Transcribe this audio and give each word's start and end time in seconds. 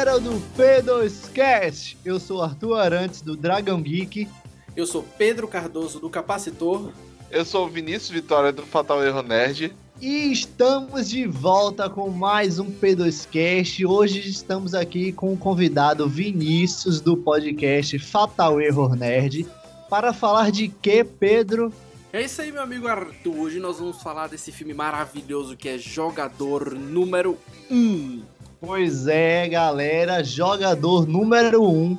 Galera 0.00 0.18
do 0.18 0.42
P2Cast! 0.56 1.98
Eu 2.02 2.18
sou 2.18 2.42
Arthur 2.42 2.78
Arantes 2.78 3.20
do 3.20 3.36
Dragon 3.36 3.82
Geek. 3.82 4.26
Eu 4.74 4.86
sou 4.86 5.02
Pedro 5.02 5.46
Cardoso 5.46 6.00
do 6.00 6.08
Capacitor. 6.08 6.90
Eu 7.30 7.44
sou 7.44 7.66
o 7.66 7.68
Vinícius 7.68 8.08
Vitória 8.08 8.50
do 8.50 8.62
Fatal 8.62 9.04
Erro 9.04 9.22
Nerd. 9.22 9.76
E 10.00 10.32
estamos 10.32 11.10
de 11.10 11.26
volta 11.26 11.90
com 11.90 12.08
mais 12.08 12.58
um 12.58 12.70
P2Cast. 12.70 13.84
Hoje 13.84 14.26
estamos 14.26 14.74
aqui 14.74 15.12
com 15.12 15.34
o 15.34 15.36
convidado 15.36 16.08
Vinícius 16.08 16.98
do 16.98 17.14
podcast 17.14 17.98
Fatal 17.98 18.58
Error 18.58 18.96
Nerd 18.96 19.46
para 19.90 20.14
falar 20.14 20.50
de 20.50 20.68
que, 20.68 21.04
Pedro? 21.04 21.70
É 22.10 22.22
isso 22.22 22.40
aí, 22.40 22.50
meu 22.50 22.62
amigo 22.62 22.88
Arthur. 22.88 23.36
Hoje 23.36 23.60
nós 23.60 23.78
vamos 23.78 24.02
falar 24.02 24.28
desse 24.28 24.50
filme 24.50 24.72
maravilhoso 24.72 25.58
que 25.58 25.68
é 25.68 25.76
Jogador 25.76 26.74
Número 26.74 27.36
1. 27.70 28.39
Pois 28.60 29.06
é, 29.06 29.48
galera, 29.48 30.22
Jogador 30.22 31.08
Número 31.08 31.64
1. 31.66 31.96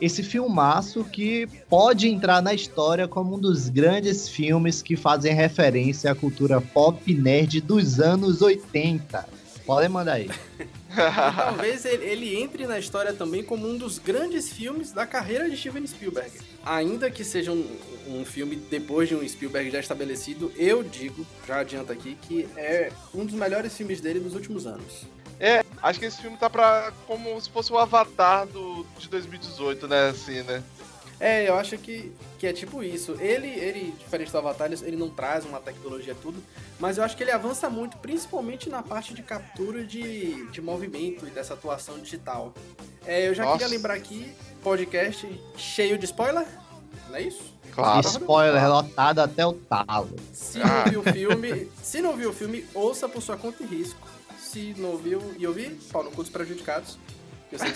Esse 0.00 0.24
filmaço 0.24 1.04
que 1.04 1.46
pode 1.68 2.08
entrar 2.08 2.42
na 2.42 2.52
história 2.52 3.06
como 3.06 3.36
um 3.36 3.38
dos 3.38 3.68
grandes 3.68 4.28
filmes 4.28 4.82
que 4.82 4.96
fazem 4.96 5.32
referência 5.32 6.10
à 6.10 6.14
cultura 6.14 6.60
pop 6.60 7.14
nerd 7.14 7.60
dos 7.60 8.00
anos 8.00 8.42
80. 8.42 9.24
Podem 9.64 9.88
mandar 9.88 10.14
aí. 10.14 10.28
talvez 11.36 11.84
ele 11.84 12.34
entre 12.42 12.66
na 12.66 12.76
história 12.76 13.12
também 13.12 13.44
como 13.44 13.68
um 13.68 13.78
dos 13.78 14.00
grandes 14.00 14.50
filmes 14.50 14.90
da 14.90 15.06
carreira 15.06 15.48
de 15.48 15.56
Steven 15.56 15.86
Spielberg. 15.86 16.32
Ainda 16.64 17.08
que 17.08 17.22
seja 17.22 17.52
um, 17.52 17.64
um 18.08 18.24
filme 18.24 18.56
depois 18.56 19.08
de 19.08 19.14
um 19.14 19.28
Spielberg 19.28 19.70
já 19.70 19.78
estabelecido, 19.78 20.50
eu 20.56 20.82
digo, 20.82 21.24
já 21.46 21.60
adianto 21.60 21.92
aqui, 21.92 22.18
que 22.22 22.48
é 22.56 22.90
um 23.14 23.24
dos 23.24 23.34
melhores 23.34 23.76
filmes 23.76 24.00
dele 24.00 24.18
dos 24.18 24.34
últimos 24.34 24.66
anos. 24.66 25.06
É, 25.40 25.64
acho 25.82 25.98
que 25.98 26.04
esse 26.04 26.20
filme 26.20 26.36
tá 26.36 26.50
pra. 26.50 26.92
como 27.06 27.40
se 27.40 27.48
fosse 27.48 27.72
o 27.72 27.78
Avatar 27.78 28.46
do, 28.46 28.86
de 28.98 29.08
2018, 29.08 29.88
né? 29.88 30.10
Assim, 30.10 30.42
né? 30.42 30.62
É, 31.18 31.46
eu 31.48 31.54
acho 31.54 31.76
que, 31.76 32.12
que 32.38 32.46
é 32.46 32.52
tipo 32.52 32.82
isso. 32.82 33.14
Ele, 33.20 33.48
ele, 33.48 33.94
diferente 33.98 34.30
do 34.30 34.38
Avatar, 34.38 34.70
ele 34.72 34.96
não 34.96 35.10
traz 35.10 35.44
uma 35.44 35.60
tecnologia 35.60 36.14
tudo, 36.14 36.42
mas 36.78 36.96
eu 36.96 37.04
acho 37.04 37.14
que 37.14 37.22
ele 37.22 37.30
avança 37.30 37.68
muito, 37.68 37.98
principalmente 37.98 38.70
na 38.70 38.82
parte 38.82 39.12
de 39.12 39.22
captura 39.22 39.84
de, 39.84 40.46
de 40.50 40.62
movimento 40.62 41.26
e 41.26 41.30
dessa 41.30 41.54
atuação 41.54 41.98
digital. 41.98 42.54
É, 43.06 43.28
eu 43.28 43.34
já 43.34 43.44
Nossa. 43.44 43.58
queria 43.58 43.76
lembrar 43.76 43.94
aqui, 43.94 44.34
podcast 44.62 45.28
cheio 45.56 45.98
de 45.98 46.06
spoiler, 46.06 46.46
não 47.08 47.16
é 47.16 47.22
isso? 47.22 47.54
Claro. 47.70 48.06
Spoiler 48.06 48.68
lotado 48.68 49.20
até 49.20 49.46
o 49.46 49.52
talo. 49.52 50.16
Se 50.32 50.58
não 50.58 50.84
viu 50.84 51.00
o 51.00 51.04
filme, 51.04 51.70
se 51.82 52.00
não 52.00 52.16
viu 52.16 52.30
o 52.30 52.32
filme, 52.32 52.64
ouça 52.74 53.08
por 53.08 53.22
sua 53.22 53.36
conta 53.36 53.62
e 53.62 53.66
risco. 53.66 54.08
Se 54.50 54.74
não 54.78 54.96
viu 54.96 55.22
e 55.38 55.46
ouviu, 55.46 55.70
pau 55.92 56.02
no 56.02 56.10
cu 56.10 56.22
dos 56.24 56.30
prejudicados. 56.30 56.98
Eu 57.52 57.58
sei 57.60 57.68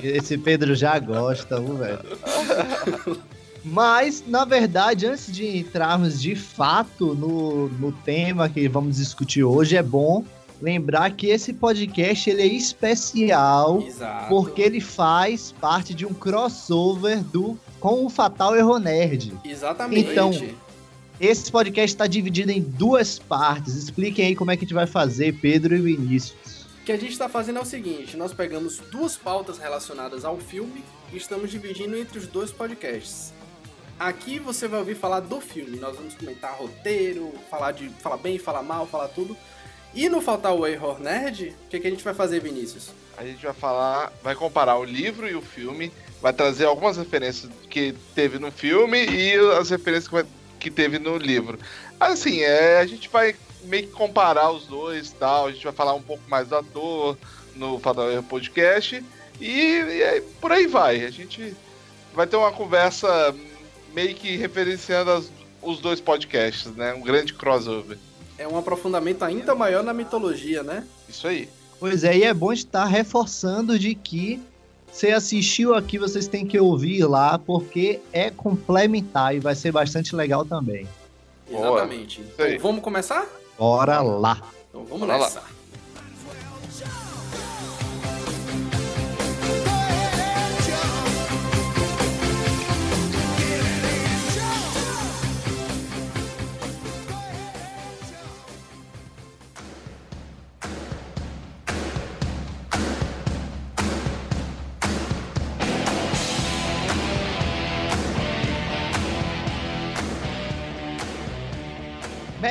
que 0.00 0.08
Esse 0.16 0.38
Pedro 0.38 0.74
já 0.74 0.98
gosta, 0.98 1.60
velho. 1.60 3.20
Mas, 3.62 4.24
na 4.26 4.46
verdade, 4.46 5.06
antes 5.06 5.30
de 5.30 5.58
entrarmos 5.58 6.18
de 6.18 6.34
fato 6.34 7.14
no, 7.14 7.68
no 7.68 7.92
tema 7.92 8.48
que 8.48 8.66
vamos 8.66 8.96
discutir 8.96 9.44
hoje, 9.44 9.76
é 9.76 9.82
bom 9.82 10.24
lembrar 10.62 11.10
que 11.10 11.26
esse 11.26 11.52
podcast 11.52 12.30
ele 12.30 12.40
é 12.40 12.46
especial 12.46 13.82
Exato. 13.82 14.28
porque 14.30 14.62
ele 14.62 14.80
faz 14.80 15.52
parte 15.52 15.92
de 15.92 16.06
um 16.06 16.14
crossover 16.14 17.22
do 17.24 17.58
com 17.78 18.06
o 18.06 18.08
Fatal 18.08 18.56
Erro 18.56 18.78
Nerd. 18.78 19.34
Exatamente. 19.44 20.10
Então, 20.10 20.32
esse 21.20 21.52
podcast 21.52 21.94
está 21.94 22.06
dividido 22.06 22.50
em 22.50 22.62
duas 22.62 23.18
partes. 23.18 23.74
Expliquem 23.74 24.26
aí 24.26 24.34
como 24.34 24.50
é 24.50 24.56
que 24.56 24.64
a 24.64 24.66
gente 24.66 24.74
vai 24.74 24.86
fazer, 24.86 25.34
Pedro 25.34 25.76
e 25.76 25.80
Vinícius. 25.80 26.62
O 26.80 26.84
que 26.84 26.92
a 26.92 26.96
gente 26.96 27.12
está 27.12 27.28
fazendo 27.28 27.58
é 27.58 27.62
o 27.62 27.66
seguinte: 27.66 28.16
nós 28.16 28.32
pegamos 28.32 28.78
duas 28.90 29.18
pautas 29.18 29.58
relacionadas 29.58 30.24
ao 30.24 30.38
filme 30.38 30.82
e 31.12 31.18
estamos 31.18 31.50
dividindo 31.50 31.94
entre 31.96 32.18
os 32.18 32.26
dois 32.26 32.50
podcasts. 32.50 33.34
Aqui 33.98 34.38
você 34.38 34.66
vai 34.66 34.80
ouvir 34.80 34.94
falar 34.94 35.20
do 35.20 35.42
filme, 35.42 35.78
nós 35.78 35.94
vamos 35.94 36.14
comentar 36.14 36.56
roteiro, 36.56 37.34
falar 37.50 37.72
de 37.72 37.90
falar 37.90 38.16
bem, 38.16 38.38
falar 38.38 38.62
mal, 38.62 38.86
falar 38.86 39.08
tudo. 39.08 39.36
E 39.92 40.08
no 40.08 40.22
Faltar 40.22 40.54
o 40.54 40.66
Error 40.66 41.00
Nerd, 41.00 41.54
o 41.66 41.68
que, 41.68 41.80
que 41.80 41.86
a 41.86 41.90
gente 41.90 42.02
vai 42.02 42.14
fazer, 42.14 42.40
Vinícius? 42.40 42.92
A 43.18 43.24
gente 43.24 43.44
vai 43.44 43.52
falar, 43.52 44.10
vai 44.22 44.34
comparar 44.34 44.78
o 44.78 44.84
livro 44.84 45.28
e 45.28 45.34
o 45.34 45.42
filme, 45.42 45.92
vai 46.22 46.32
trazer 46.32 46.64
algumas 46.64 46.96
referências 46.96 47.50
que 47.68 47.92
teve 48.14 48.38
no 48.38 48.50
filme 48.50 49.04
e 49.04 49.34
as 49.58 49.68
referências 49.68 50.06
que, 50.08 50.14
vai, 50.14 50.24
que 50.60 50.70
teve 50.70 50.98
no 50.98 51.16
livro. 51.16 51.58
Assim, 51.98 52.40
é, 52.42 52.78
a 52.78 52.86
gente 52.86 53.08
vai 53.08 53.34
meio 53.64 53.86
que 53.86 53.92
comparar 53.92 54.50
os 54.52 54.66
dois 54.66 55.10
tal. 55.10 55.46
A 55.46 55.52
gente 55.52 55.64
vai 55.64 55.72
falar 55.72 55.94
um 55.94 56.02
pouco 56.02 56.22
mais 56.28 56.48
do 56.48 56.56
ator 56.56 57.18
no 57.56 57.78
Fatal 57.80 58.06
Podcast. 58.22 59.02
E, 59.40 59.50
e 59.50 60.20
por 60.40 60.52
aí 60.52 60.66
vai. 60.66 61.04
A 61.04 61.10
gente 61.10 61.56
vai 62.14 62.26
ter 62.26 62.36
uma 62.36 62.52
conversa 62.52 63.34
meio 63.94 64.14
que 64.14 64.36
referenciando 64.36 65.10
as, 65.10 65.30
os 65.62 65.80
dois 65.80 66.00
podcasts, 66.00 66.74
né? 66.76 66.92
Um 66.94 67.00
grande 67.00 67.34
crossover. 67.34 67.98
É 68.38 68.46
um 68.46 68.56
aprofundamento 68.56 69.22
ainda 69.24 69.54
maior 69.54 69.82
na 69.82 69.92
mitologia, 69.92 70.62
né? 70.62 70.86
Isso 71.08 71.26
aí. 71.26 71.48
Pois 71.78 72.04
é, 72.04 72.16
e 72.18 72.22
é 72.24 72.34
bom 72.34 72.52
estar 72.52 72.84
reforçando 72.84 73.78
de 73.78 73.94
que 73.94 74.40
você 74.92 75.12
assistiu 75.12 75.74
aqui, 75.74 75.98
vocês 75.98 76.26
têm 76.26 76.44
que 76.46 76.58
ouvir 76.58 77.04
lá, 77.04 77.38
porque 77.38 78.00
é 78.12 78.30
complementar 78.30 79.34
e 79.34 79.40
vai 79.40 79.54
ser 79.54 79.72
bastante 79.72 80.14
legal 80.14 80.44
também. 80.44 80.86
Exatamente. 81.50 82.20
Então, 82.20 82.46
vamos 82.60 82.82
começar? 82.82 83.26
Bora 83.58 84.00
lá. 84.00 84.40
Então 84.68 84.84
vamos 84.84 85.06
Bora 85.06 85.18
nessa. 85.18 85.40
Lá. 85.40 85.59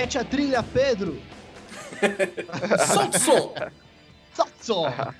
Mete 0.10 0.18
a 0.18 0.24
trilha, 0.24 0.64
Pedro! 0.64 1.22
Solta 2.88 3.16
o 3.16 3.20
som! 3.20 3.54
Solta 4.34 4.52
o 4.60 4.64
som! 4.64 5.14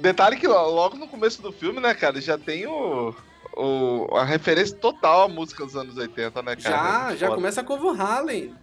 Detalhe 0.00 0.38
que 0.38 0.48
logo 0.48 0.96
no 0.96 1.06
começo 1.06 1.42
do 1.42 1.52
filme, 1.52 1.80
né, 1.80 1.92
cara, 1.92 2.18
já 2.18 2.38
tem 2.38 2.66
o, 2.66 3.14
o, 3.54 4.16
a 4.16 4.24
referência 4.24 4.74
total 4.74 5.24
à 5.24 5.28
música 5.28 5.66
dos 5.66 5.76
anos 5.76 5.98
80, 5.98 6.42
né, 6.42 6.56
cara? 6.56 7.10
Já, 7.10 7.16
já 7.16 7.28
começa 7.28 7.62
com 7.62 7.74
o 7.74 7.78
Van 7.78 8.02
Halen. 8.02 8.54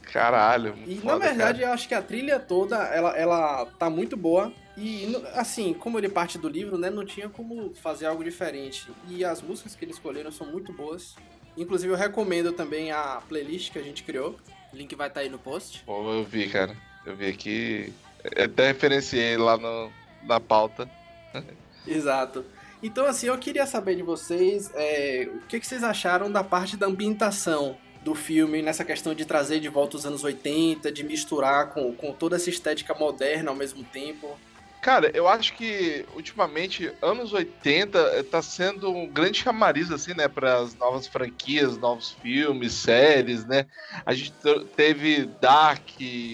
Caralho. 0.00 0.74
E 0.86 0.96
foda, 0.96 1.12
na 1.12 1.18
verdade, 1.18 1.58
cara. 1.58 1.70
eu 1.70 1.74
acho 1.74 1.88
que 1.88 1.94
a 1.94 2.00
trilha 2.00 2.40
toda, 2.40 2.76
ela, 2.86 3.14
ela 3.18 3.66
tá 3.78 3.90
muito 3.90 4.16
boa. 4.16 4.50
E, 4.78 5.14
assim, 5.34 5.74
como 5.74 5.98
ele 5.98 6.08
parte 6.08 6.38
do 6.38 6.48
livro, 6.48 6.78
né, 6.78 6.88
não 6.88 7.04
tinha 7.04 7.28
como 7.28 7.74
fazer 7.74 8.06
algo 8.06 8.24
diferente. 8.24 8.90
E 9.06 9.22
as 9.26 9.42
músicas 9.42 9.76
que 9.76 9.84
eles 9.84 9.96
escolheram 9.96 10.32
são 10.32 10.46
muito 10.46 10.72
boas. 10.72 11.16
Inclusive, 11.56 11.92
eu 11.92 11.96
recomendo 11.96 12.52
também 12.52 12.92
a 12.92 13.20
playlist 13.28 13.72
que 13.72 13.78
a 13.78 13.82
gente 13.82 14.02
criou. 14.02 14.36
O 14.72 14.76
link 14.76 14.94
vai 14.94 15.08
estar 15.08 15.20
tá 15.20 15.24
aí 15.24 15.30
no 15.30 15.38
post. 15.38 15.82
Pô, 15.84 16.12
eu 16.12 16.24
vi, 16.24 16.48
cara. 16.48 16.76
Eu 17.04 17.16
vi 17.16 17.26
aqui. 17.26 17.92
Eu 18.36 18.44
até 18.44 18.68
referenciei 18.68 19.36
lá 19.36 19.56
no, 19.56 19.90
na 20.22 20.38
pauta. 20.38 20.88
Exato. 21.86 22.44
Então, 22.82 23.04
assim, 23.06 23.26
eu 23.26 23.36
queria 23.36 23.66
saber 23.66 23.96
de 23.96 24.02
vocês 24.02 24.70
é, 24.74 25.28
o 25.34 25.46
que, 25.46 25.60
que 25.60 25.66
vocês 25.66 25.84
acharam 25.84 26.30
da 26.30 26.42
parte 26.42 26.76
da 26.76 26.86
ambientação 26.86 27.76
do 28.02 28.14
filme, 28.14 28.62
nessa 28.62 28.84
questão 28.84 29.14
de 29.14 29.26
trazer 29.26 29.60
de 29.60 29.68
volta 29.68 29.96
os 29.96 30.06
anos 30.06 30.24
80, 30.24 30.90
de 30.90 31.04
misturar 31.04 31.70
com, 31.70 31.94
com 31.94 32.12
toda 32.12 32.36
essa 32.36 32.48
estética 32.48 32.94
moderna 32.94 33.50
ao 33.50 33.56
mesmo 33.56 33.84
tempo. 33.84 34.38
Cara, 34.80 35.10
eu 35.14 35.28
acho 35.28 35.52
que 35.54 36.06
ultimamente, 36.14 36.90
anos 37.02 37.34
80 37.34 37.98
eh, 37.98 38.22
tá 38.22 38.40
sendo 38.40 38.90
um 38.90 39.12
grande 39.12 39.38
chamariz, 39.38 39.90
assim, 39.90 40.14
né, 40.14 40.26
para 40.26 40.58
as 40.58 40.74
novas 40.78 41.06
franquias, 41.06 41.76
novos 41.76 42.12
filmes, 42.12 42.72
séries, 42.72 43.44
né? 43.46 43.66
A 44.06 44.14
gente 44.14 44.32
teve 44.74 45.26
Dark, 45.38 45.86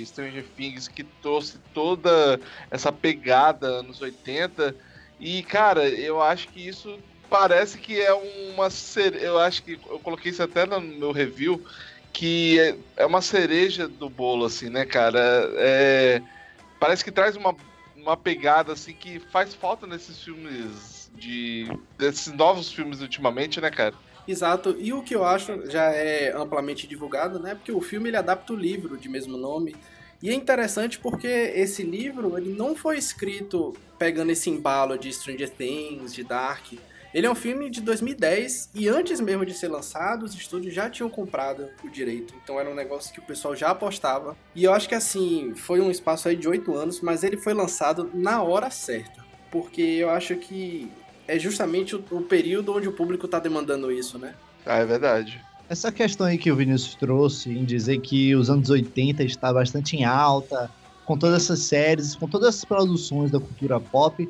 Stranger 0.04 0.48
Things, 0.54 0.86
que 0.86 1.02
trouxe 1.02 1.58
toda 1.74 2.38
essa 2.70 2.92
pegada 2.92 3.66
anos 3.66 4.00
80. 4.00 4.76
E, 5.18 5.42
cara, 5.42 5.88
eu 5.88 6.22
acho 6.22 6.48
que 6.48 6.68
isso 6.68 6.88
parece 7.28 7.78
que 7.78 8.00
é 8.00 8.14
uma. 8.14 8.68
Eu 9.20 9.38
acho 9.38 9.62
que 9.64 9.72
eu 9.72 9.98
coloquei 10.00 10.30
isso 10.30 10.42
até 10.42 10.64
no 10.66 10.80
meu 10.80 11.10
review, 11.10 11.60
que 12.12 12.60
é, 12.60 12.78
é 12.98 13.06
uma 13.06 13.22
cereja 13.22 13.88
do 13.88 14.08
bolo, 14.08 14.44
assim, 14.44 14.70
né, 14.70 14.84
cara? 14.84 15.18
É, 15.56 16.22
parece 16.78 17.04
que 17.04 17.10
traz 17.10 17.34
uma 17.36 17.56
uma 18.06 18.16
pegada 18.16 18.72
assim 18.72 18.92
que 18.92 19.18
faz 19.18 19.54
falta 19.54 19.86
nesses 19.86 20.22
filmes 20.22 21.10
de 21.14 21.66
desses 21.98 22.32
novos 22.32 22.70
filmes 22.70 23.00
ultimamente, 23.00 23.60
né, 23.60 23.70
cara? 23.70 23.94
Exato. 24.26 24.76
E 24.78 24.92
o 24.92 25.02
que 25.02 25.14
eu 25.14 25.24
acho 25.24 25.68
já 25.70 25.84
é 25.92 26.32
amplamente 26.32 26.86
divulgado, 26.86 27.38
né? 27.38 27.54
Porque 27.54 27.72
o 27.72 27.80
filme 27.80 28.08
ele 28.08 28.16
adapta 28.16 28.52
o 28.52 28.56
livro 28.56 28.96
de 28.96 29.08
mesmo 29.08 29.36
nome. 29.36 29.76
E 30.22 30.30
é 30.30 30.34
interessante 30.34 30.98
porque 30.98 31.26
esse 31.26 31.82
livro 31.82 32.36
ele 32.36 32.52
não 32.52 32.74
foi 32.74 32.98
escrito 32.98 33.74
pegando 33.98 34.32
esse 34.32 34.50
embalo 34.50 34.98
de 34.98 35.12
Stranger 35.12 35.50
Things, 35.50 36.12
de 36.12 36.24
Dark. 36.24 36.72
Ele 37.14 37.26
é 37.26 37.30
um 37.30 37.34
filme 37.34 37.70
de 37.70 37.80
2010 37.80 38.70
e 38.74 38.88
antes 38.88 39.20
mesmo 39.20 39.44
de 39.46 39.54
ser 39.54 39.68
lançado, 39.68 40.24
os 40.24 40.34
estúdios 40.34 40.74
já 40.74 40.90
tinham 40.90 41.08
comprado 41.08 41.68
o 41.82 41.88
direito. 41.88 42.34
Então 42.42 42.60
era 42.60 42.70
um 42.70 42.74
negócio 42.74 43.12
que 43.12 43.20
o 43.20 43.22
pessoal 43.22 43.54
já 43.56 43.70
apostava. 43.70 44.36
E 44.54 44.64
eu 44.64 44.72
acho 44.72 44.88
que 44.88 44.94
assim, 44.94 45.54
foi 45.54 45.80
um 45.80 45.90
espaço 45.90 46.28
aí 46.28 46.36
de 46.36 46.48
oito 46.48 46.74
anos, 46.74 47.00
mas 47.00 47.22
ele 47.22 47.36
foi 47.36 47.54
lançado 47.54 48.10
na 48.12 48.42
hora 48.42 48.70
certa. 48.70 49.24
Porque 49.50 49.82
eu 49.82 50.10
acho 50.10 50.36
que 50.36 50.90
é 51.26 51.38
justamente 51.38 51.96
o, 51.96 52.04
o 52.10 52.22
período 52.22 52.74
onde 52.74 52.88
o 52.88 52.92
público 52.92 53.26
está 53.26 53.38
demandando 53.38 53.90
isso, 53.90 54.18
né? 54.18 54.34
Ah, 54.64 54.78
é 54.78 54.84
verdade. 54.84 55.40
Essa 55.68 55.90
questão 55.90 56.26
aí 56.26 56.38
que 56.38 56.50
o 56.50 56.56
Vinícius 56.56 56.94
trouxe 56.94 57.50
em 57.50 57.64
dizer 57.64 58.00
que 58.00 58.34
os 58.36 58.48
anos 58.48 58.70
80 58.70 59.24
está 59.24 59.52
bastante 59.52 59.96
em 59.96 60.04
alta, 60.04 60.70
com 61.04 61.16
todas 61.18 61.44
essas 61.44 61.60
séries, 61.60 62.14
com 62.14 62.28
todas 62.28 62.48
essas 62.48 62.64
produções 62.64 63.30
da 63.30 63.40
cultura 63.40 63.80
pop, 63.80 64.28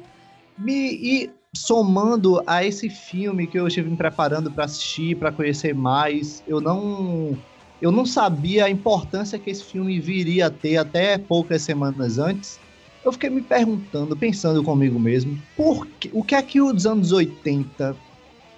me, 0.58 0.94
e 0.94 1.31
somando 1.56 2.43
a 2.47 2.64
esse 2.64 2.88
filme 2.88 3.47
que 3.47 3.58
eu 3.58 3.67
estive 3.67 3.91
me 3.91 3.97
preparando 3.97 4.50
para 4.50 4.64
assistir, 4.64 5.17
para 5.17 5.32
conhecer 5.32 5.75
mais, 5.75 6.43
eu 6.47 6.61
não 6.61 7.37
eu 7.81 7.93
não 7.93 8.06
sabia 8.06 8.64
a 8.64 8.70
importância 8.70 9.38
que 9.38 9.50
esse 9.50 9.64
filme 9.64 10.00
viria 10.00 10.47
a 10.47 10.50
ter 10.50 10.76
até 10.79 11.19
poucas 11.19 11.62
semanas 11.62 12.19
antes. 12.19 12.58
Eu 13.05 13.12
fiquei 13.12 13.29
me 13.29 13.43
perguntando, 13.43 14.17
pensando 14.17 14.64
comigo 14.64 14.99
mesmo, 14.99 15.41
por 15.56 15.87
que, 15.87 16.11
o 16.12 16.25
que 16.25 16.35
é 16.35 16.43
que 16.43 16.61
os 16.61 16.87
anos 16.87 17.12
80 17.12 17.94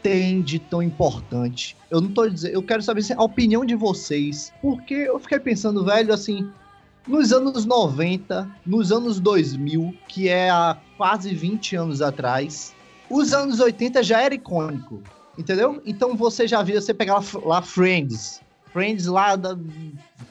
tem 0.02 0.40
de 0.40 0.58
tão 0.58 0.82
importante? 0.82 1.76
Eu 1.90 2.00
não 2.00 2.10
tô 2.10 2.28
dizendo, 2.28 2.54
eu 2.54 2.62
quero 2.62 2.80
saber 2.80 3.04
a 3.16 3.22
opinião 3.22 3.64
de 3.64 3.74
vocês, 3.74 4.52
porque 4.62 4.94
eu 4.94 5.18
fiquei 5.18 5.40
pensando, 5.40 5.84
velho, 5.84 6.14
assim, 6.14 6.48
nos 7.06 7.32
anos 7.32 7.64
90, 7.64 8.48
nos 8.64 8.92
anos 8.92 9.18
2000, 9.18 9.94
que 10.08 10.28
é 10.28 10.48
há 10.48 10.78
quase 10.96 11.34
20 11.34 11.74
anos 11.74 12.00
atrás, 12.00 12.74
os 13.10 13.32
anos 13.32 13.60
80 13.60 14.02
já 14.02 14.20
era 14.20 14.34
icônico, 14.34 15.02
entendeu? 15.36 15.80
Então 15.84 16.16
você 16.16 16.46
já 16.46 16.62
viu, 16.62 16.80
você 16.80 16.92
pegar 16.92 17.22
lá, 17.44 17.62
Friends, 17.62 18.40
Friends 18.72 19.06
lá 19.06 19.36
da, 19.36 19.56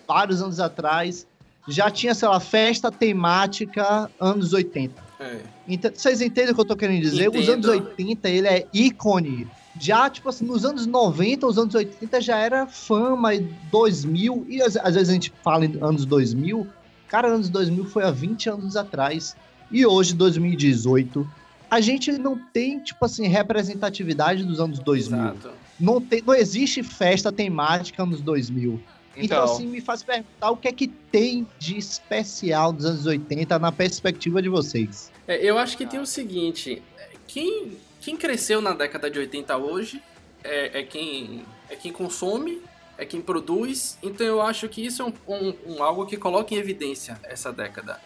vários 0.07 0.41
anos 0.41 0.59
atrás, 0.59 1.25
já 1.67 1.91
tinha, 1.91 2.13
sei 2.13 2.27
lá, 2.27 2.39
festa 2.39 2.91
temática 2.91 4.09
anos 4.19 4.53
80. 4.53 5.07
É. 5.19 5.41
Então, 5.67 5.91
vocês 5.93 6.21
entendem 6.21 6.51
o 6.51 6.55
que 6.55 6.61
eu 6.61 6.65
tô 6.65 6.75
querendo 6.75 7.01
dizer? 7.01 7.27
Entendo. 7.27 7.41
Os 7.41 7.49
anos 7.49 7.67
80, 7.67 8.29
ele 8.29 8.47
é 8.47 8.67
ícone. 8.73 9.47
Já, 9.79 10.09
tipo 10.09 10.29
assim, 10.29 10.45
nos 10.45 10.65
anos 10.65 10.85
90, 10.85 11.45
os 11.45 11.57
anos 11.57 11.75
80 11.75 12.21
já 12.21 12.37
era 12.37 12.65
fama, 12.65 13.35
e 13.35 13.39
2000, 13.71 14.45
e 14.49 14.61
às, 14.61 14.75
às 14.77 14.95
vezes 14.95 15.09
a 15.09 15.13
gente 15.13 15.31
fala 15.43 15.65
em 15.65 15.77
anos 15.81 16.05
2000, 16.05 16.65
cara, 17.07 17.27
anos 17.27 17.49
2000 17.49 17.85
foi 17.85 18.03
há 18.03 18.11
20 18.11 18.49
anos 18.49 18.75
atrás. 18.75 19.35
E 19.69 19.85
hoje, 19.85 20.13
2018, 20.13 21.27
a 21.69 21.79
gente 21.79 22.11
não 22.13 22.37
tem, 22.37 22.79
tipo 22.79 23.03
assim, 23.03 23.27
representatividade 23.27 24.43
dos 24.43 24.59
anos 24.59 24.79
2000. 24.79 25.19
Exato. 25.19 25.51
Não, 25.79 26.01
tem, 26.01 26.23
não 26.25 26.33
existe 26.33 26.81
festa 26.81 27.31
temática 27.31 28.05
nos 28.05 28.21
2000. 28.21 28.81
Então, 29.17 29.25
então, 29.25 29.43
assim, 29.43 29.65
me 29.65 29.81
faz 29.81 30.03
perguntar 30.03 30.51
o 30.51 30.57
que 30.57 30.67
é 30.67 30.71
que 30.71 30.87
tem 30.87 31.47
de 31.57 31.77
especial 31.77 32.71
dos 32.71 32.85
anos 32.85 33.05
80 33.05 33.57
na 33.57 33.71
perspectiva 33.71 34.41
de 34.41 34.49
vocês. 34.49 35.11
É, 35.27 35.43
eu 35.43 35.57
acho 35.57 35.75
que 35.75 35.85
tem 35.85 35.99
o 35.99 36.05
seguinte: 36.05 36.81
quem, 37.25 37.77
quem 37.99 38.15
cresceu 38.15 38.61
na 38.61 38.73
década 38.73 39.09
de 39.09 39.17
80 39.17 39.57
hoje 39.57 40.01
é, 40.43 40.79
é, 40.79 40.83
quem, 40.83 41.43
é 41.69 41.75
quem 41.75 41.91
consome, 41.91 42.61
é 42.97 43.05
quem 43.05 43.19
produz. 43.19 43.97
Então 44.03 44.25
eu 44.25 44.41
acho 44.41 44.69
que 44.69 44.85
isso 44.85 45.01
é 45.01 45.05
um, 45.05 45.13
um, 45.27 45.55
um 45.65 45.83
algo 45.83 46.05
que 46.05 46.15
coloca 46.15 46.53
em 46.53 46.57
evidência 46.57 47.19
essa 47.23 47.51
década. 47.51 47.99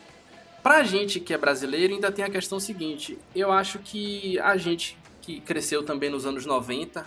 Pra 0.63 0.84
gente 0.84 1.19
que 1.19 1.34
é 1.34 1.38
brasileiro, 1.38 1.94
ainda 1.94 2.12
tem 2.12 2.24
a 2.24 2.30
questão 2.30 2.60
seguinte: 2.60 3.18
eu 3.36 3.52
acho 3.52 3.80
que 3.80 4.40
a 4.40 4.58
gente 4.58 4.98
que 5.22 5.40
cresceu 5.40 5.84
também 5.84 6.10
nos 6.10 6.25
anos 6.25 6.46
90, 6.46 7.06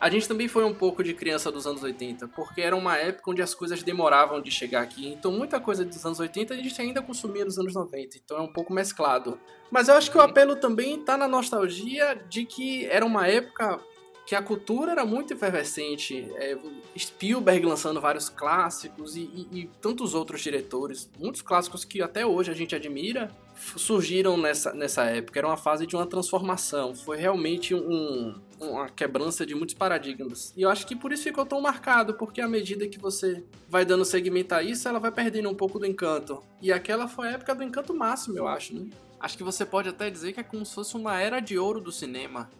a 0.00 0.08
gente 0.08 0.28
também 0.28 0.46
foi 0.46 0.64
um 0.64 0.72
pouco 0.72 1.02
de 1.02 1.12
criança 1.12 1.50
dos 1.50 1.66
anos 1.66 1.82
80, 1.82 2.28
porque 2.28 2.60
era 2.60 2.76
uma 2.76 2.96
época 2.96 3.30
onde 3.30 3.42
as 3.42 3.52
coisas 3.54 3.82
demoravam 3.82 4.40
de 4.40 4.50
chegar 4.50 4.82
aqui. 4.82 5.08
Então, 5.08 5.32
muita 5.32 5.58
coisa 5.58 5.84
dos 5.84 6.04
anos 6.06 6.20
80 6.20 6.54
a 6.54 6.56
gente 6.56 6.80
ainda 6.80 7.02
consumia 7.02 7.44
nos 7.44 7.58
anos 7.58 7.74
90. 7.74 8.16
Então, 8.16 8.36
é 8.36 8.40
um 8.40 8.52
pouco 8.52 8.72
mesclado. 8.72 9.40
Mas 9.70 9.88
eu 9.88 9.94
acho 9.94 10.10
que 10.10 10.16
o 10.16 10.20
apelo 10.20 10.54
também 10.54 11.00
está 11.00 11.16
na 11.16 11.26
nostalgia 11.26 12.14
de 12.28 12.44
que 12.44 12.86
era 12.86 13.04
uma 13.04 13.26
época 13.26 13.80
que 14.28 14.34
a 14.34 14.42
cultura 14.42 14.92
era 14.92 15.06
muito 15.06 15.32
efervescente. 15.32 16.30
É, 16.36 16.54
Spielberg 16.98 17.64
lançando 17.64 17.98
vários 17.98 18.28
clássicos 18.28 19.16
e, 19.16 19.22
e, 19.22 19.60
e, 19.60 19.70
tantos 19.80 20.12
outros 20.12 20.42
diretores, 20.42 21.10
muitos 21.18 21.40
clássicos 21.40 21.82
que 21.82 22.02
até 22.02 22.26
hoje 22.26 22.50
a 22.50 22.54
gente 22.54 22.74
admira, 22.74 23.30
surgiram 23.54 24.36
nessa, 24.36 24.74
nessa 24.74 25.04
época. 25.04 25.40
Era 25.40 25.48
uma 25.48 25.56
fase 25.56 25.86
de 25.86 25.96
uma 25.96 26.04
transformação. 26.04 26.94
Foi 26.94 27.16
realmente 27.16 27.74
um, 27.74 28.38
uma 28.60 28.90
quebrança 28.90 29.46
de 29.46 29.54
muitos 29.54 29.74
paradigmas. 29.74 30.52
E 30.54 30.60
eu 30.60 30.68
acho 30.68 30.86
que 30.86 30.94
por 30.94 31.10
isso 31.10 31.22
ficou 31.22 31.46
tão 31.46 31.62
marcado, 31.62 32.12
porque 32.12 32.42
à 32.42 32.46
medida 32.46 32.86
que 32.86 32.98
você 32.98 33.42
vai 33.66 33.86
dando 33.86 34.04
segmento 34.04 34.54
a 34.54 34.62
isso, 34.62 34.86
ela 34.86 34.98
vai 34.98 35.10
perdendo 35.10 35.48
um 35.48 35.54
pouco 35.54 35.78
do 35.78 35.86
encanto. 35.86 36.42
E 36.60 36.70
aquela 36.70 37.08
foi 37.08 37.28
a 37.28 37.30
época 37.30 37.54
do 37.54 37.64
encanto 37.64 37.94
máximo, 37.94 38.36
eu 38.36 38.46
acho, 38.46 38.74
né? 38.74 38.90
Acho 39.18 39.38
que 39.38 39.42
você 39.42 39.64
pode 39.64 39.88
até 39.88 40.10
dizer 40.10 40.34
que 40.34 40.40
é 40.40 40.42
como 40.42 40.66
se 40.66 40.74
fosse 40.74 40.94
uma 40.98 41.18
era 41.18 41.40
de 41.40 41.58
ouro 41.58 41.80
do 41.80 41.90
cinema. 41.90 42.50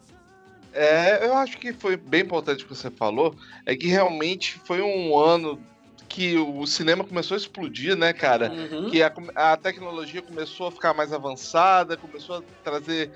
É, 0.73 1.25
eu 1.27 1.35
acho 1.35 1.59
que 1.59 1.73
foi 1.73 1.97
bem 1.97 2.23
importante 2.23 2.65
o 2.65 2.69
que 2.69 2.75
você 2.75 2.91
falou, 2.91 3.35
é 3.65 3.75
que 3.75 3.87
realmente 3.87 4.61
foi 4.65 4.83
um 4.83 5.19
ano 5.19 5.61
que 6.09 6.37
o 6.39 6.67
cinema 6.67 7.05
começou 7.05 7.35
a 7.35 7.39
explodir, 7.39 7.97
né, 7.97 8.13
cara? 8.13 8.51
Uhum. 8.51 8.91
Que 8.91 9.03
a, 9.03 9.13
a, 9.35 9.57
tecnologia 9.57 10.23
começou 10.23 10.69
a 10.69 10.73
ficar 10.73 10.95
mais 10.95 11.13
avançada, 11.13 11.97
começou 11.97 12.39
a 12.39 12.43
trazer 12.65 13.11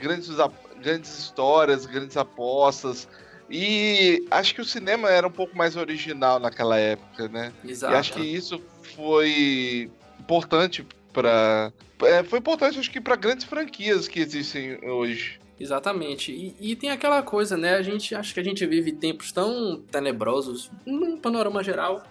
grandes, 0.00 0.30
grandes 0.80 1.18
histórias, 1.18 1.84
grandes 1.84 2.16
apostas. 2.16 3.06
E 3.50 4.26
acho 4.30 4.54
que 4.54 4.60
o 4.60 4.64
cinema 4.64 5.10
era 5.10 5.26
um 5.26 5.30
pouco 5.30 5.56
mais 5.56 5.76
original 5.76 6.38
naquela 6.38 6.78
época, 6.78 7.28
né? 7.28 7.52
Exato. 7.64 7.92
E 7.92 7.96
acho 7.96 8.12
que 8.14 8.22
isso 8.22 8.62
foi 8.96 9.90
importante 10.18 10.86
para 11.12 11.72
é, 12.02 12.22
foi 12.22 12.38
importante 12.38 12.78
acho 12.78 12.90
que 12.90 13.00
para 13.00 13.16
grandes 13.16 13.44
franquias 13.44 14.06
que 14.06 14.20
existem 14.20 14.78
hoje. 14.88 15.40
Exatamente. 15.60 16.32
E, 16.32 16.54
e, 16.60 16.76
tem 16.76 16.90
aquela 16.90 17.22
coisa, 17.22 17.56
né? 17.56 17.74
A 17.74 17.82
gente 17.82 18.14
acho 18.14 18.32
que 18.32 18.40
a 18.40 18.44
gente 18.44 18.64
vive 18.66 18.92
tempos 18.92 19.32
tão 19.32 19.82
tenebrosos, 19.90 20.70
num 20.86 21.16
panorama 21.16 21.62
geral, 21.64 22.02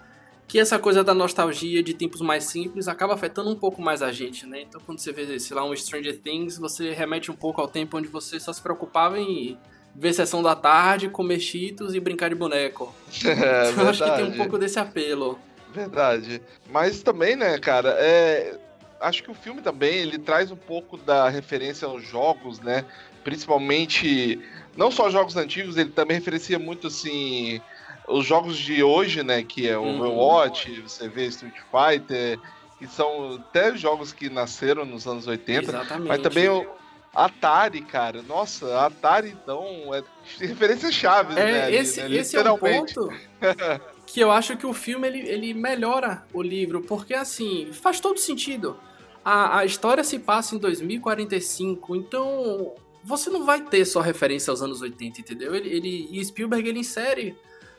que 0.46 0.58
essa 0.58 0.78
coisa 0.78 1.04
da 1.04 1.14
nostalgia 1.14 1.82
de 1.82 1.94
tempos 1.94 2.20
mais 2.20 2.44
simples 2.44 2.88
acaba 2.88 3.14
afetando 3.14 3.50
um 3.50 3.56
pouco 3.56 3.80
mais 3.80 4.02
a 4.02 4.10
gente, 4.12 4.46
né? 4.46 4.62
Então 4.62 4.80
quando 4.84 4.98
você 4.98 5.12
vê, 5.12 5.38
sei 5.38 5.56
lá, 5.56 5.64
um 5.64 5.74
Stranger 5.74 6.18
Things, 6.18 6.58
você 6.58 6.92
remete 6.92 7.30
um 7.30 7.36
pouco 7.36 7.60
ao 7.60 7.68
tempo 7.68 7.96
onde 7.98 8.08
você 8.08 8.40
só 8.40 8.52
se 8.52 8.60
preocupava 8.60 9.18
em 9.18 9.58
ver 9.94 10.12
sessão 10.12 10.42
da 10.42 10.54
tarde, 10.54 11.08
comer 11.08 11.40
cheetos 11.40 11.94
e 11.94 12.00
brincar 12.00 12.28
de 12.28 12.34
boneco. 12.34 12.94
É, 13.24 13.70
então, 13.72 13.88
acho 13.88 14.04
que 14.04 14.10
tem 14.10 14.24
um 14.24 14.36
pouco 14.36 14.58
desse 14.58 14.78
apelo. 14.78 15.38
Verdade. 15.72 16.40
Mas 16.70 17.02
também, 17.02 17.36
né, 17.36 17.58
cara, 17.58 17.90
é... 17.98 18.58
acho 19.00 19.22
que 19.22 19.30
o 19.30 19.34
filme 19.34 19.60
também, 19.60 19.96
ele 19.96 20.18
traz 20.18 20.50
um 20.50 20.56
pouco 20.56 20.96
da 20.96 21.28
referência 21.28 21.86
aos 21.86 22.02
jogos, 22.02 22.58
né? 22.60 22.86
Principalmente 23.24 24.40
não 24.76 24.90
só 24.90 25.10
jogos 25.10 25.36
antigos, 25.36 25.76
ele 25.76 25.90
também 25.90 26.16
referencia 26.16 26.58
muito 26.58 26.86
assim 26.86 27.60
os 28.06 28.24
jogos 28.24 28.56
de 28.56 28.82
hoje, 28.82 29.22
né, 29.22 29.42
que 29.42 29.68
é 29.68 29.76
o 29.76 29.82
uhum. 29.82 30.00
Overwatch, 30.00 30.80
você 30.80 31.08
vê 31.08 31.26
Street 31.26 31.54
Fighter, 31.70 32.38
que 32.78 32.86
são 32.86 33.34
até 33.34 33.76
jogos 33.76 34.12
que 34.12 34.30
nasceram 34.30 34.84
nos 34.84 35.06
anos 35.06 35.26
80, 35.26 35.70
Exatamente. 35.70 36.08
mas 36.08 36.20
também 36.20 36.48
o 36.48 36.66
Atari, 37.14 37.82
cara. 37.82 38.22
Nossa, 38.22 38.86
Atari 38.86 39.30
então 39.30 39.94
é 39.94 40.02
referência 40.38 40.90
chave, 40.90 41.32
é, 41.32 41.44
né? 41.44 41.74
Esse, 41.74 42.00
ali, 42.00 42.14
né? 42.14 42.20
esse 42.20 42.36
é 42.36 42.50
um 42.50 42.56
ponto 42.56 43.12
que 44.06 44.20
eu 44.20 44.30
acho 44.30 44.56
que 44.56 44.66
o 44.66 44.72
filme 44.72 45.06
ele, 45.06 45.28
ele 45.28 45.54
melhora 45.54 46.24
o 46.32 46.40
livro, 46.40 46.80
porque 46.82 47.14
assim, 47.14 47.70
faz 47.72 48.00
todo 48.00 48.18
sentido. 48.18 48.78
A, 49.24 49.58
a 49.58 49.64
história 49.64 50.02
se 50.02 50.18
passa 50.18 50.54
em 50.54 50.58
2045, 50.58 51.96
então 51.96 52.74
você 53.08 53.30
não 53.30 53.44
vai 53.44 53.62
ter 53.62 53.84
só 53.86 54.00
referência 54.00 54.50
aos 54.50 54.60
anos 54.60 54.82
80, 54.82 55.20
entendeu? 55.22 55.54
Ele, 55.54 55.68
ele 55.70 56.08
e 56.12 56.22
Spielberg 56.24 56.68
ele 56.68 56.80
insere 56.80 57.34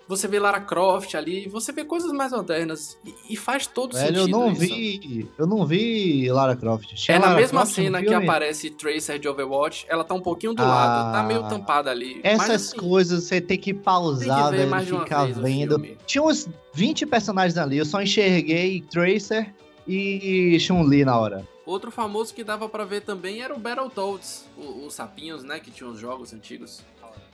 você 0.09 0.27
vê 0.27 0.39
Lara 0.39 0.59
Croft 0.59 1.13
ali, 1.13 1.47
você 1.47 1.71
vê 1.71 1.85
coisas 1.85 2.11
mais 2.11 2.31
modernas 2.31 2.97
e, 3.05 3.33
e 3.35 3.37
faz 3.37 3.67
todo 3.67 3.93
Velho, 3.93 4.21
sentido. 4.21 4.35
Eu 4.35 4.39
não 4.39 4.51
isso. 4.51 4.61
vi, 4.61 5.29
eu 5.37 5.45
não 5.45 5.65
vi 5.67 6.31
Lara 6.31 6.55
Croft. 6.55 6.95
Tinha 6.95 7.17
é 7.17 7.19
na 7.19 7.27
Lara 7.27 7.39
mesma 7.39 7.61
Croft 7.61 7.75
cena 7.75 8.01
que 8.01 8.11
aparece 8.11 8.71
Tracer 8.71 9.19
de 9.19 9.27
Overwatch, 9.27 9.85
ela 9.87 10.03
tá 10.03 10.15
um 10.15 10.19
pouquinho 10.19 10.55
do 10.55 10.63
ah, 10.63 10.67
lado, 10.67 11.13
tá 11.13 11.21
meio 11.21 11.47
tampada 11.47 11.91
ali. 11.91 12.19
Essas 12.23 12.49
assim, 12.49 12.77
coisas 12.77 13.25
você 13.25 13.39
tem 13.39 13.59
que 13.59 13.71
pausar, 13.71 14.49
tem 14.49 14.61
que 14.61 14.67
velho, 14.67 14.99
ficar 15.01 15.25
vendo. 15.27 15.79
Tinha 16.07 16.23
uns 16.23 16.49
20 16.73 17.05
personagens 17.05 17.55
ali, 17.55 17.77
eu 17.77 17.85
só 17.85 18.01
enxerguei 18.01 18.81
Tracer 18.89 19.53
e 19.87 20.57
Chun-Li 20.59 21.05
na 21.05 21.19
hora. 21.19 21.47
Outro 21.69 21.91
famoso 21.91 22.33
que 22.33 22.43
dava 22.43 22.67
para 22.67 22.83
ver 22.83 23.01
também 23.01 23.43
era 23.43 23.53
o 23.53 23.59
Battletoads, 23.59 24.49
os 24.57 24.91
sapinhos, 24.91 25.43
né, 25.43 25.59
que 25.59 25.69
tinham 25.69 25.91
os 25.91 25.99
jogos 25.99 26.33
antigos. 26.33 26.81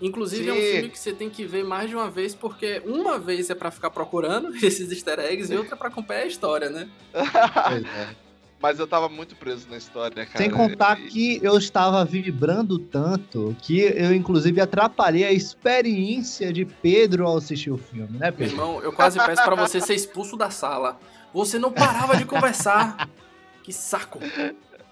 Inclusive 0.02 0.44
Sim. 0.44 0.50
é 0.50 0.54
um 0.54 0.72
filme 0.74 0.90
que 0.90 1.00
você 1.00 1.14
tem 1.14 1.30
que 1.30 1.46
ver 1.46 1.64
mais 1.64 1.90
de 1.90 1.96
uma 1.96 2.10
vez, 2.10 2.36
porque 2.36 2.82
uma 2.86 3.18
vez 3.18 3.50
é 3.50 3.56
para 3.56 3.72
ficar 3.72 3.92
procurando 3.92 4.54
esses 4.62 4.92
easter 4.92 5.20
eggs 5.20 5.54
e 5.54 5.56
outra 5.56 5.78
para 5.78 5.88
acompanhar 5.88 6.24
a 6.24 6.26
história, 6.26 6.70
né? 6.70 6.90
é. 7.14 8.16
Mas 8.62 8.78
eu 8.78 8.86
tava 8.86 9.08
muito 9.08 9.38
preso 9.38 9.70
na 9.70 9.78
história, 9.78 10.26
cara. 10.26 10.38
Sem 10.38 10.50
contar 10.50 10.98
que 10.98 11.40
eu 11.42 11.58
estava 11.58 12.04
vibrando 12.04 12.78
tanto 12.78 13.56
que 13.62 13.80
eu, 13.80 14.14
inclusive, 14.14 14.60
atrapalhei 14.60 15.24
a 15.24 15.32
experiência 15.32 16.52
de 16.52 16.66
Pedro 16.66 17.26
ao 17.26 17.38
assistir 17.38 17.72
o 17.72 17.78
filme, 17.78 18.18
né, 18.18 18.32
Pedro? 18.32 18.58
Meu 18.58 18.66
irmão, 18.66 18.84
eu 18.84 18.92
quase 18.92 19.18
peço 19.18 19.44
para 19.44 19.56
você 19.56 19.80
ser 19.80 19.94
expulso 19.94 20.36
da 20.36 20.50
sala. 20.50 21.00
Você 21.34 21.58
não 21.58 21.72
parava 21.72 22.18
de 22.18 22.26
conversar. 22.26 23.08
Que 23.66 23.74
saco. 23.74 24.20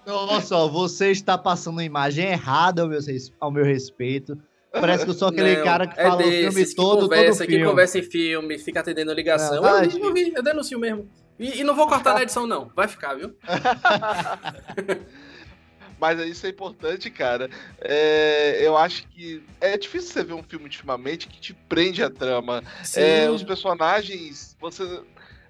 Nossa, 0.04 0.56
ó, 0.56 0.66
você 0.66 1.12
está 1.12 1.38
passando 1.38 1.74
uma 1.74 1.84
imagem 1.84 2.26
errada 2.26 2.82
ao 2.82 2.88
meu, 2.88 2.98
ao 3.38 3.52
meu 3.52 3.64
respeito. 3.64 4.36
Parece 4.72 5.04
que 5.04 5.10
eu 5.10 5.14
sou 5.14 5.28
aquele 5.28 5.58
não, 5.58 5.64
cara 5.64 5.86
que 5.86 6.00
é 6.00 6.02
fala 6.02 6.20
o 6.20 6.24
filme 6.24 6.74
todo, 6.74 7.02
conversa, 7.02 7.38
todo 7.38 7.46
filme. 7.46 7.62
Que 7.62 7.70
conversa 7.70 7.98
em 8.00 8.02
filme, 8.02 8.58
fica 8.58 8.80
atendendo 8.80 9.12
ligação. 9.12 9.62
Não, 9.62 9.84
eu, 9.84 9.90
eu, 9.90 10.12
vi, 10.12 10.32
eu 10.34 10.42
denuncio 10.42 10.76
mesmo. 10.76 11.08
E, 11.38 11.60
e, 11.60 11.64
não 11.64 11.76
vou 11.76 11.86
cortar 11.86 12.14
na 12.14 12.22
edição, 12.22 12.48
não. 12.48 12.68
Vai 12.74 12.88
ficar, 12.88 13.14
viu? 13.14 13.36
Mas 16.00 16.18
isso 16.28 16.46
é 16.46 16.48
importante, 16.48 17.08
cara. 17.10 17.48
É, 17.80 18.58
eu 18.60 18.76
acho 18.76 19.06
que 19.06 19.40
é 19.60 19.78
difícil 19.78 20.10
você 20.10 20.24
ver 20.24 20.34
um 20.34 20.42
filme 20.42 20.64
ultimamente 20.64 21.28
que 21.28 21.40
te 21.40 21.54
prende 21.54 22.02
a 22.02 22.10
trama. 22.10 22.60
É, 22.96 23.30
os 23.30 23.44
personagens, 23.44 24.56
você 24.60 25.00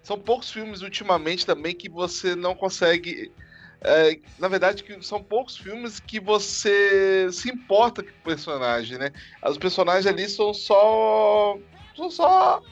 são 0.04 0.18
poucos 0.18 0.52
filmes 0.52 0.82
ultimamente 0.82 1.44
também 1.44 1.74
que 1.74 1.88
você 1.88 2.36
não 2.36 2.54
consegue 2.54 3.32
é, 3.80 4.18
na 4.38 4.48
verdade, 4.48 4.82
que 4.82 5.04
são 5.04 5.22
poucos 5.22 5.58
filmes 5.58 6.00
que 6.00 6.18
você 6.18 7.28
se 7.30 7.50
importa 7.50 8.02
com 8.02 8.08
o 8.08 8.24
personagem, 8.24 8.96
né? 8.96 9.12
Os 9.46 9.58
personagens 9.58 10.06
ali 10.06 10.26
são 10.26 10.54
só. 10.54 11.58
são 11.94 12.10
só 12.10 12.62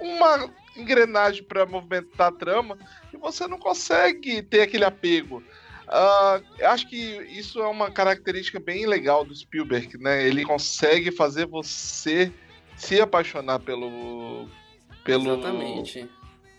uma 0.00 0.50
engrenagem 0.74 1.44
para 1.44 1.66
movimentar 1.66 2.28
a 2.28 2.32
trama 2.32 2.78
e 3.12 3.16
você 3.18 3.46
não 3.46 3.58
consegue 3.58 4.42
ter 4.42 4.62
aquele 4.62 4.84
apego. 4.84 5.42
Uh, 5.86 6.64
acho 6.64 6.88
que 6.88 6.96
isso 6.96 7.60
é 7.60 7.66
uma 7.68 7.90
característica 7.90 8.58
bem 8.58 8.86
legal 8.86 9.22
do 9.22 9.36
Spielberg, 9.36 9.98
né? 9.98 10.26
Ele 10.26 10.44
consegue 10.44 11.12
fazer 11.12 11.46
você 11.46 12.32
se 12.74 12.98
apaixonar 13.02 13.58
pelo. 13.58 14.48
pelo 15.04 15.34
Exatamente 15.34 16.08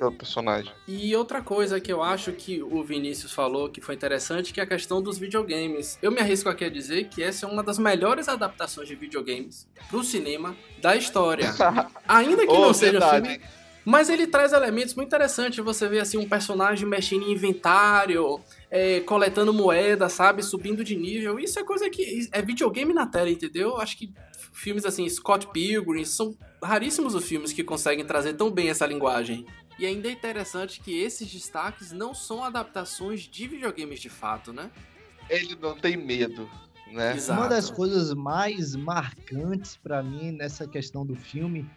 pelo 0.05 0.17
personagem. 0.17 0.71
E 0.87 1.15
outra 1.15 1.41
coisa 1.41 1.79
que 1.79 1.91
eu 1.91 2.01
acho 2.01 2.31
que 2.31 2.61
o 2.61 2.83
Vinícius 2.83 3.31
falou 3.31 3.69
que 3.69 3.81
foi 3.81 3.95
interessante, 3.95 4.53
que 4.53 4.59
é 4.59 4.63
a 4.63 4.67
questão 4.67 5.01
dos 5.01 5.17
videogames. 5.17 5.97
Eu 6.01 6.11
me 6.11 6.19
arrisco 6.19 6.49
aqui 6.49 6.65
a 6.65 6.69
dizer 6.69 7.09
que 7.09 7.23
essa 7.23 7.45
é 7.45 7.49
uma 7.49 7.63
das 7.63 7.77
melhores 7.77 8.27
adaptações 8.27 8.87
de 8.87 8.95
videogames 8.95 9.67
pro 9.89 10.03
cinema 10.03 10.55
da 10.81 10.95
história. 10.95 11.49
Ainda 12.07 12.45
que 12.45 12.51
oh, 12.51 12.67
não 12.67 12.73
seja 12.73 12.91
verdade. 12.93 13.29
filme, 13.29 13.41
mas 13.83 14.09
ele 14.09 14.27
traz 14.27 14.53
elementos 14.53 14.95
muito 14.95 15.07
interessantes. 15.07 15.63
Você 15.63 15.87
vê 15.87 15.99
assim 15.99 16.17
um 16.17 16.27
personagem 16.27 16.87
mexendo 16.87 17.23
em 17.23 17.31
inventário, 17.31 18.39
é, 18.69 18.99
coletando 19.01 19.53
moeda, 19.53 20.09
sabe, 20.09 20.41
subindo 20.43 20.83
de 20.83 20.95
nível. 20.95 21.39
Isso 21.39 21.59
é 21.59 21.63
coisa 21.63 21.89
que 21.89 22.27
é 22.31 22.41
videogame 22.41 22.93
na 22.93 23.05
tela, 23.05 23.29
entendeu? 23.29 23.77
Acho 23.77 23.97
que 23.97 24.11
filmes 24.55 24.85
assim, 24.85 25.07
Scott 25.07 25.47
Pilgrim, 25.47 26.05
são 26.05 26.35
raríssimos 26.63 27.13
os 27.13 27.25
filmes 27.25 27.53
que 27.53 27.63
conseguem 27.63 28.05
trazer 28.05 28.33
tão 28.33 28.49
bem 28.49 28.69
essa 28.69 28.85
linguagem. 28.85 29.45
E 29.77 29.85
ainda 29.85 30.07
é 30.07 30.11
interessante 30.11 30.79
que 30.79 30.97
esses 30.97 31.31
destaques 31.31 31.91
não 31.91 32.13
são 32.13 32.43
adaptações 32.43 33.21
de 33.21 33.47
videogames 33.47 33.99
de 33.99 34.09
fato, 34.09 34.53
né? 34.53 34.71
Ele 35.29 35.55
não 35.55 35.75
tem 35.75 35.97
medo, 35.97 36.49
né? 36.91 37.15
Exato. 37.15 37.39
Uma 37.39 37.49
das 37.49 37.69
coisas 37.69 38.13
mais 38.13 38.75
marcantes 38.75 39.75
para 39.75 40.01
mim 40.01 40.31
nessa 40.31 40.67
questão 40.67 41.05
do 41.05 41.15
filme 41.15 41.69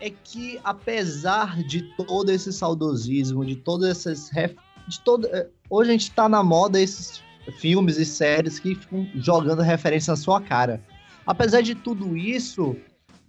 é 0.00 0.10
que 0.10 0.60
apesar 0.62 1.62
de 1.62 1.82
todo 1.96 2.30
esse 2.30 2.52
saudosismo, 2.52 3.44
de 3.44 3.56
todas 3.56 3.88
essas 3.90 4.30
de 4.86 5.00
todo 5.00 5.26
é, 5.28 5.48
hoje 5.70 5.90
a 5.90 5.92
gente 5.92 6.10
tá 6.10 6.28
na 6.28 6.42
moda 6.42 6.80
esses 6.80 7.22
filmes 7.58 7.98
e 7.98 8.04
séries 8.04 8.58
que 8.58 8.74
ficam 8.74 9.08
jogando 9.14 9.62
referência 9.62 10.12
na 10.12 10.16
sua 10.16 10.40
cara. 10.40 10.82
Apesar 11.26 11.60
de 11.60 11.74
tudo 11.74 12.16
isso, 12.16 12.76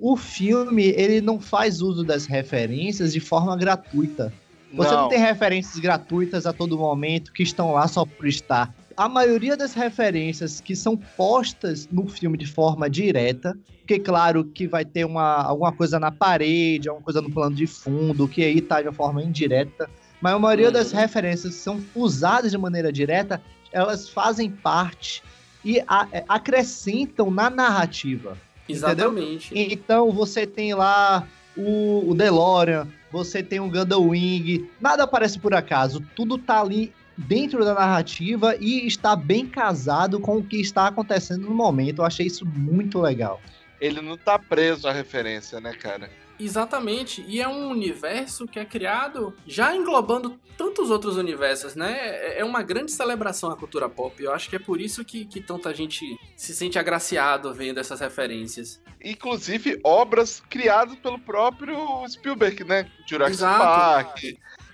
o 0.05 0.17
filme 0.17 0.83
ele 0.97 1.21
não 1.21 1.39
faz 1.39 1.81
uso 1.81 2.03
das 2.03 2.25
referências 2.25 3.13
de 3.13 3.21
forma 3.21 3.55
gratuita. 3.55 4.33
Você 4.73 4.91
não. 4.91 5.03
não 5.03 5.07
tem 5.07 5.17
referências 5.17 5.79
gratuitas 5.79 6.45
a 6.45 6.51
todo 6.51 6.77
momento 6.77 7.31
que 7.31 7.41
estão 7.41 7.71
lá 7.71 7.87
só 7.87 8.05
por 8.05 8.27
estar. 8.27 8.75
A 8.97 9.07
maioria 9.07 9.55
das 9.55 9.73
referências 9.73 10.59
que 10.59 10.75
são 10.75 10.97
postas 10.97 11.87
no 11.89 12.05
filme 12.05 12.37
de 12.37 12.45
forma 12.45 12.89
direta, 12.89 13.57
porque 13.79 13.97
claro 13.97 14.43
que 14.43 14.67
vai 14.67 14.83
ter 14.83 15.05
uma, 15.05 15.41
alguma 15.41 15.71
coisa 15.71 15.97
na 15.97 16.11
parede, 16.11 16.89
alguma 16.89 17.05
coisa 17.05 17.21
no 17.21 17.31
plano 17.31 17.55
de 17.55 17.65
fundo, 17.65 18.27
que 18.27 18.43
aí 18.43 18.59
tá 18.59 18.81
de 18.81 18.89
uma 18.89 18.93
forma 18.93 19.23
indireta, 19.23 19.89
mas 20.19 20.33
a 20.33 20.39
maioria 20.39 20.67
uhum. 20.67 20.73
das 20.73 20.91
referências 20.91 21.55
que 21.55 21.61
são 21.61 21.81
usadas 21.95 22.51
de 22.51 22.57
maneira 22.57 22.91
direta, 22.91 23.41
elas 23.71 24.09
fazem 24.09 24.49
parte 24.49 25.23
e 25.63 25.79
a, 25.87 26.09
é, 26.11 26.25
acrescentam 26.27 27.31
na 27.31 27.49
narrativa. 27.49 28.37
Exatamente. 28.67 29.53
Entendeu? 29.53 29.71
Então 29.71 30.11
você 30.11 30.45
tem 30.47 30.73
lá 30.73 31.27
o, 31.55 32.09
o 32.09 32.13
DeLorean, 32.13 32.87
você 33.11 33.43
tem 33.43 33.59
o 33.59 33.69
Gundam 33.69 34.09
Wing, 34.09 34.69
nada 34.81 35.03
aparece 35.03 35.39
por 35.39 35.53
acaso, 35.53 36.03
tudo 36.15 36.37
tá 36.37 36.61
ali 36.61 36.93
dentro 37.17 37.63
da 37.63 37.73
narrativa 37.73 38.55
e 38.59 38.87
está 38.87 39.15
bem 39.15 39.45
casado 39.45 40.19
com 40.19 40.37
o 40.37 40.43
que 40.43 40.59
está 40.59 40.87
acontecendo 40.87 41.43
no 41.43 41.53
momento. 41.53 41.99
Eu 41.99 42.05
achei 42.05 42.25
isso 42.25 42.45
muito 42.45 42.99
legal. 42.99 43.39
Ele 43.79 44.01
não 44.01 44.17
tá 44.17 44.39
preso 44.39 44.87
à 44.87 44.91
referência, 44.91 45.59
né, 45.59 45.73
cara? 45.73 46.09
Exatamente, 46.39 47.23
e 47.27 47.39
é 47.41 47.47
um 47.47 47.69
universo 47.69 48.47
que 48.47 48.59
é 48.59 48.65
criado 48.65 49.33
já 49.45 49.75
englobando 49.75 50.39
tantos 50.57 50.89
outros 50.89 51.17
universos, 51.17 51.75
né? 51.75 51.95
É, 51.99 52.39
é 52.39 52.45
uma 52.45 52.63
grande 52.63 52.91
celebração 52.91 53.51
à 53.51 53.55
cultura 53.55 53.87
pop. 53.87 54.21
Eu 54.21 54.33
acho 54.33 54.49
que 54.49 54.55
é 54.55 54.59
por 54.59 54.81
isso 54.81 55.03
que, 55.05 55.25
que 55.25 55.41
tanta 55.41 55.73
gente 55.73 56.17
se 56.35 56.55
sente 56.55 56.77
agraciado 56.79 57.53
vendo 57.53 57.79
essas 57.79 57.99
referências. 57.99 58.81
Inclusive 59.03 59.79
obras 59.83 60.41
criadas 60.49 60.95
pelo 60.95 61.19
próprio 61.19 61.77
Spielberg, 62.07 62.63
né? 62.63 62.89
Jurassic 63.07 63.37
Exato. 63.37 63.63
Park, 63.63 64.23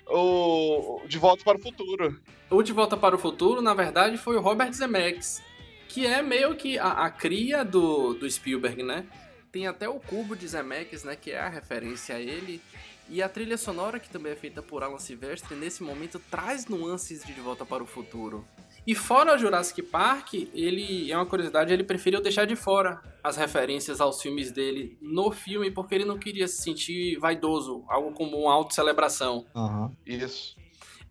o 0.07 1.01
De 1.07 1.17
Volta 1.17 1.43
para 1.43 1.57
o 1.57 1.61
Futuro. 1.61 2.19
O 2.49 2.63
De 2.63 2.73
Volta 2.73 2.97
para 2.97 3.15
o 3.15 3.19
Futuro, 3.19 3.61
na 3.61 3.73
verdade, 3.73 4.17
foi 4.17 4.35
o 4.35 4.41
Robert 4.41 4.73
Zemeckis, 4.73 5.41
que 5.87 6.05
é 6.05 6.21
meio 6.21 6.55
que 6.55 6.79
a, 6.79 6.91
a 7.05 7.09
cria 7.09 7.63
do, 7.63 8.13
do 8.13 8.29
Spielberg, 8.29 8.83
né? 8.83 9.05
Tem 9.51 9.67
até 9.67 9.89
o 9.89 9.99
cubo 9.99 10.35
de 10.35 10.47
Zemeckis, 10.47 11.03
né, 11.03 11.15
que 11.15 11.31
é 11.31 11.39
a 11.39 11.49
referência 11.49 12.15
a 12.15 12.19
ele. 12.19 12.61
E 13.09 13.23
a 13.23 13.29
trilha 13.29 13.57
sonora, 13.57 13.99
que 13.99 14.09
também 14.09 14.33
é 14.33 14.35
feita 14.35 14.61
por 14.61 14.83
Alan 14.83 14.99
Silvestre, 14.99 15.55
nesse 15.55 15.81
momento 15.81 16.19
traz 16.29 16.67
nuances 16.67 17.25
de 17.25 17.33
De 17.33 17.41
Volta 17.41 17.65
para 17.65 17.81
o 17.81 17.87
Futuro. 17.87 18.45
E 18.85 18.93
fora 18.93 19.35
o 19.35 19.37
Jurassic 19.37 19.81
Park, 19.81 20.33
ele 20.53 21.11
é 21.11 21.15
uma 21.15 21.25
curiosidade, 21.25 21.73
ele 21.73 21.83
preferiu 21.83 22.21
deixar 22.21 22.45
de 22.45 22.55
fora 22.55 23.01
as 23.23 23.35
referências 23.35 23.99
aos 23.99 24.21
filmes 24.21 24.51
dele 24.51 24.97
no 25.01 25.31
filme 25.31 25.71
porque 25.71 25.95
ele 25.95 26.05
não 26.05 26.17
queria 26.17 26.47
se 26.47 26.61
sentir 26.61 27.17
vaidoso, 27.19 27.83
algo 27.87 28.11
como 28.13 28.37
uma 28.37 28.53
autocelebração. 28.53 29.45
Uhum. 29.55 29.91
Isso. 30.05 30.55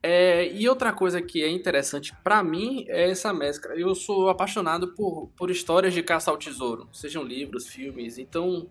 É, 0.02 0.52
e 0.52 0.68
outra 0.68 0.92
coisa 0.92 1.20
que 1.20 1.42
é 1.42 1.50
interessante 1.50 2.14
para 2.22 2.42
mim 2.42 2.84
é 2.88 3.10
essa 3.10 3.32
mescla. 3.32 3.74
Eu 3.74 3.94
sou 3.94 4.28
apaixonado 4.28 4.94
por, 4.94 5.28
por 5.36 5.50
histórias 5.50 5.92
de 5.92 6.02
caça 6.02 6.30
ao 6.30 6.36
tesouro, 6.36 6.88
sejam 6.92 7.24
livros, 7.24 7.66
filmes. 7.66 8.18
Então, 8.18 8.70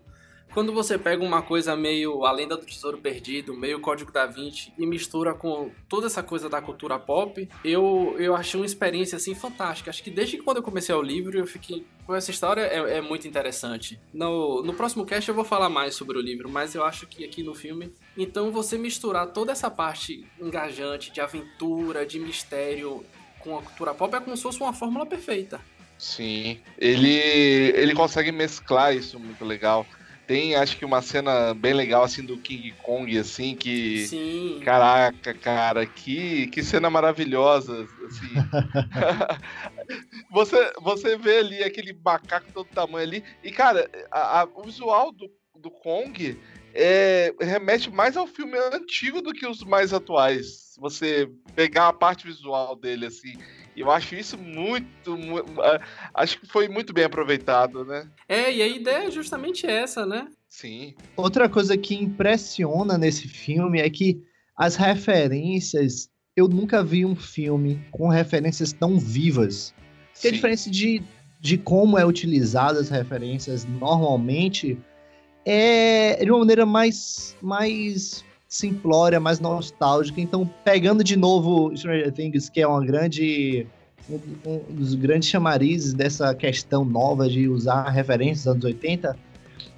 quando 0.52 0.72
você 0.72 0.98
pega 0.98 1.22
uma 1.22 1.42
coisa 1.42 1.76
meio 1.76 2.24
A 2.24 2.32
Lenda 2.32 2.56
do 2.56 2.64
Tesouro 2.64 2.98
Perdido, 2.98 3.54
meio 3.54 3.80
Código 3.80 4.10
da 4.10 4.26
Vinci 4.26 4.72
e 4.78 4.86
mistura 4.86 5.34
com 5.34 5.70
toda 5.88 6.06
essa 6.06 6.22
coisa 6.22 6.48
da 6.48 6.60
cultura 6.60 6.98
pop, 6.98 7.48
eu, 7.64 8.16
eu 8.18 8.34
achei 8.34 8.58
uma 8.58 8.66
experiência 8.66 9.16
assim 9.16 9.34
fantástica. 9.34 9.90
Acho 9.90 10.02
que 10.02 10.10
desde 10.10 10.38
quando 10.38 10.58
eu 10.58 10.62
comecei 10.62 10.94
o 10.94 11.02
livro, 11.02 11.38
eu 11.38 11.46
fiquei 11.46 11.86
essa 12.10 12.30
história 12.30 12.62
é, 12.62 12.98
é, 12.98 13.00
muito 13.00 13.28
interessante. 13.28 14.00
No, 14.12 14.62
no 14.62 14.74
próximo 14.74 15.04
cast 15.04 15.28
eu 15.28 15.34
vou 15.34 15.44
falar 15.44 15.68
mais 15.68 15.94
sobre 15.94 16.16
o 16.16 16.20
livro, 16.20 16.48
mas 16.48 16.74
eu 16.74 16.84
acho 16.84 17.06
que 17.06 17.24
aqui 17.24 17.42
no 17.42 17.54
filme, 17.54 17.92
então 18.16 18.50
você 18.50 18.78
misturar 18.78 19.26
toda 19.28 19.52
essa 19.52 19.70
parte 19.70 20.26
engajante 20.40 21.12
de 21.12 21.20
aventura, 21.20 22.06
de 22.06 22.18
mistério 22.18 23.04
com 23.38 23.58
a 23.58 23.62
cultura 23.62 23.94
pop 23.94 24.14
é 24.14 24.20
como 24.20 24.36
se 24.36 24.42
fosse 24.42 24.60
uma 24.60 24.72
fórmula 24.72 25.06
perfeita. 25.06 25.60
Sim, 25.98 26.60
ele 26.78 27.12
ele 27.74 27.92
consegue 27.92 28.30
mesclar 28.30 28.94
isso 28.94 29.18
muito 29.18 29.44
legal. 29.44 29.84
Tem, 30.28 30.54
acho 30.54 30.76
que 30.76 30.84
uma 30.84 31.00
cena 31.00 31.54
bem 31.54 31.72
legal, 31.72 32.04
assim, 32.04 32.22
do 32.22 32.36
King 32.36 32.70
Kong, 32.82 33.18
assim, 33.18 33.56
que... 33.56 34.06
Sim. 34.06 34.60
Caraca, 34.62 35.32
cara, 35.32 35.86
que, 35.86 36.48
que 36.48 36.62
cena 36.62 36.90
maravilhosa, 36.90 37.88
assim. 38.06 38.34
você, 40.30 40.70
você 40.82 41.16
vê 41.16 41.38
ali 41.38 41.64
aquele 41.64 41.98
macaco 42.04 42.52
todo 42.52 42.68
tamanho 42.68 43.06
ali, 43.06 43.24
e, 43.42 43.50
cara, 43.50 43.90
a, 44.10 44.42
a, 44.42 44.44
o 44.54 44.64
visual 44.64 45.12
do, 45.12 45.30
do 45.58 45.70
Kong 45.70 46.38
é, 46.74 47.34
remete 47.40 47.90
mais 47.90 48.14
ao 48.14 48.26
filme 48.26 48.58
antigo 48.74 49.22
do 49.22 49.32
que 49.32 49.46
os 49.46 49.64
mais 49.64 49.94
atuais. 49.94 50.74
Se 50.74 50.80
você 50.80 51.30
pegar 51.54 51.88
a 51.88 51.92
parte 51.92 52.26
visual 52.26 52.76
dele, 52.76 53.06
assim. 53.06 53.32
Eu 53.80 53.90
acho 53.90 54.14
isso 54.14 54.36
muito, 54.36 55.16
muito, 55.16 55.52
Acho 56.14 56.40
que 56.40 56.46
foi 56.46 56.68
muito 56.68 56.92
bem 56.92 57.04
aproveitado, 57.04 57.84
né? 57.84 58.08
É, 58.28 58.52
e 58.52 58.60
a 58.60 58.66
ideia 58.66 59.08
é 59.08 59.10
justamente 59.10 59.66
essa, 59.66 60.04
né? 60.04 60.26
Sim. 60.48 60.94
Outra 61.16 61.48
coisa 61.48 61.76
que 61.76 61.94
impressiona 61.94 62.98
nesse 62.98 63.28
filme 63.28 63.80
é 63.80 63.88
que 63.88 64.20
as 64.56 64.76
referências. 64.76 66.10
Eu 66.36 66.48
nunca 66.48 66.84
vi 66.84 67.04
um 67.04 67.16
filme 67.16 67.84
com 67.90 68.08
referências 68.08 68.72
tão 68.72 68.98
vivas. 68.98 69.74
Que 70.20 70.28
a 70.28 70.32
diferença 70.32 70.70
de, 70.70 71.02
de 71.40 71.58
como 71.58 71.98
é 71.98 72.04
utilizada 72.04 72.78
as 72.78 72.88
referências 72.88 73.64
normalmente 73.64 74.78
é 75.44 76.24
de 76.24 76.30
uma 76.30 76.40
maneira 76.40 76.66
mais, 76.66 77.36
mais 77.40 78.24
simplória, 78.48 79.20
mais 79.20 79.38
nostálgica. 79.38 80.20
Então, 80.20 80.48
pegando 80.64 81.04
de 81.04 81.16
novo 81.16 81.76
Stranger 81.76 82.10
Things, 82.12 82.48
que 82.48 82.62
é 82.62 82.66
uma 82.66 82.84
grande 82.84 83.66
um, 84.08 84.18
um 84.46 84.74
dos 84.74 84.94
grandes 84.94 85.28
chamarizes 85.28 85.92
dessa 85.92 86.34
questão 86.34 86.84
nova 86.84 87.28
de 87.28 87.46
usar 87.46 87.90
referências 87.90 88.44
dos 88.44 88.52
anos 88.54 88.64
80, 88.64 89.16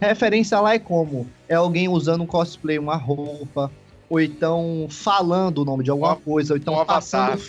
referência 0.00 0.60
lá 0.60 0.74
é 0.74 0.78
como? 0.78 1.26
É 1.48 1.56
alguém 1.56 1.88
usando 1.88 2.22
um 2.22 2.26
cosplay, 2.26 2.78
uma 2.78 2.96
roupa, 2.96 3.70
ou 4.08 4.20
então 4.20 4.86
falando 4.88 5.58
o 5.58 5.64
nome 5.64 5.82
de 5.82 5.90
alguma 5.90 6.14
coisa, 6.14 6.54
ou 6.54 6.56
então 6.56 6.84
passando, 6.86 7.42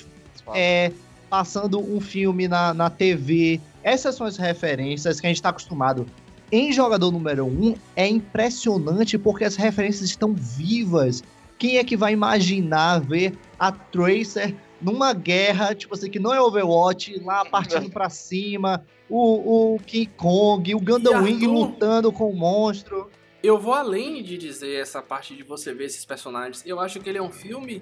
é, 0.55 0.91
passando 1.29 1.79
um 1.79 2.01
filme 2.01 2.47
na, 2.47 2.73
na 2.73 2.89
TV. 2.89 3.61
Essas 3.83 4.15
são 4.15 4.25
as 4.25 4.37
referências 4.37 5.19
que 5.19 5.27
a 5.27 5.29
gente 5.29 5.37
está 5.37 5.49
acostumado. 5.49 6.05
Em 6.51 6.73
jogador 6.73 7.11
número 7.11 7.45
1 7.45 7.47
um, 7.47 7.75
é 7.95 8.05
impressionante 8.07 9.17
porque 9.17 9.45
as 9.45 9.55
referências 9.55 10.09
estão 10.09 10.33
vivas. 10.33 11.23
Quem 11.57 11.77
é 11.77 11.83
que 11.83 11.95
vai 11.95 12.11
imaginar 12.11 12.99
ver 12.99 13.37
a 13.57 13.71
Tracer 13.71 14.53
numa 14.81 15.13
guerra, 15.13 15.73
tipo 15.73 15.93
assim, 15.93 16.09
que 16.09 16.19
não 16.19 16.33
é 16.33 16.41
Overwatch, 16.41 17.19
lá 17.23 17.45
partindo 17.45 17.89
para 17.89 18.09
cima, 18.09 18.83
o, 19.09 19.75
o 19.75 19.79
King 19.79 20.11
Kong, 20.17 20.75
o 20.75 20.79
Gundam 20.79 21.23
Wing 21.23 21.45
lutando 21.47 22.11
com 22.11 22.29
o 22.29 22.35
monstro. 22.35 23.09
Eu 23.41 23.57
vou 23.57 23.73
além 23.73 24.21
de 24.21 24.37
dizer 24.37 24.81
essa 24.81 25.01
parte 25.01 25.35
de 25.35 25.43
você 25.43 25.73
ver 25.73 25.85
esses 25.85 26.03
personagens. 26.03 26.63
Eu 26.65 26.79
acho 26.79 26.99
que 26.99 27.09
ele 27.09 27.17
é 27.17 27.21
um 27.21 27.31
filme 27.31 27.81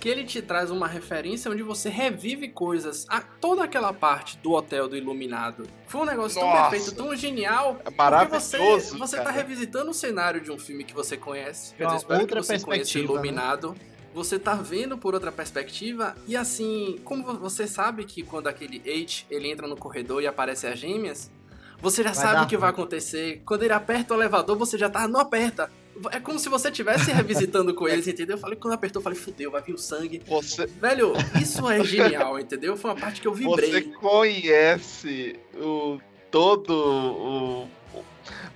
que 0.00 0.08
ele 0.08 0.24
te 0.24 0.42
traz 0.42 0.70
uma 0.70 0.86
referência 0.86 1.50
onde 1.50 1.62
você 1.62 1.88
revive 1.88 2.48
coisas. 2.48 3.06
A, 3.08 3.20
toda 3.20 3.64
aquela 3.64 3.92
parte 3.92 4.36
do 4.38 4.52
hotel 4.52 4.88
do 4.88 4.96
Iluminado. 4.96 5.66
Foi 5.86 6.02
um 6.02 6.04
negócio 6.04 6.40
Nossa. 6.40 6.52
tão 6.52 6.70
perfeito, 6.70 6.94
tão 6.94 7.16
genial. 7.16 7.80
É 7.84 7.90
maravilhoso. 7.90 8.50
Porque 8.50 8.80
você, 8.80 8.98
você 8.98 9.16
tá 9.20 9.30
revisitando 9.30 9.90
o 9.90 9.94
cenário 9.94 10.40
de 10.40 10.50
um 10.52 10.58
filme 10.58 10.84
que 10.84 10.94
você 10.94 11.16
conhece. 11.16 11.74
Quer 11.74 11.86
dizer, 11.86 12.12
outra 12.12 12.40
que 12.40 12.46
você 12.46 12.60
conheça? 12.60 12.98
Iluminado. 12.98 13.70
Né? 13.70 13.94
Você 14.14 14.38
tá 14.38 14.54
vendo 14.54 14.96
por 14.96 15.14
outra 15.14 15.32
perspectiva. 15.32 16.14
E 16.28 16.36
assim, 16.36 17.00
como 17.04 17.24
você 17.38 17.66
sabe 17.66 18.04
que 18.04 18.22
quando 18.22 18.46
aquele 18.46 18.78
H 18.78 19.24
ele 19.28 19.50
entra 19.50 19.66
no 19.66 19.76
corredor 19.76 20.22
e 20.22 20.26
aparece 20.26 20.66
as 20.66 20.78
gêmeas. 20.78 21.30
Você 21.80 22.02
já 22.02 22.12
vai 22.12 22.24
sabe 22.24 22.44
o 22.44 22.46
que 22.46 22.56
vai 22.56 22.70
acontecer. 22.70 23.42
Quando 23.44 23.64
ele 23.64 23.72
aperta 23.72 24.14
o 24.14 24.16
elevador, 24.16 24.56
você 24.56 24.78
já 24.78 24.88
tá, 24.88 25.08
não 25.08 25.20
aperta. 25.20 25.70
É 26.10 26.20
como 26.20 26.38
se 26.38 26.48
você 26.48 26.68
estivesse 26.68 27.10
revisitando 27.12 27.74
com 27.74 27.88
eles, 27.88 28.06
entendeu? 28.06 28.36
Eu 28.36 28.40
falei, 28.40 28.56
quando 28.56 28.74
apertou, 28.74 29.00
eu 29.00 29.04
falei, 29.04 29.18
fudeu, 29.18 29.50
vai 29.50 29.62
vir 29.62 29.74
o 29.74 29.78
sangue. 29.78 30.20
Você... 30.26 30.66
Velho, 30.66 31.12
isso 31.40 31.68
é 31.68 31.82
genial, 31.84 32.38
entendeu? 32.38 32.76
Foi 32.76 32.90
uma 32.90 32.96
parte 33.00 33.20
que 33.20 33.28
eu 33.28 33.34
vibrei. 33.34 33.70
Você 33.70 33.82
conhece 33.82 35.38
o 35.56 35.98
todo 36.30 36.70
o 36.72 37.68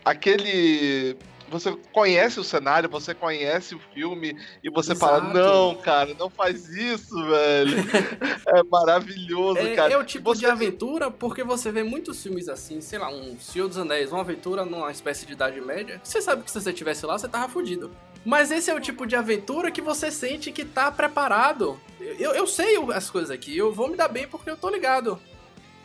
aquele 0.04 1.16
você 1.48 1.76
conhece 1.92 2.38
o 2.38 2.44
cenário, 2.44 2.88
você 2.88 3.14
conhece 3.14 3.74
o 3.74 3.80
filme 3.94 4.36
e 4.62 4.70
você 4.70 4.92
Exato. 4.92 5.20
fala: 5.20 5.32
Não, 5.32 5.74
cara, 5.76 6.14
não 6.18 6.28
faz 6.28 6.68
isso, 6.68 7.14
velho. 7.26 7.76
é 8.46 8.62
maravilhoso, 8.64 9.58
é, 9.58 9.74
cara. 9.74 9.92
É 9.92 9.98
o 9.98 10.04
tipo 10.04 10.34
você... 10.34 10.40
de 10.40 10.46
aventura, 10.46 11.10
porque 11.10 11.42
você 11.42 11.72
vê 11.72 11.82
muitos 11.82 12.22
filmes 12.22 12.48
assim, 12.48 12.80
sei 12.80 12.98
lá, 12.98 13.10
um 13.10 13.38
Senhor 13.38 13.68
dos 13.68 13.78
Anéis, 13.78 14.12
uma 14.12 14.20
aventura 14.20 14.64
numa 14.64 14.90
espécie 14.90 15.26
de 15.26 15.32
Idade 15.32 15.60
Média. 15.60 16.00
Você 16.02 16.20
sabe 16.20 16.42
que 16.42 16.50
se 16.50 16.60
você 16.60 16.70
estivesse 16.70 17.06
lá, 17.06 17.18
você 17.18 17.28
tava 17.28 17.48
fudido. 17.48 17.90
Mas 18.24 18.50
esse 18.50 18.70
é 18.70 18.74
o 18.74 18.80
tipo 18.80 19.06
de 19.06 19.16
aventura 19.16 19.70
que 19.70 19.80
você 19.80 20.10
sente 20.10 20.52
que 20.52 20.64
tá 20.64 20.90
preparado. 20.90 21.80
Eu, 22.00 22.34
eu 22.34 22.46
sei 22.46 22.76
as 22.92 23.08
coisas 23.08 23.30
aqui, 23.30 23.56
eu 23.56 23.72
vou 23.72 23.88
me 23.88 23.96
dar 23.96 24.08
bem 24.08 24.26
porque 24.28 24.50
eu 24.50 24.56
tô 24.56 24.68
ligado. 24.68 25.18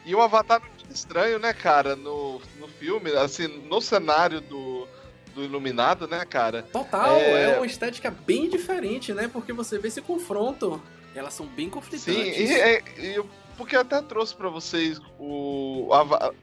E 0.06 0.14
o 0.14 0.22
Avatar 0.22 0.60
não 0.60 0.68
é 0.90 0.94
estranho, 0.94 1.40
né, 1.40 1.54
cara, 1.54 1.96
no, 1.96 2.42
no 2.60 2.68
filme, 2.68 3.12
assim, 3.12 3.48
no 3.48 3.80
cenário 3.80 4.42
do 4.42 4.86
do 5.34 5.44
Iluminado, 5.44 6.08
né, 6.08 6.24
cara? 6.26 6.64
Total, 6.64 7.16
é... 7.18 7.52
é 7.52 7.58
uma 7.58 7.66
estética 7.66 8.12
bem 8.12 8.50
diferente, 8.50 9.14
né? 9.14 9.30
Porque 9.32 9.52
você 9.54 9.78
vê 9.78 9.88
esse 9.88 10.02
confronto. 10.02 10.82
Elas 11.16 11.34
são 11.34 11.46
bem 11.46 11.70
conflitantes. 11.70 12.14
Sim, 12.14 12.44
e, 12.44 12.52
é, 12.54 12.84
e 12.98 13.24
porque 13.58 13.76
eu 13.76 13.82
até 13.82 14.02
trouxe 14.02 14.36
para 14.36 14.50
vocês 14.50 15.00
o, 15.20 15.90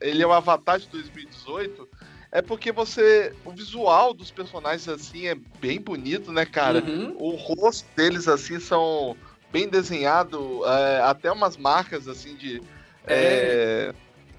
ele 0.01 0.23
é 0.23 0.27
o 0.27 0.33
Avatar 0.33 0.79
de 0.79 0.89
2018 0.89 1.89
é 2.33 2.41
porque 2.41 2.71
você 2.71 3.35
o 3.45 3.51
visual 3.51 4.15
dos 4.15 4.31
personagens 4.31 4.89
assim 4.89 5.27
é 5.27 5.35
bem 5.61 5.81
bonito 5.81 6.33
né 6.33 6.47
cara 6.47 6.79
uhum. 6.81 7.17
o 7.19 7.31
rosto 7.31 7.85
deles 7.97 8.29
assim 8.29 8.61
são 8.61 9.17
bem 9.53 9.69
desenhado 9.69 10.65
é, 10.65 11.03
até 11.03 11.33
umas 11.33 11.57
marcas 11.57 12.07
assim 12.07 12.37
de 12.37 12.63
é... 13.07 13.93
É, 13.93 13.95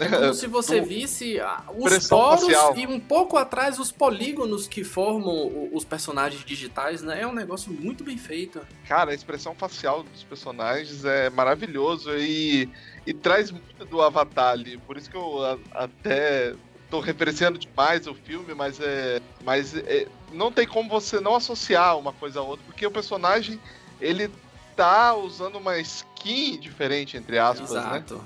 é 0.06 0.10
como 0.10 0.34
se 0.34 0.48
você 0.48 0.82
visse 0.82 1.40
ah, 1.40 1.64
os 1.78 2.08
poros 2.08 2.42
facial. 2.42 2.78
e 2.78 2.88
um 2.88 3.00
pouco 3.00 3.38
atrás 3.38 3.80
os 3.80 3.92
polígonos 3.92 4.68
que 4.68 4.84
formam 4.84 5.70
os 5.72 5.86
personagens 5.86 6.44
digitais, 6.44 7.02
né? 7.02 7.22
É 7.22 7.28
um 7.28 7.34
negócio 7.34 7.72
muito 7.72 8.04
bem 8.04 8.18
feito. 8.18 8.60
Cara, 8.88 9.12
a 9.12 9.14
expressão 9.14 9.54
facial 9.54 10.04
dos 10.04 10.24
personagens 10.24 11.06
é 11.06 11.30
maravilhoso 11.30 12.12
e, 12.18 12.70
e 13.06 13.14
traz 13.14 13.52
muito 13.52 13.86
do 13.86 14.02
Avatar 14.02 14.52
ali. 14.54 14.78
Por 14.78 14.98
isso 14.98 15.10
que 15.10 15.18
eu 15.18 15.44
a, 15.46 15.58
até 15.74 16.54
tô 16.90 17.00
referenciando 17.00 17.58
demais 17.58 18.06
o 18.08 18.14
filme, 18.14 18.54
mas 18.54 18.80
é. 18.80 19.22
Mas 19.44 19.76
é, 19.76 20.08
não 20.34 20.52
tem 20.52 20.68
como 20.68 20.90
você 20.90 21.20
não 21.20 21.36
associar 21.36 21.98
uma 21.98 22.14
coisa 22.14 22.40
a 22.40 22.44
outra, 22.44 22.66
porque 22.66 22.86
o 22.86 22.92
personagem 22.92 23.60
ele 24.00 24.30
tá 24.76 25.16
usando 25.16 25.58
uma 25.58 25.78
skin 25.80 26.60
diferente, 26.60 27.18
entre 27.18 27.38
aspas, 27.38 27.72
né? 27.72 27.80
Exato. 27.80 28.16
né? 28.16 28.22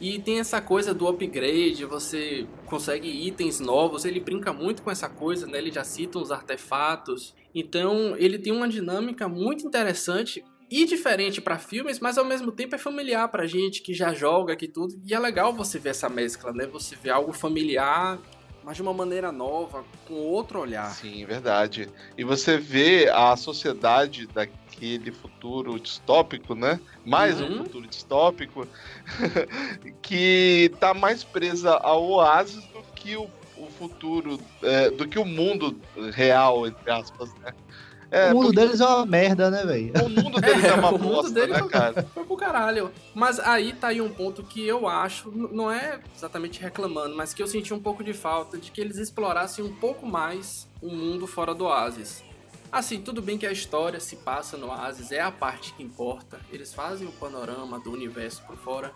E 0.00 0.18
tem 0.20 0.38
essa 0.38 0.60
coisa 0.60 0.94
do 0.94 1.08
upgrade, 1.08 1.84
você 1.84 2.46
consegue 2.66 3.08
itens 3.08 3.58
novos, 3.58 4.04
ele 4.04 4.20
brinca 4.20 4.52
muito 4.52 4.82
com 4.82 4.90
essa 4.90 5.08
coisa, 5.08 5.46
né? 5.46 5.58
Ele 5.58 5.72
já 5.72 5.82
cita 5.82 6.18
uns 6.18 6.30
artefatos. 6.30 7.34
Então, 7.52 8.14
ele 8.16 8.38
tem 8.38 8.52
uma 8.52 8.68
dinâmica 8.68 9.28
muito 9.28 9.66
interessante 9.66 10.44
e 10.70 10.84
diferente 10.84 11.40
para 11.40 11.58
filmes, 11.58 11.98
mas 11.98 12.18
ao 12.18 12.24
mesmo 12.24 12.52
tempo 12.52 12.74
é 12.74 12.78
familiar 12.78 13.26
pra 13.28 13.46
gente 13.46 13.82
que 13.82 13.92
já 13.92 14.12
joga 14.12 14.52
aqui 14.52 14.68
tudo. 14.68 15.00
E 15.04 15.14
é 15.14 15.18
legal 15.18 15.52
você 15.52 15.78
ver 15.78 15.90
essa 15.90 16.08
mescla, 16.08 16.52
né? 16.52 16.66
Você 16.66 16.94
vê 16.94 17.10
algo 17.10 17.32
familiar, 17.32 18.20
mas 18.68 18.76
de 18.76 18.82
uma 18.82 18.92
maneira 18.92 19.32
nova, 19.32 19.82
com 20.06 20.12
outro 20.12 20.60
olhar. 20.60 20.90
Sim, 20.90 21.24
verdade. 21.24 21.88
E 22.18 22.22
você 22.22 22.58
vê 22.58 23.08
a 23.08 23.34
sociedade 23.34 24.26
daqui 24.26 24.52
aquele 24.78 25.10
futuro 25.10 25.80
distópico, 25.80 26.54
né? 26.54 26.78
Mais 27.04 27.40
uhum. 27.40 27.48
um 27.48 27.64
futuro 27.64 27.86
distópico, 27.88 28.68
que 30.02 30.70
tá 30.78 30.92
mais 30.94 31.24
presa 31.24 31.76
ao 31.78 32.08
oásis 32.10 32.62
do 32.66 32.82
que 32.94 33.16
o, 33.16 33.28
o 33.56 33.66
futuro, 33.70 34.38
é, 34.62 34.90
do 34.90 35.08
que 35.08 35.18
o 35.18 35.24
mundo 35.24 35.80
real, 36.12 36.64
entre 36.64 36.90
aspas, 36.92 37.34
né? 37.40 37.52
É, 38.10 38.30
o 38.30 38.34
mundo 38.34 38.46
porque... 38.46 38.60
deles 38.60 38.80
é 38.80 38.86
uma 38.86 39.04
merda, 39.04 39.50
né, 39.50 39.64
velho? 39.64 39.92
O 40.04 40.08
mundo 40.08 40.40
deles 40.40 40.64
é, 40.64 40.68
é 40.68 40.74
uma 40.74 40.92
bosta, 40.96 41.46
né, 41.46 41.58
foi, 41.58 41.68
cara? 41.68 42.06
Foi 42.14 42.24
pro 42.24 42.36
caralho. 42.36 42.90
Mas 43.14 43.38
aí 43.38 43.72
tá 43.74 43.88
aí 43.88 44.00
um 44.00 44.08
ponto 44.08 44.42
que 44.42 44.66
eu 44.66 44.88
acho, 44.88 45.30
não 45.30 45.70
é 45.70 46.00
exatamente 46.16 46.60
reclamando, 46.60 47.14
mas 47.14 47.34
que 47.34 47.42
eu 47.42 47.46
senti 47.46 47.74
um 47.74 47.80
pouco 47.80 48.02
de 48.02 48.12
falta 48.12 48.56
de 48.56 48.70
que 48.70 48.80
eles 48.80 48.96
explorassem 48.96 49.64
um 49.64 49.74
pouco 49.74 50.06
mais 50.06 50.66
o 50.80 50.88
mundo 50.88 51.26
fora 51.26 51.54
do 51.54 51.64
oásis. 51.64 52.22
Assim, 52.70 53.00
tudo 53.00 53.22
bem 53.22 53.38
que 53.38 53.46
a 53.46 53.52
história 53.52 53.98
se 53.98 54.16
passa 54.16 54.58
no 54.58 54.66
Oasis, 54.68 55.10
é 55.10 55.20
a 55.20 55.30
parte 55.30 55.72
que 55.72 55.82
importa. 55.82 56.38
Eles 56.52 56.74
fazem 56.74 57.08
o 57.08 57.12
panorama 57.12 57.80
do 57.80 57.90
universo 57.90 58.42
por 58.46 58.56
fora. 58.58 58.92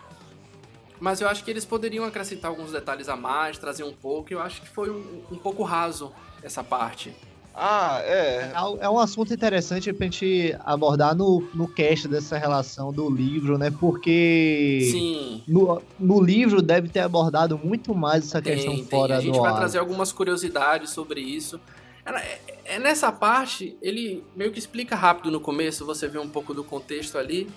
Mas 0.99 1.21
eu 1.21 1.27
acho 1.27 1.43
que 1.43 1.49
eles 1.49 1.65
poderiam 1.65 2.05
acrescentar 2.05 2.51
alguns 2.51 2.71
detalhes 2.71 3.09
a 3.09 3.15
mais, 3.15 3.57
trazer 3.57 3.83
um 3.83 3.91
pouco. 3.91 4.31
Eu 4.31 4.39
acho 4.39 4.61
que 4.61 4.69
foi 4.69 4.91
um, 4.91 5.23
um 5.31 5.37
pouco 5.39 5.63
raso 5.63 6.13
essa 6.43 6.63
parte. 6.63 7.15
Ah, 7.55 8.01
é. 8.03 8.51
É, 8.51 8.85
é 8.85 8.89
um 8.89 8.97
assunto 8.97 9.33
interessante 9.33 9.93
pra 9.93 10.05
gente 10.05 10.55
abordar 10.65 11.15
no, 11.15 11.47
no 11.53 11.67
cast 11.67 12.07
dessa 12.07 12.37
relação 12.37 12.91
do 12.91 13.09
livro, 13.09 13.57
né? 13.57 13.71
Porque. 13.71 14.89
Sim. 14.91 15.43
No, 15.47 15.81
no 15.99 16.21
livro 16.21 16.61
deve 16.61 16.89
ter 16.89 17.01
abordado 17.01 17.59
muito 17.63 17.93
mais 17.93 18.25
essa 18.25 18.41
tem, 18.41 18.55
questão 18.55 18.73
tem. 18.75 18.85
fora 18.85 19.15
do. 19.15 19.19
A 19.19 19.21
gente 19.21 19.39
vai 19.39 19.55
trazer 19.55 19.77
algumas 19.77 20.11
curiosidades 20.11 20.89
sobre 20.89 21.21
isso. 21.21 21.59
É, 22.05 22.39
é, 22.65 22.79
nessa 22.79 23.11
parte, 23.11 23.77
ele 23.81 24.23
meio 24.35 24.51
que 24.51 24.59
explica 24.59 24.95
rápido 24.95 25.31
no 25.31 25.39
começo, 25.39 25.85
você 25.85 26.07
vê 26.07 26.19
um 26.19 26.27
pouco 26.27 26.53
do 26.53 26.63
contexto 26.63 27.17
ali, 27.17 27.49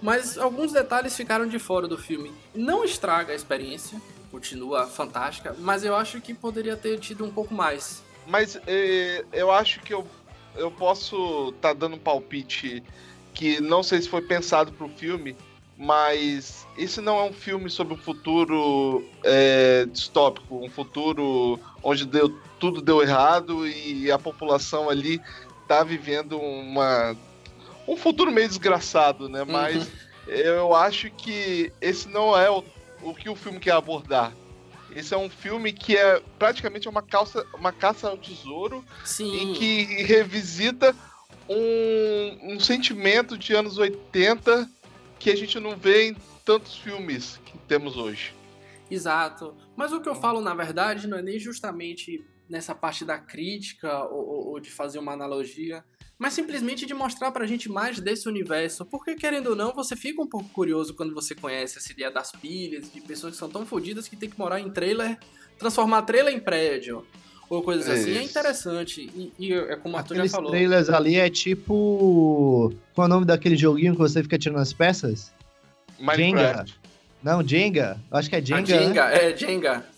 mas 0.00 0.38
alguns 0.38 0.72
detalhes 0.72 1.16
ficaram 1.16 1.46
de 1.46 1.58
fora 1.58 1.86
do 1.86 1.98
filme. 1.98 2.32
Não 2.54 2.84
estraga 2.84 3.32
a 3.32 3.36
experiência, 3.36 4.00
continua 4.30 4.86
fantástica, 4.86 5.54
mas 5.58 5.84
eu 5.84 5.94
acho 5.94 6.20
que 6.20 6.32
poderia 6.32 6.76
ter 6.76 6.98
tido 6.98 7.24
um 7.24 7.30
pouco 7.30 7.52
mais. 7.52 8.02
Mas 8.26 8.58
é, 8.66 9.24
eu 9.32 9.50
acho 9.50 9.80
que 9.80 9.92
eu, 9.92 10.06
eu 10.56 10.70
posso 10.70 11.50
estar 11.50 11.68
tá 11.68 11.74
dando 11.74 11.96
um 11.96 11.98
palpite 11.98 12.82
que 13.34 13.60
não 13.60 13.82
sei 13.82 14.00
se 14.02 14.08
foi 14.08 14.22
pensado 14.22 14.72
para 14.72 14.86
o 14.86 14.90
filme, 14.90 15.36
mas 15.76 16.66
esse 16.76 17.00
não 17.00 17.18
é 17.18 17.24
um 17.24 17.32
filme 17.32 17.68
sobre 17.68 17.94
um 17.94 17.96
futuro 17.96 19.04
é, 19.24 19.86
distópico, 19.86 20.64
um 20.64 20.70
futuro 20.70 21.58
onde 21.82 22.06
deu, 22.06 22.38
tudo 22.60 22.80
deu 22.80 23.02
errado 23.02 23.66
e 23.66 24.10
a 24.10 24.18
população 24.18 24.88
ali 24.88 25.20
tá 25.66 25.82
vivendo 25.82 26.38
uma 26.38 27.16
um 27.86 27.96
futuro 27.96 28.30
meio 28.30 28.48
desgraçado, 28.48 29.28
né? 29.28 29.44
Mas 29.44 29.86
uhum. 29.86 29.92
eu 30.28 30.74
acho 30.74 31.10
que 31.10 31.72
esse 31.80 32.08
não 32.08 32.38
é 32.38 32.48
o, 32.48 32.62
o 33.02 33.14
que 33.14 33.28
o 33.28 33.34
filme 33.34 33.58
quer 33.58 33.72
abordar. 33.72 34.32
Esse 34.94 35.14
é 35.14 35.16
um 35.18 35.28
filme 35.28 35.72
que 35.72 35.96
é 35.96 36.20
praticamente 36.38 36.88
uma, 36.88 37.02
calça, 37.02 37.46
uma 37.54 37.72
caça 37.72 38.08
ao 38.08 38.18
tesouro 38.18 38.84
Sim. 39.04 39.40
em 39.40 39.52
que 39.54 39.84
revisita 40.02 40.94
um, 41.48 42.54
um 42.54 42.60
sentimento 42.60 43.36
de 43.36 43.54
anos 43.54 43.78
80 43.78 44.68
que 45.18 45.30
a 45.30 45.36
gente 45.36 45.58
não 45.58 45.76
vê 45.76 46.08
em 46.08 46.16
tantos 46.44 46.76
filmes 46.76 47.40
que 47.44 47.56
temos 47.58 47.96
hoje. 47.96 48.34
Exato. 48.90 49.56
Mas 49.76 49.92
o 49.92 50.00
que 50.00 50.08
eu 50.08 50.14
falo, 50.14 50.40
na 50.40 50.54
verdade, 50.54 51.06
não 51.06 51.18
é 51.18 51.22
nem 51.22 51.38
justamente 51.38 52.24
nessa 52.52 52.74
parte 52.74 53.02
da 53.02 53.18
crítica 53.18 54.04
ou, 54.04 54.50
ou 54.50 54.60
de 54.60 54.70
fazer 54.70 54.98
uma 54.98 55.12
analogia, 55.12 55.82
mas 56.18 56.34
simplesmente 56.34 56.84
de 56.84 56.92
mostrar 56.92 57.32
pra 57.32 57.46
gente 57.46 57.70
mais 57.70 57.98
desse 57.98 58.28
universo. 58.28 58.84
Porque, 58.84 59.14
querendo 59.14 59.48
ou 59.48 59.56
não, 59.56 59.72
você 59.72 59.96
fica 59.96 60.20
um 60.20 60.26
pouco 60.26 60.50
curioso 60.50 60.94
quando 60.94 61.14
você 61.14 61.34
conhece 61.34 61.78
essa 61.78 61.90
ideia 61.90 62.10
das 62.10 62.30
pilhas, 62.30 62.92
de 62.92 63.00
pessoas 63.00 63.32
que 63.32 63.38
são 63.38 63.48
tão 63.48 63.64
fodidas 63.64 64.06
que 64.06 64.16
tem 64.16 64.28
que 64.28 64.38
morar 64.38 64.60
em 64.60 64.70
trailer, 64.70 65.18
transformar 65.58 66.02
trailer 66.02 66.34
em 66.34 66.38
prédio 66.38 67.06
ou 67.48 67.62
coisas 67.62 67.88
é 67.88 67.94
assim, 67.94 68.18
é 68.18 68.22
interessante. 68.22 69.10
E, 69.14 69.32
e, 69.38 69.52
é 69.54 69.76
como 69.76 69.94
o 69.94 69.98
Arthur 69.98 70.14
Aqueles 70.14 70.30
já 70.30 70.36
falou. 70.36 70.50
trailers 70.50 70.90
ali 70.90 71.16
é 71.16 71.30
tipo. 71.30 72.72
Qual 72.94 73.06
é 73.06 73.10
o 73.10 73.12
nome 73.12 73.24
daquele 73.24 73.56
joguinho 73.56 73.94
que 73.94 73.98
você 73.98 74.22
fica 74.22 74.38
tirando 74.38 74.58
as 74.60 74.74
peças? 74.74 75.32
Minecraft. 75.98 76.70
Jenga. 76.70 76.82
Não, 77.22 77.46
Jenga. 77.46 78.00
Acho 78.10 78.28
que 78.28 78.36
é 78.36 78.44
Jenga. 78.44 78.60
A 78.60 78.64
Jenga, 78.64 79.08
né? 79.08 79.30
é 79.32 79.36
Jenga. 79.36 79.91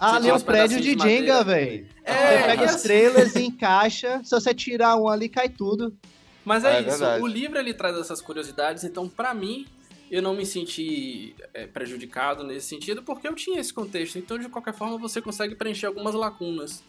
Ah, 0.00 0.16
ali 0.16 0.30
é 0.30 0.34
o 0.34 0.40
prédio 0.40 0.80
de, 0.80 0.94
de 0.94 1.02
Jenga, 1.02 1.44
velho. 1.44 1.86
É, 2.02 2.38
você 2.38 2.44
pega 2.46 2.64
os 2.64 2.82
trailers 2.82 3.36
e 3.36 3.42
encaixa. 3.44 4.22
Se 4.24 4.30
você 4.30 4.54
tirar 4.54 4.96
um 4.96 5.06
ali, 5.06 5.28
cai 5.28 5.50
tudo. 5.50 5.94
Mas 6.42 6.64
é, 6.64 6.78
é 6.78 6.80
isso. 6.80 6.90
Verdade. 6.90 7.22
O 7.22 7.26
livro 7.26 7.58
ele 7.58 7.74
traz 7.74 7.98
essas 7.98 8.20
curiosidades, 8.22 8.82
então, 8.82 9.06
para 9.06 9.34
mim, 9.34 9.66
eu 10.10 10.22
não 10.22 10.34
me 10.34 10.46
senti 10.46 11.36
é, 11.52 11.66
prejudicado 11.66 12.42
nesse 12.42 12.66
sentido, 12.66 13.02
porque 13.02 13.28
eu 13.28 13.34
tinha 13.34 13.60
esse 13.60 13.74
contexto. 13.74 14.18
Então, 14.18 14.38
de 14.38 14.48
qualquer 14.48 14.72
forma, 14.72 14.96
você 14.96 15.20
consegue 15.20 15.54
preencher 15.54 15.86
algumas 15.86 16.14
lacunas. 16.14 16.82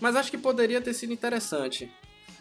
Mas 0.00 0.16
acho 0.16 0.30
que 0.30 0.36
poderia 0.36 0.80
ter 0.80 0.92
sido 0.92 1.12
interessante. 1.12 1.88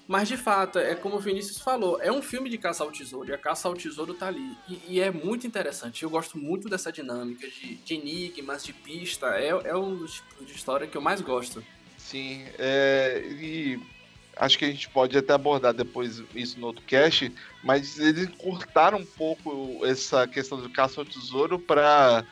Mas 0.07 0.27
de 0.27 0.37
fato, 0.37 0.77
é 0.77 0.93
como 0.93 1.15
o 1.15 1.19
Vinícius 1.19 1.57
falou, 1.57 1.99
é 2.01 2.11
um 2.11 2.21
filme 2.21 2.49
de 2.49 2.57
caça 2.57 2.83
ao 2.83 2.91
tesouro, 2.91 3.29
e 3.29 3.33
a 3.33 3.37
caça 3.37 3.67
ao 3.67 3.73
tesouro 3.73 4.13
tá 4.13 4.27
ali. 4.27 4.55
E, 4.69 4.81
e 4.87 4.99
é 4.99 5.09
muito 5.09 5.47
interessante. 5.47 6.03
Eu 6.03 6.09
gosto 6.09 6.37
muito 6.37 6.69
dessa 6.69 6.91
dinâmica 6.91 7.47
de, 7.47 7.75
de 7.75 7.93
enigmas, 7.95 8.63
de 8.63 8.71
pista. 8.71 9.27
É, 9.39 9.49
é 9.49 9.73
dos 9.73 10.15
tipos 10.15 10.47
de 10.47 10.53
história 10.53 10.85
que 10.85 10.95
eu 10.95 11.01
mais 11.01 11.21
gosto. 11.21 11.63
Sim, 11.97 12.45
é, 12.59 13.23
e 13.31 13.79
acho 14.37 14.59
que 14.59 14.65
a 14.65 14.67
gente 14.67 14.87
pode 14.89 15.17
até 15.17 15.33
abordar 15.33 15.73
depois 15.73 16.21
isso 16.35 16.59
no 16.59 16.67
outro 16.67 16.83
cast, 16.85 17.33
mas 17.63 17.97
eles 17.97 18.29
cortaram 18.37 18.99
um 18.99 19.05
pouco 19.05 19.83
essa 19.83 20.27
questão 20.27 20.61
do 20.61 20.69
caça 20.69 21.01
ao 21.01 21.05
tesouro 21.05 21.57
para 21.57 22.23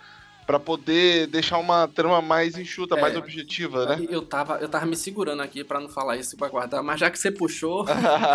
para 0.45 0.59
poder 0.59 1.27
deixar 1.27 1.57
uma 1.57 1.87
trama 1.87 2.21
mais 2.21 2.57
enxuta, 2.57 2.97
é, 2.97 3.01
mais 3.01 3.15
objetiva, 3.15 3.85
né? 3.85 4.07
Eu 4.09 4.21
tava, 4.21 4.57
eu 4.57 4.67
tava 4.67 4.85
me 4.85 4.95
segurando 4.95 5.41
aqui 5.41 5.63
para 5.63 5.79
não 5.79 5.89
falar 5.89 6.17
isso 6.17 6.35
para 6.37 6.49
guardar, 6.49 6.83
mas 6.83 6.99
já 6.99 7.09
que 7.09 7.17
você 7.17 7.31
puxou, 7.31 7.85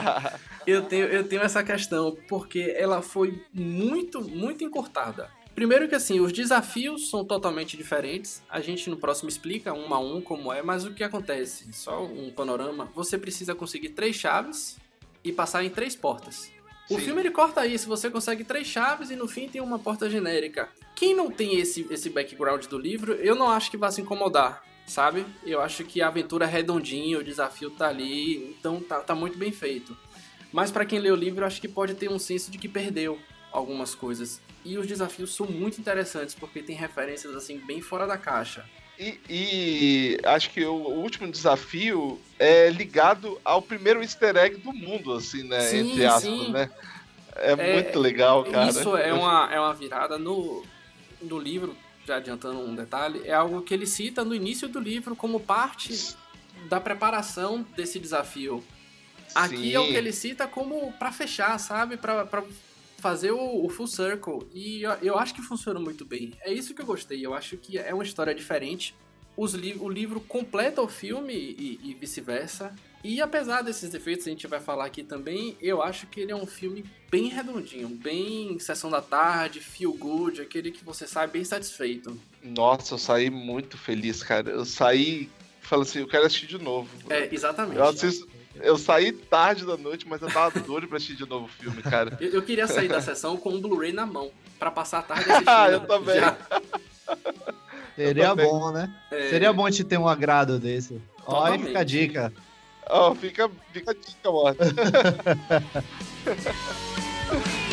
eu 0.67 0.83
tenho, 0.83 1.07
eu 1.07 1.25
tenho 1.25 1.43
essa 1.43 1.63
questão 1.63 2.17
porque 2.29 2.75
ela 2.77 3.03
foi 3.03 3.43
muito, 3.53 4.21
muito 4.21 4.65
encurtada. 4.65 5.31
Primeiro 5.55 5.89
que 5.89 5.95
assim, 5.97 6.21
os 6.21 6.33
desafios 6.33 7.11
são 7.11 7.25
totalmente 7.25 7.77
diferentes. 7.77 8.41
A 8.49 8.61
gente 8.61 8.89
no 8.89 8.97
próximo 8.97 9.29
explica 9.29 9.73
um 9.73 9.93
a 9.93 9.99
um 9.99 10.21
como 10.21 10.53
é, 10.53 10.63
mas 10.63 10.85
o 10.85 10.95
que 10.95 11.03
acontece? 11.03 11.67
Só 11.73 12.05
um 12.05 12.31
panorama. 12.31 12.89
Você 12.95 13.19
precisa 13.19 13.57
conseguir 13.57 13.89
três 13.89 14.15
chaves 14.15 14.79
e 15.25 15.33
passar 15.33 15.65
em 15.65 15.71
três 15.71 15.97
portas. 15.97 16.53
O 16.89 16.95
Sim. 16.95 17.07
filme 17.07 17.23
ele 17.23 17.31
corta 17.33 17.67
isso, 17.67 17.89
você 17.89 18.09
consegue 18.09 18.45
três 18.45 18.69
chaves 18.69 19.11
e 19.11 19.17
no 19.17 19.27
fim 19.27 19.49
tem 19.49 19.61
uma 19.61 19.81
porta 19.81 20.09
genérica. 20.09 20.69
Quem 20.99 21.15
não 21.15 21.31
tem 21.31 21.61
esse, 21.61 21.87
esse 21.91 22.11
background 22.11 22.67
do 22.67 22.77
livro, 22.77 23.13
eu 23.13 23.37
não 23.37 23.49
acho 23.49 23.71
que 23.71 23.77
vai 23.77 23.93
se 23.93 24.01
incomodar, 24.01 24.65
sabe? 24.85 25.25
Eu 25.47 25.61
acho 25.61 25.85
que 25.85 26.03
a 26.03 26.09
aventura 26.09 26.45
é 26.45 26.49
redondinha, 26.49 27.21
o 27.21 27.23
desafio 27.23 27.71
tá 27.71 27.87
ali, 27.87 28.57
então 28.59 28.81
tá, 28.81 28.99
tá 28.99 29.15
muito 29.15 29.39
bem 29.39 29.53
feito. 29.53 29.97
Mas 30.53 30.73
para 30.73 30.85
quem 30.85 30.99
lê 30.99 31.09
o 31.09 31.15
livro, 31.15 31.43
eu 31.43 31.47
acho 31.47 31.61
que 31.61 31.69
pode 31.69 31.95
ter 31.95 32.11
um 32.11 32.19
senso 32.19 32.51
de 32.51 32.59
que 32.59 32.69
perdeu 32.69 33.17
algumas 33.53 33.95
coisas. 33.95 34.41
E 34.65 34.77
os 34.77 34.89
desafios 34.89 35.33
são 35.37 35.47
muito 35.47 35.81
interessantes, 35.81 36.35
porque 36.35 36.65
tem 36.65 36.75
referências 36.75 37.33
assim 37.37 37.59
bem 37.65 37.81
fora 37.81 38.05
da 38.05 38.19
caixa. 38.19 38.65
E, 38.99 39.21
e, 39.31 40.19
acho 40.25 40.51
que 40.51 40.65
o 40.65 40.75
último 40.75 41.31
desafio 41.31 42.21
é 42.41 42.71
ligado 42.71 43.41
ao 43.45 43.63
primeiro 43.63 44.03
easter 44.03 44.37
egg 44.37 44.57
do 44.57 44.73
mundo, 44.73 45.13
assim, 45.13 45.45
né? 45.45 45.61
Sim, 45.61 45.93
entre 45.93 46.07
aspas, 46.07 46.23
sim. 46.23 46.51
né? 46.51 46.69
É, 47.37 47.53
é, 47.53 47.75
muito 47.75 48.01
legal, 48.01 48.43
cara. 48.43 48.69
Isso 48.69 48.97
é 48.97 49.13
uma, 49.13 49.49
é 49.53 49.61
uma 49.61 49.73
virada 49.73 50.19
no, 50.19 50.65
no 51.21 51.39
livro, 51.39 51.77
já 52.07 52.17
adiantando 52.17 52.61
um 52.61 52.75
detalhe, 52.75 53.23
é 53.25 53.33
algo 53.33 53.63
que 53.63 53.75
ele 53.75 53.87
cita 53.87 54.25
no 54.25 54.35
início 54.35 54.69
do 54.69 54.81
livro 54.81 55.15
como 55.15 55.41
parte 55.41 56.17
da 56.69 56.81
preparação 56.81 57.67
desse 57.77 57.99
desafio. 57.99 58.63
Aqui 59.35 59.57
sim. 59.57 59.75
é 59.75 59.81
o 59.81 59.87
que 59.87 59.95
ele 59.95 60.13
cita 60.13 60.47
como 60.47 60.93
para 60.93 61.13
fechar, 61.13 61.59
sabe? 61.59 61.97
Para 61.97 62.27
fazer 62.99 63.31
o, 63.31 63.65
o, 63.65 63.69
full 63.69 63.87
circle. 63.87 64.47
E 64.53 64.83
eu, 64.83 64.93
eu, 65.03 65.19
acho 65.19 65.35
que 65.35 65.43
funciona 65.43 65.79
muito 65.79 66.05
bem. 66.05 66.33
É 66.41 66.53
isso 66.53 66.75
que 66.75 66.83
eu 66.83 66.87
gostei. 66.87 67.25
Eu 67.25 67.35
acho 67.35 67.57
que 67.57 67.79
é 67.79 67.93
uma 67.95 68.03
história 68.03 68.35
diferente. 68.35 68.95
Os 69.37 69.55
li 69.55 69.75
o 69.79 69.89
livro 69.89 70.21
completa 70.21 70.83
o 70.83 70.89
filme 70.89 71.35
e, 71.35 71.81
e 71.83 71.95
vice-versa. 71.95 72.75
E 73.03 73.21
apesar 73.21 73.63
desses 73.63 73.91
defeitos, 73.91 74.27
a 74.27 74.31
gente 74.31 74.47
vai 74.47 74.61
falar 74.61 74.87
aqui 74.87 75.03
também, 75.03 75.57
eu 75.61 75.81
acho 75.83 76.07
que 76.07 76.21
ele 76.21 76.33
é 76.33 76.37
um 76.37 76.47
filme 76.47 76.85
bem 77.11 77.29
redondinho, 77.29 77.89
bem 77.89 78.59
sessão 78.59 78.91
da 78.91 79.01
tarde, 79.01 79.61
feel 79.61 79.93
good, 79.93 80.41
aquele 80.41 80.71
que 80.71 80.85
você 80.85 81.07
sai 81.07 81.27
bem 81.29 81.45
satisfeito. 81.45 82.19
Nossa, 82.43 82.95
eu 82.95 82.99
saí 82.99 83.31
muito 83.31 83.79
feliz, 83.79 84.23
cara. 84.23 84.51
Eu 84.51 84.65
saí 84.65 85.31
falando 85.61 85.87
assim, 85.87 86.01
eu 86.01 86.09
quero 86.09 86.27
assistir 86.27 86.47
de 86.47 86.59
novo. 86.59 86.89
É, 87.09 87.33
exatamente. 87.33 87.77
Eu 87.77 87.85
assisto, 87.85 88.29
eu 88.57 88.77
saí 88.77 89.13
tarde 89.13 89.65
da 89.65 89.77
noite, 89.77 90.07
mas 90.09 90.21
eu 90.21 90.29
tava 90.29 90.59
doido 90.61 90.89
pra 90.89 90.97
assistir 90.97 91.17
de 91.17 91.29
novo 91.29 91.47
o 91.47 91.49
filme, 91.49 91.83
cara. 91.83 92.17
Eu, 92.21 92.31
eu 92.31 92.43
queria 92.43 92.67
sair 92.67 92.89
da 92.89 93.01
sessão 93.01 93.37
com 93.37 93.51
um 93.51 93.61
Blu-ray 93.61 93.93
na 93.93 94.07
mão, 94.07 94.31
pra 94.59 94.71
passar 94.71 94.99
a 95.01 95.03
tarde 95.03 95.31
assistindo. 95.31 95.49
Ah, 95.49 95.71
eu 95.71 95.81
também. 95.81 96.17
Seria 97.95 98.35
bom, 98.35 98.71
né? 98.71 98.93
É... 99.11 99.31
Seria 99.31 99.53
bom 99.53 99.71
te 99.71 99.83
ter 99.85 99.99
um 99.99 100.09
agrado 100.09 100.59
desse. 100.59 101.01
Aí 101.27 101.59
fica 101.59 101.81
a 101.81 101.85
dica. 101.85 102.33
Oh, 102.91 103.15
fica, 103.15 103.51
fica 103.73 103.91
a 103.91 103.95
dica, 103.95 104.31
mano. 104.33 104.57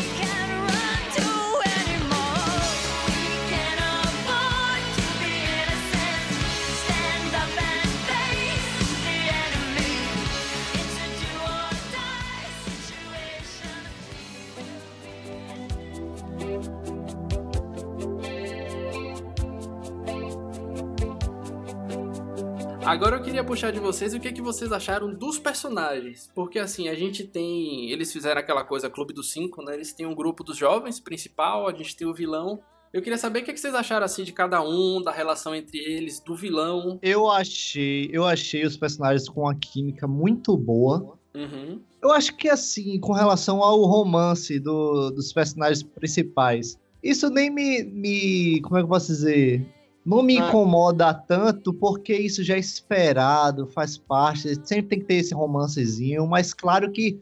Agora 22.86 23.16
eu 23.16 23.22
queria 23.22 23.42
puxar 23.42 23.72
de 23.72 23.80
vocês 23.80 24.14
o 24.14 24.20
que, 24.20 24.32
que 24.32 24.40
vocês 24.40 24.70
acharam 24.70 25.12
dos 25.12 25.38
personagens. 25.38 26.30
Porque 26.34 26.58
assim, 26.58 26.88
a 26.88 26.94
gente 26.94 27.24
tem. 27.24 27.90
Eles 27.90 28.12
fizeram 28.12 28.40
aquela 28.40 28.64
coisa 28.64 28.88
Clube 28.88 29.12
dos 29.12 29.32
Cinco, 29.32 29.62
né? 29.62 29.74
Eles 29.74 29.92
têm 29.92 30.06
um 30.06 30.14
grupo 30.14 30.44
dos 30.44 30.56
jovens 30.56 31.00
principal, 31.00 31.66
a 31.66 31.72
gente 31.72 31.96
tem 31.96 32.06
o 32.06 32.14
vilão. 32.14 32.60
Eu 32.92 33.02
queria 33.02 33.18
saber 33.18 33.40
o 33.40 33.44
que, 33.44 33.52
que 33.52 33.60
vocês 33.60 33.74
acharam 33.74 34.06
assim 34.06 34.22
de 34.22 34.32
cada 34.32 34.62
um, 34.62 35.02
da 35.02 35.10
relação 35.10 35.54
entre 35.54 35.78
eles, 35.78 36.20
do 36.20 36.34
vilão. 36.34 36.98
Eu 37.02 37.28
achei, 37.28 38.08
eu 38.12 38.24
achei 38.24 38.64
os 38.64 38.76
personagens 38.76 39.28
com 39.28 39.42
uma 39.42 39.54
química 39.54 40.06
muito 40.06 40.56
boa. 40.56 41.18
Uhum. 41.34 41.80
Eu 42.00 42.12
acho 42.12 42.36
que 42.36 42.48
assim, 42.48 42.98
com 43.00 43.12
relação 43.12 43.62
ao 43.62 43.82
romance 43.84 44.58
do, 44.60 45.10
dos 45.10 45.32
personagens 45.32 45.82
principais, 45.82 46.78
isso 47.02 47.28
nem 47.28 47.50
me, 47.50 47.84
me. 47.84 48.60
Como 48.62 48.76
é 48.76 48.80
que 48.80 48.84
eu 48.84 48.88
posso 48.88 49.08
dizer? 49.08 49.66
Não 50.06 50.22
me 50.22 50.38
ah. 50.38 50.46
incomoda 50.46 51.12
tanto 51.12 51.74
porque 51.74 52.14
isso 52.14 52.44
já 52.44 52.54
é 52.54 52.60
esperado, 52.60 53.66
faz 53.66 53.98
parte, 53.98 54.54
sempre 54.64 54.84
tem 54.84 55.00
que 55.00 55.04
ter 55.04 55.16
esse 55.16 55.34
romancezinho, 55.34 56.24
mas 56.28 56.54
claro 56.54 56.92
que 56.92 57.18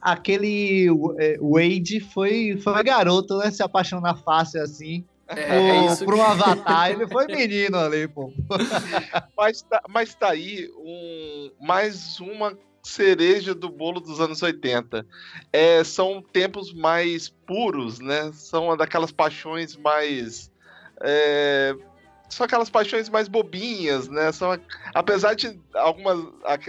aquele 0.00 0.86
é, 1.18 1.38
Wade 1.40 1.98
foi, 1.98 2.56
foi 2.62 2.82
garoto, 2.84 3.38
né? 3.38 3.50
Se 3.50 3.62
apaixonar 3.62 4.14
fácil 4.14 4.62
assim. 4.62 5.04
É, 5.26 5.58
é 5.58 5.86
isso 5.86 6.04
Pro 6.04 6.16
que... 6.16 6.22
Avatar, 6.22 6.90
ele 6.90 7.08
foi 7.08 7.26
menino 7.28 7.76
ali, 7.76 8.06
pô. 8.06 8.32
mas, 9.36 9.62
tá, 9.62 9.82
mas 9.88 10.14
tá 10.14 10.30
aí 10.30 10.70
um, 10.78 11.50
mais 11.60 12.20
uma 12.20 12.56
cereja 12.82 13.54
do 13.54 13.68
bolo 13.68 14.00
dos 14.00 14.20
anos 14.20 14.42
80. 14.42 15.06
É, 15.52 15.82
são 15.82 16.22
tempos 16.32 16.72
mais 16.72 17.28
puros, 17.28 17.98
né? 17.98 18.30
São 18.34 18.76
daquelas 18.76 19.12
paixões 19.12 19.76
mais. 19.76 20.50
É, 21.02 21.74
são 22.30 22.44
aquelas 22.46 22.70
paixões 22.70 23.08
mais 23.08 23.28
bobinhas, 23.28 24.08
né? 24.08 24.30
São, 24.32 24.58
apesar 24.94 25.34
de 25.34 25.60
algumas. 25.74 26.18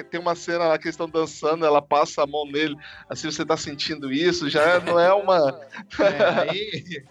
Tem 0.10 0.20
uma 0.20 0.36
cena 0.36 0.68
lá 0.68 0.78
que 0.78 0.86
eles 0.86 0.96
estão 0.96 1.08
dançando, 1.08 1.66
ela 1.66 1.82
passa 1.82 2.24
a 2.24 2.28
mão 2.28 2.46
nele, 2.46 2.76
assim 3.08 3.30
você 3.30 3.46
tá 3.46 3.56
sentindo 3.56 4.12
isso, 4.12 4.50
já 4.50 4.80
não 4.80 5.00
é 5.00 5.14
uma. 5.14 5.62
É. 6.00 7.04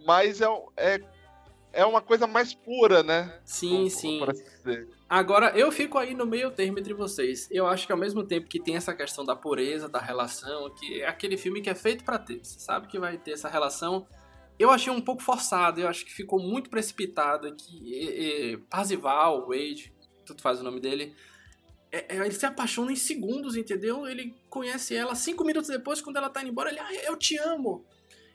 Mas 0.06 0.40
é, 0.40 0.46
é, 0.76 1.00
é 1.72 1.84
uma 1.84 2.00
coisa 2.00 2.26
mais 2.26 2.54
pura, 2.54 3.02
né? 3.02 3.38
Sim, 3.44 3.76
como, 3.76 3.90
sim. 3.90 4.18
Como 4.18 4.32
Agora, 5.08 5.50
eu 5.58 5.70
fico 5.70 5.98
aí 5.98 6.14
no 6.14 6.24
meio 6.24 6.50
termo 6.50 6.78
entre 6.78 6.94
vocês. 6.94 7.48
Eu 7.50 7.66
acho 7.66 7.84
que 7.84 7.92
ao 7.92 7.98
mesmo 7.98 8.24
tempo 8.24 8.48
que 8.48 8.60
tem 8.60 8.76
essa 8.76 8.94
questão 8.94 9.24
da 9.24 9.36
pureza, 9.36 9.88
da 9.88 9.98
relação, 9.98 10.70
que 10.70 11.02
é 11.02 11.08
aquele 11.08 11.36
filme 11.36 11.60
que 11.60 11.68
é 11.68 11.74
feito 11.74 12.04
para 12.04 12.18
ter. 12.18 12.38
Você 12.42 12.58
sabe 12.58 12.86
que 12.86 12.98
vai 12.98 13.18
ter 13.18 13.32
essa 13.32 13.48
relação 13.48 14.06
eu 14.60 14.70
achei 14.70 14.92
um 14.92 15.00
pouco 15.00 15.22
forçado, 15.22 15.80
eu 15.80 15.88
acho 15.88 16.04
que 16.04 16.12
ficou 16.12 16.38
muito 16.38 16.68
precipitado 16.68 17.48
aqui. 17.48 17.80
E, 17.82 18.52
e, 18.52 18.56
Parzival, 18.68 19.46
Wade, 19.48 19.90
tudo 20.26 20.42
faz 20.42 20.60
o 20.60 20.62
nome 20.62 20.78
dele. 20.78 21.14
É, 21.90 22.16
é, 22.16 22.18
ele 22.18 22.32
se 22.32 22.44
apaixona 22.44 22.92
em 22.92 22.96
segundos, 22.96 23.56
entendeu? 23.56 24.06
Ele 24.06 24.34
conhece 24.50 24.94
ela 24.94 25.14
cinco 25.14 25.44
minutos 25.44 25.70
depois, 25.70 26.02
quando 26.02 26.18
ela 26.18 26.28
tá 26.28 26.42
indo 26.42 26.50
embora, 26.50 26.68
ele, 26.68 26.78
ah, 26.78 26.94
eu 27.06 27.16
te 27.16 27.38
amo. 27.38 27.86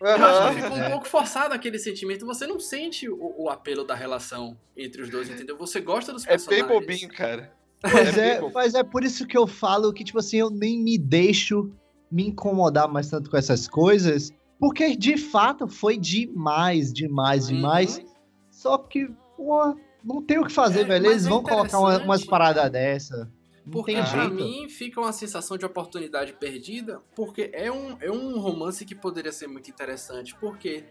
Uhum. 0.02 0.08
Eu 0.08 0.26
acho 0.26 0.56
que 0.56 0.62
ficou 0.64 0.78
um 0.78 0.90
pouco 0.90 1.08
forçado 1.08 1.54
aquele 1.54 1.78
sentimento. 1.78 2.26
Você 2.26 2.48
não 2.48 2.60
sente 2.60 3.08
o, 3.08 3.44
o, 3.44 3.50
apelo 3.50 3.86
da 3.86 3.94
relação 3.94 4.60
entre 4.76 5.04
os 5.04 5.10
dois, 5.10 5.30
entendeu? 5.30 5.56
Você 5.58 5.80
gosta 5.80 6.12
dos 6.12 6.26
personagens. 6.26 6.66
É 6.66 6.68
bem 6.68 6.80
bobinho, 6.80 7.08
cara. 7.10 7.54
Pois 7.82 8.18
é, 8.18 8.38
é 8.38 8.52
mas 8.52 8.74
é 8.74 8.84
por 8.84 9.04
isso 9.04 9.28
que 9.28 9.38
eu 9.38 9.46
falo 9.46 9.94
que, 9.94 10.04
tipo 10.04 10.18
assim, 10.18 10.38
eu 10.38 10.50
nem 10.50 10.82
me 10.82 10.98
deixo 10.98 11.72
me 12.12 12.28
incomodar 12.28 12.88
mais 12.88 13.10
tanto 13.10 13.30
com 13.30 13.38
essas 13.38 13.68
coisas, 13.68 14.32
porque 14.60 14.96
de 14.96 15.18
fato 15.18 15.68
foi 15.68 15.98
demais, 15.98 16.94
demais, 16.94 17.50
uhum. 17.50 17.56
demais. 17.56 18.02
Só 18.50 18.78
que, 18.78 19.10
pô, 19.36 19.76
não 20.04 20.22
tem 20.22 20.40
o 20.40 20.46
que 20.46 20.52
fazer, 20.52 20.82
é, 20.82 20.84
velho. 20.86 21.08
Eles 21.08 21.26
é 21.26 21.30
vão 21.30 21.44
colocar 21.44 21.80
uma, 21.80 21.98
umas 21.98 22.24
paradas 22.24 22.72
dessa. 22.72 23.32
Não 23.66 23.72
porque 23.72 23.96
pra 23.96 24.30
mim 24.30 24.70
fica 24.70 25.02
uma 25.02 25.12
sensação 25.12 25.58
de 25.58 25.66
oportunidade 25.66 26.34
perdida, 26.34 27.02
porque 27.16 27.50
é 27.52 27.72
um, 27.72 27.98
é 28.00 28.12
um 28.12 28.40
romance 28.40 28.86
que 28.86 28.94
poderia 28.94 29.32
ser 29.32 29.48
muito 29.48 29.70
interessante. 29.70 30.36
Porque, 30.36 30.84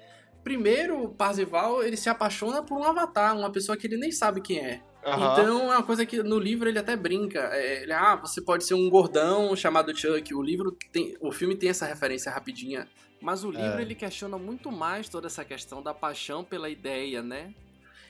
primeiro, 0.43 1.05
o 1.05 1.09
Parzival 1.09 1.85
ele 1.85 1.97
se 1.97 2.09
apaixona 2.09 2.63
por 2.63 2.77
um 2.77 2.83
avatar, 2.83 3.37
uma 3.37 3.51
pessoa 3.51 3.79
que 3.79 3.87
ele 3.87 3.97
nem 3.97 4.11
sabe 4.11 4.41
quem 4.41 4.59
é. 4.59 4.83
Uhum. 5.07 5.33
Então 5.33 5.73
é 5.73 5.77
uma 5.77 5.83
coisa 5.83 6.05
que 6.05 6.23
no 6.23 6.39
livro 6.39 6.69
ele 6.69 6.79
até 6.79 6.97
brinca. 6.97 7.39
É, 7.53 7.83
ele, 7.83 7.93
ah, 7.93 8.17
você 8.17 8.43
pode 8.43 8.65
ser 8.65 8.75
um 8.75 8.91
gordão 8.91 9.55
chamado 9.55 9.97
Chuck. 9.97 10.35
O 10.35 10.43
livro 10.43 10.77
tem. 10.91 11.15
O 11.21 11.31
filme 11.31 11.55
tem 11.55 11.69
essa 11.69 11.87
referência 11.87 12.33
rapidinha 12.33 12.89
mas 13.25 13.43
o 13.43 13.51
livro 13.51 13.79
é. 13.79 13.81
ele 13.81 13.95
questiona 13.95 14.37
muito 14.37 14.71
mais 14.71 15.09
toda 15.09 15.29
essa 15.29 15.43
questão 15.43 15.83
da 15.83 15.95
paixão 15.95 16.45
pela 16.45 16.69
ideia, 16.69 17.23
né? 17.23 17.55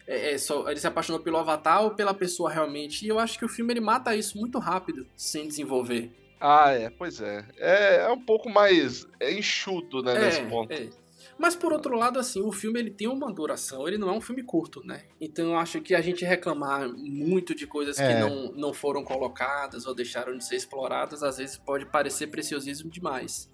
É, 0.08 0.32
é, 0.32 0.38
só, 0.38 0.68
ele 0.68 0.80
se 0.80 0.88
apaixonou 0.88 1.22
pelo 1.22 1.38
avatar 1.38 1.84
ou 1.84 1.92
pela 1.92 2.12
pessoa 2.12 2.50
realmente? 2.50 3.06
E 3.06 3.08
eu 3.08 3.20
acho 3.20 3.38
que 3.38 3.44
o 3.44 3.48
filme 3.48 3.72
ele 3.72 3.80
mata 3.80 4.14
isso 4.16 4.36
muito 4.36 4.58
rápido, 4.58 5.06
sem 5.16 5.46
desenvolver. 5.46 6.10
Ah, 6.40 6.72
é, 6.72 6.90
pois 6.90 7.20
é. 7.20 7.46
É, 7.58 7.96
é 8.06 8.08
um 8.10 8.20
pouco 8.20 8.50
mais 8.50 9.06
é 9.20 9.32
enxuto, 9.32 10.02
né, 10.02 10.18
nesse 10.18 10.40
é, 10.40 10.46
ponto. 10.46 10.72
É. 10.72 10.90
Mas 11.38 11.54
por 11.54 11.72
outro 11.72 11.96
lado, 11.96 12.18
assim, 12.18 12.42
o 12.42 12.50
filme 12.50 12.80
ele 12.80 12.90
tem 12.90 13.06
uma 13.06 13.32
duração, 13.32 13.86
ele 13.86 13.96
não 13.96 14.08
é 14.08 14.12
um 14.12 14.20
filme 14.20 14.42
curto, 14.42 14.84
né? 14.84 15.04
Então 15.20 15.50
eu 15.52 15.56
acho 15.56 15.80
que 15.80 15.94
a 15.94 16.00
gente 16.00 16.24
reclamar 16.24 16.88
muito 16.88 17.54
de 17.54 17.68
coisas 17.68 18.00
é. 18.00 18.08
que 18.08 18.20
não, 18.20 18.52
não 18.52 18.74
foram 18.74 19.04
colocadas 19.04 19.86
ou 19.86 19.94
deixaram 19.94 20.36
de 20.36 20.44
ser 20.44 20.56
exploradas, 20.56 21.22
às 21.22 21.38
vezes 21.38 21.56
pode 21.56 21.86
parecer 21.86 22.26
preciosismo 22.26 22.90
demais 22.90 23.53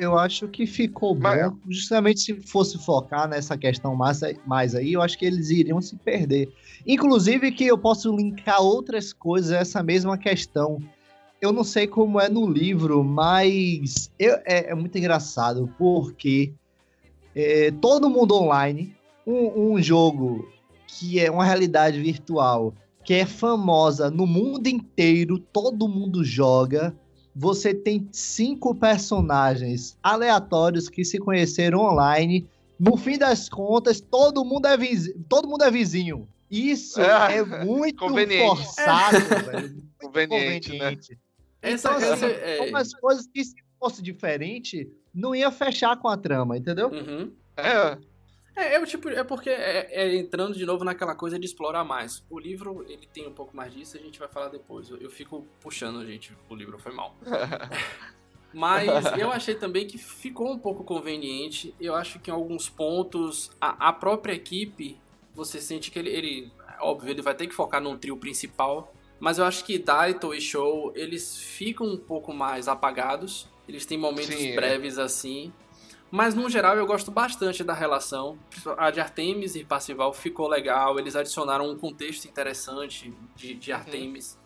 eu 0.00 0.18
acho 0.18 0.48
que 0.48 0.66
ficou 0.66 1.14
Mas... 1.14 1.50
bom. 1.50 1.56
Justamente 1.68 2.20
se 2.20 2.34
fosse 2.34 2.78
focar 2.78 3.28
nessa 3.28 3.56
questão 3.56 3.94
mais, 3.94 4.20
mais 4.46 4.74
aí, 4.74 4.94
eu 4.94 5.02
acho 5.02 5.18
que 5.18 5.26
eles 5.26 5.50
iriam 5.50 5.80
se 5.80 5.94
perder. 5.96 6.50
Inclusive 6.86 7.52
que 7.52 7.66
eu 7.66 7.76
posso 7.76 8.16
linkar 8.16 8.62
outras 8.62 9.12
coisas 9.12 9.52
a 9.52 9.58
essa 9.58 9.82
mesma 9.82 10.16
questão. 10.16 10.78
Eu 11.40 11.52
não 11.52 11.62
sei 11.62 11.86
como 11.86 12.18
é 12.18 12.28
no 12.28 12.50
livro, 12.50 13.04
mas 13.04 14.10
eu, 14.18 14.34
é, 14.46 14.70
é, 14.70 14.74
muito 14.74 14.96
engraçado, 14.96 15.72
porque 15.78 16.52
é, 17.34 17.70
todo 17.70 18.10
mundo 18.10 18.34
online, 18.34 18.94
um, 19.26 19.74
um 19.74 19.82
jogo 19.82 20.48
que 20.86 21.20
é 21.20 21.30
uma 21.30 21.44
realidade 21.44 22.00
virtual, 22.00 22.74
que 23.04 23.14
é 23.14 23.26
famosa 23.26 24.10
no 24.10 24.26
mundo 24.26 24.66
inteiro, 24.66 25.38
todo 25.38 25.88
mundo 25.88 26.24
joga, 26.24 26.94
você 27.34 27.74
tem 27.74 28.08
cinco 28.12 28.74
personagens 28.74 29.96
aleatórios 30.02 30.88
que 30.88 31.04
se 31.04 31.18
conheceram 31.18 31.80
online. 31.80 32.48
No 32.78 32.96
fim 32.96 33.18
das 33.18 33.48
contas, 33.48 34.00
todo 34.00 34.44
mundo 34.44 34.66
é 34.66 34.76
vizinho. 34.76 35.24
Todo 35.28 35.48
mundo 35.48 35.64
é 35.64 35.70
vizinho. 35.70 36.28
Isso 36.50 37.00
é, 37.00 37.36
é 37.38 37.64
muito 37.64 38.08
forçado, 38.08 39.16
é. 39.16 39.42
velho. 39.42 39.68
Muito 39.68 39.98
conveniente, 40.00 40.72
conveniente. 40.72 41.18
Né? 41.62 41.72
Então, 41.72 41.92
assim, 41.92 42.26
é... 42.26 42.58
algumas 42.58 42.92
coisas 42.94 43.26
que 43.26 43.44
se 43.44 43.54
fosse 43.78 44.02
diferente, 44.02 44.90
não 45.14 45.34
ia 45.34 45.50
fechar 45.50 45.96
com 45.96 46.08
a 46.08 46.16
trama, 46.16 46.56
entendeu? 46.56 46.88
Uhum. 46.88 47.30
É. 47.56 47.98
É, 48.60 48.74
é, 48.74 48.86
tipo, 48.86 49.08
é 49.08 49.24
porque 49.24 49.48
é, 49.48 49.88
é, 49.90 50.16
entrando 50.16 50.54
de 50.54 50.66
novo 50.66 50.84
naquela 50.84 51.14
coisa 51.14 51.38
de 51.38 51.46
explorar 51.46 51.82
mais. 51.84 52.22
O 52.28 52.38
livro, 52.38 52.84
ele 52.88 53.08
tem 53.12 53.26
um 53.26 53.32
pouco 53.32 53.56
mais 53.56 53.72
disso, 53.72 53.96
a 53.96 54.00
gente 54.00 54.18
vai 54.18 54.28
falar 54.28 54.48
depois. 54.48 54.90
Eu, 54.90 54.98
eu 54.98 55.10
fico 55.10 55.46
puxando, 55.60 56.04
gente, 56.06 56.36
o 56.48 56.54
livro 56.54 56.78
foi 56.78 56.92
mal. 56.92 57.16
Mas 58.52 58.88
eu 59.16 59.30
achei 59.30 59.54
também 59.54 59.86
que 59.86 59.96
ficou 59.96 60.50
um 60.52 60.58
pouco 60.58 60.84
conveniente. 60.84 61.74
Eu 61.80 61.94
acho 61.94 62.18
que 62.18 62.30
em 62.30 62.34
alguns 62.34 62.68
pontos, 62.68 63.50
a, 63.60 63.88
a 63.88 63.92
própria 63.92 64.32
equipe, 64.32 64.98
você 65.32 65.60
sente 65.60 65.90
que 65.90 65.98
ele, 65.98 66.10
ele, 66.10 66.52
Óbvio, 66.80 67.10
ele 67.10 67.22
vai 67.22 67.34
ter 67.34 67.46
que 67.46 67.54
focar 67.54 67.80
num 67.80 67.96
trio 67.96 68.16
principal. 68.16 68.92
Mas 69.18 69.38
eu 69.38 69.44
acho 69.44 69.64
que 69.64 69.78
Daito 69.78 70.34
e 70.34 70.40
Show, 70.40 70.92
eles 70.96 71.36
ficam 71.38 71.86
um 71.86 71.96
pouco 71.96 72.32
mais 72.32 72.68
apagados. 72.68 73.46
Eles 73.68 73.86
têm 73.86 73.98
momentos 73.98 74.34
Sim, 74.34 74.54
breves 74.54 74.98
é. 74.98 75.02
assim. 75.02 75.52
Mas 76.10 76.34
no 76.34 76.50
geral 76.50 76.76
eu 76.76 76.86
gosto 76.86 77.10
bastante 77.10 77.62
da 77.62 77.72
relação. 77.72 78.36
A 78.76 78.90
de 78.90 79.00
Artemis 79.00 79.54
e 79.54 79.64
Passival 79.64 80.12
ficou 80.12 80.48
legal. 80.48 80.98
Eles 80.98 81.14
adicionaram 81.14 81.70
um 81.70 81.78
contexto 81.78 82.24
interessante 82.24 83.14
de, 83.36 83.54
de 83.54 83.70
uhum. 83.70 83.76
Artemis. 83.76 84.34
Uhum. 84.34 84.40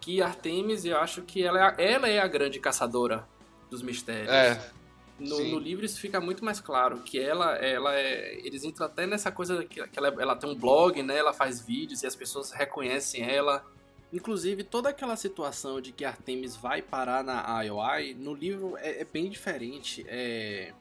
Que 0.00 0.22
Artemis, 0.22 0.84
eu 0.86 0.96
acho 0.96 1.22
que 1.22 1.42
ela 1.42 1.74
é, 1.76 1.92
ela 1.92 2.08
é 2.08 2.18
a 2.18 2.26
grande 2.26 2.58
caçadora 2.58 3.28
dos 3.68 3.82
mistérios. 3.82 4.30
É. 4.30 4.70
No, 5.18 5.38
no, 5.44 5.58
livro 5.58 5.84
isso 5.84 6.00
fica 6.00 6.18
muito 6.18 6.42
mais 6.42 6.60
claro, 6.62 7.00
que 7.00 7.20
ela, 7.20 7.54
ela 7.56 7.94
é. 7.94 8.40
Eles 8.42 8.64
entram 8.64 8.86
até 8.86 9.06
nessa 9.06 9.30
coisa 9.30 9.62
que, 9.66 9.86
que 9.86 9.98
ela, 9.98 10.08
ela 10.08 10.34
tem 10.34 10.48
um 10.48 10.54
blog, 10.54 11.02
né? 11.02 11.18
Ela 11.18 11.34
faz 11.34 11.60
vídeos 11.60 12.02
e 12.02 12.06
as 12.06 12.16
pessoas 12.16 12.50
reconhecem 12.50 13.22
ela. 13.22 13.62
Inclusive, 14.10 14.64
toda 14.64 14.88
aquela 14.88 15.14
situação 15.16 15.78
de 15.78 15.92
que 15.92 16.06
Artemis 16.06 16.56
vai 16.56 16.80
parar 16.80 17.22
na 17.22 17.62
IOI, 17.62 18.14
no 18.14 18.32
livro 18.32 18.78
é, 18.78 19.02
é 19.02 19.04
bem 19.04 19.28
diferente. 19.28 20.04
É, 20.08 20.72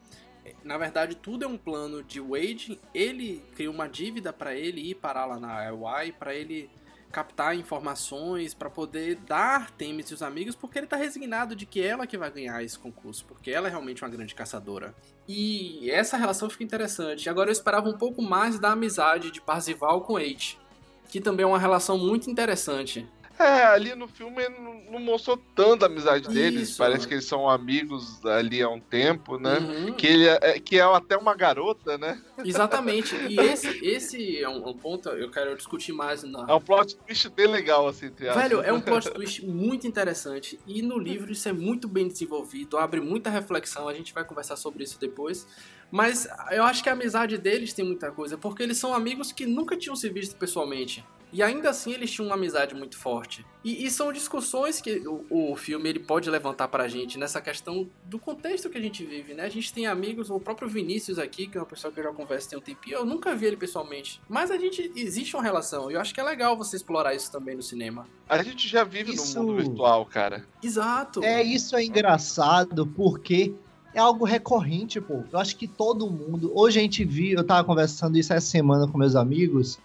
na 0.64 0.78
verdade, 0.78 1.16
tudo 1.16 1.46
é 1.46 1.48
um 1.48 1.58
plano 1.58 2.04
de 2.04 2.20
Wade. 2.20 2.80
Ele 2.94 3.44
cria 3.56 3.70
uma 3.70 3.88
dívida 3.88 4.32
para 4.32 4.56
ele 4.56 4.92
ir 4.92 4.96
parar 4.96 5.26
lá 5.26 5.40
na 5.40 5.66
IY, 5.72 6.14
para 6.14 6.34
ele 6.34 6.70
captar 7.12 7.56
informações, 7.56 8.54
para 8.54 8.70
poder 8.70 9.16
dar 9.16 9.72
Temis 9.72 10.12
e 10.12 10.14
os 10.14 10.22
amigos, 10.22 10.56
porque 10.56 10.78
ele 10.78 10.88
tá 10.88 10.96
resignado 10.96 11.56
de 11.56 11.66
que 11.66 11.82
ela 11.82 12.06
que 12.06 12.18
vai 12.18 12.30
ganhar 12.32 12.64
esse 12.64 12.78
concurso, 12.78 13.26
porque 13.26 13.50
ela 13.50 13.68
é 13.68 13.72
realmente 13.72 14.04
uma 14.04 14.10
grande 14.10 14.36
caçadora. 14.36 14.94
E 15.28 15.90
essa 15.90 16.18
relação 16.18 16.50
fica 16.50 16.64
interessante. 16.64 17.30
Agora 17.30 17.50
eu 17.50 17.54
esperava 17.54 17.90
um 17.90 17.98
pouco 17.98 18.22
mais 18.22 18.60
da 18.60 18.72
amizade 18.72 19.32
de 19.32 19.42
Parzival 19.42 20.02
com 20.02 20.14
Wade, 20.14 20.60
que 21.08 21.20
também 21.20 21.44
é 21.44 21.48
uma 21.48 21.60
relação 21.60 21.98
muito 21.98 22.30
interessante. 22.30 23.08
É, 23.40 23.64
ali 23.68 23.96
no 23.96 24.06
filme 24.06 24.50
não, 24.50 24.92
não 24.92 25.00
mostrou 25.00 25.38
tanto 25.56 25.84
a 25.84 25.88
amizade 25.88 26.26
Isso. 26.26 26.34
deles. 26.34 26.76
Parece 26.76 27.08
que 27.08 27.14
eles 27.14 27.24
são 27.24 27.50
amigos 27.50 28.24
ali 28.26 28.62
há 28.62 28.68
um 28.68 28.82
tempo, 28.82 29.40
né? 29.40 29.60
Uhum. 29.60 29.94
Que, 29.94 30.08
ele 30.08 30.28
é, 30.28 30.40
é, 30.42 30.60
que 30.60 30.78
é 30.78 30.82
até 30.82 31.16
uma 31.16 31.34
garota, 31.34 31.98
né? 31.98 32.22
Exatamente. 32.44 33.16
E 33.16 33.40
esse, 33.40 33.68
esse 33.82 34.44
é 34.44 34.50
um, 34.50 34.68
um 34.68 34.74
ponto 34.74 35.08
eu 35.08 35.32
quero 35.32 35.56
discutir 35.56 35.94
mais. 35.94 36.22
Na... 36.24 36.46
É 36.50 36.54
um 36.54 36.60
plot 36.60 36.98
twist 36.98 37.30
bem 37.30 37.48
legal, 37.48 37.88
assim, 37.88 38.08
entre 38.08 38.30
Velho, 38.30 38.62
é 38.62 38.74
um 38.74 38.82
plot 38.82 39.10
twist 39.10 39.46
muito 39.46 39.88
interessante. 39.88 40.60
E 40.68 40.82
no 40.82 41.00
livro 41.00 41.32
isso 41.32 41.48
é 41.48 41.54
muito 41.54 41.88
bem 41.88 42.10
desenvolvido, 42.10 42.78
abre 42.78 43.00
muita 43.00 43.30
reflexão. 43.30 43.88
A 43.88 43.94
gente 43.94 44.14
vai 44.14 44.26
conversar 44.26 44.58
sobre 44.58 44.84
isso 44.84 45.00
depois. 45.00 45.48
Mas 45.90 46.28
eu 46.52 46.64
acho 46.64 46.84
que 46.84 46.90
a 46.90 46.92
amizade 46.92 47.38
deles 47.38 47.74
tem 47.74 47.86
muita 47.86 48.12
coisa, 48.12 48.38
porque 48.38 48.62
eles 48.62 48.78
são 48.78 48.94
amigos 48.94 49.32
que 49.32 49.46
nunca 49.46 49.78
tinham 49.78 49.96
se 49.96 50.10
visto 50.10 50.36
pessoalmente. 50.36 51.04
E 51.32 51.44
ainda 51.44 51.70
assim 51.70 51.94
eles 51.94 52.12
tinham 52.12 52.28
uma 52.28 52.36
amizade 52.36 52.74
muito 52.74 52.98
forte. 52.98 53.46
E, 53.64 53.86
e 53.86 53.92
são 53.92 54.12
discussões 54.12 54.82
que 54.82 55.06
o, 55.08 55.26
o, 55.52 55.56
filme 55.56 55.90
ele 55.90 56.00
pode 56.00 56.30
levantar 56.30 56.68
pra 56.68 56.88
gente 56.88 57.18
nessa 57.18 57.42
questão 57.42 57.90
do 58.06 58.18
contexto 58.18 58.70
que 58.70 58.78
a 58.78 58.82
gente 58.82 59.06
vive, 59.06 59.34
né? 59.34 59.44
A 59.44 59.50
gente 59.50 59.72
tem 59.74 59.86
amigos, 59.86 60.30
o 60.30 60.40
próprio 60.40 60.68
Vinícius 60.68 61.20
aqui, 61.20 61.48
que 61.48 61.58
é 61.58 61.62
uma 61.62 61.68
pessoa 61.68 61.92
que 61.92 62.00
eu 62.00 62.04
já 62.06 62.12
converso 62.12 62.50
tem 62.50 62.58
um 62.58 62.62
tempinho, 62.62 62.98
eu 62.98 63.06
nunca 63.06 63.36
vi 63.36 63.48
ele 63.48 63.58
pessoalmente. 63.58 64.22
Mas 64.30 64.50
a 64.50 64.58
gente, 64.58 64.92
existe 64.96 65.36
uma 65.36 65.44
relação, 65.44 65.92
e 65.92 65.96
eu 65.96 66.02
acho 66.02 66.14
que 66.14 66.20
é 66.20 66.24
legal 66.24 66.58
você 66.58 66.78
explorar 66.78 67.14
isso 67.14 67.32
também 67.32 67.56
no 67.56 67.62
cinema. 67.62 68.08
A 68.28 68.42
gente 68.42 68.68
já 68.68 68.84
vive 68.84 69.14
isso... 69.14 69.38
no 69.40 69.48
mundo 69.48 69.58
virtual, 69.58 70.06
cara. 70.06 70.46
Exato. 70.64 71.24
É, 71.24 71.44
isso 71.44 71.76
é 71.76 71.84
engraçado, 71.84 72.88
porque 72.88 73.54
é 73.94 74.00
algo 74.00 74.24
recorrente, 74.24 75.02
pô. 75.02 75.24
Eu 75.32 75.40
acho 75.40 75.56
que 75.56 75.68
todo 75.68 76.10
mundo. 76.10 76.52
Hoje 76.56 76.80
a 76.80 76.82
gente 76.82 77.04
viu, 77.04 77.38
eu 77.38 77.44
tava 77.44 77.64
conversando 77.64 78.18
isso 78.18 78.32
essa 78.32 78.46
semana 78.46 78.88
com 78.88 78.98
meus 78.98 79.16
amigos 79.16 79.80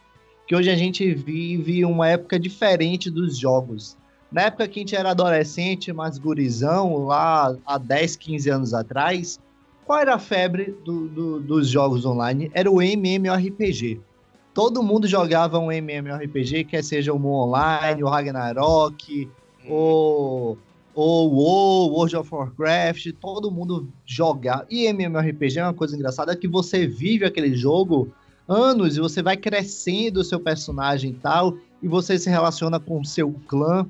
que 0.46 0.54
hoje 0.54 0.70
a 0.70 0.76
gente 0.76 1.14
vive 1.14 1.84
uma 1.84 2.08
época 2.08 2.38
diferente 2.38 3.10
dos 3.10 3.38
jogos. 3.38 3.96
Na 4.30 4.42
época 4.42 4.66
que 4.68 4.80
a 4.80 4.82
gente 4.82 4.96
era 4.96 5.10
adolescente, 5.10 5.92
mais 5.92 6.18
gurizão, 6.18 7.06
lá 7.06 7.56
há 7.64 7.78
10, 7.78 8.16
15 8.16 8.50
anos 8.50 8.74
atrás, 8.74 9.38
qual 9.84 10.00
era 10.00 10.14
a 10.14 10.18
febre 10.18 10.76
do, 10.84 11.08
do, 11.08 11.40
dos 11.40 11.68
jogos 11.68 12.04
online? 12.04 12.50
Era 12.52 12.70
o 12.70 12.82
MMORPG. 12.82 14.00
Todo 14.52 14.82
mundo 14.82 15.06
jogava 15.06 15.58
um 15.58 15.70
MMORPG, 15.70 16.64
quer 16.64 16.82
seja 16.82 17.12
o 17.12 17.18
Moon 17.18 17.48
Online, 17.48 18.02
o 18.02 18.08
Ragnarok, 18.08 19.28
ou 19.68 20.58
ou 20.94 21.28
WoW, 21.28 21.92
World 21.92 22.16
of 22.16 22.32
Warcraft, 22.32 23.12
todo 23.20 23.50
mundo 23.50 23.88
joga. 24.06 24.64
E 24.70 24.86
MMORPG 24.86 25.58
é 25.58 25.64
uma 25.64 25.74
coisa 25.74 25.96
engraçada 25.96 26.36
que 26.36 26.46
você 26.46 26.86
vive 26.86 27.24
aquele 27.24 27.54
jogo 27.56 28.12
anos 28.48 28.96
e 28.96 29.00
você 29.00 29.22
vai 29.22 29.36
crescendo 29.36 30.18
o 30.20 30.24
seu 30.24 30.40
personagem 30.40 31.10
e 31.10 31.14
tal, 31.14 31.56
e 31.82 31.88
você 31.88 32.18
se 32.18 32.28
relaciona 32.28 32.78
com 32.78 33.00
o 33.00 33.04
seu 33.04 33.32
clã. 33.46 33.86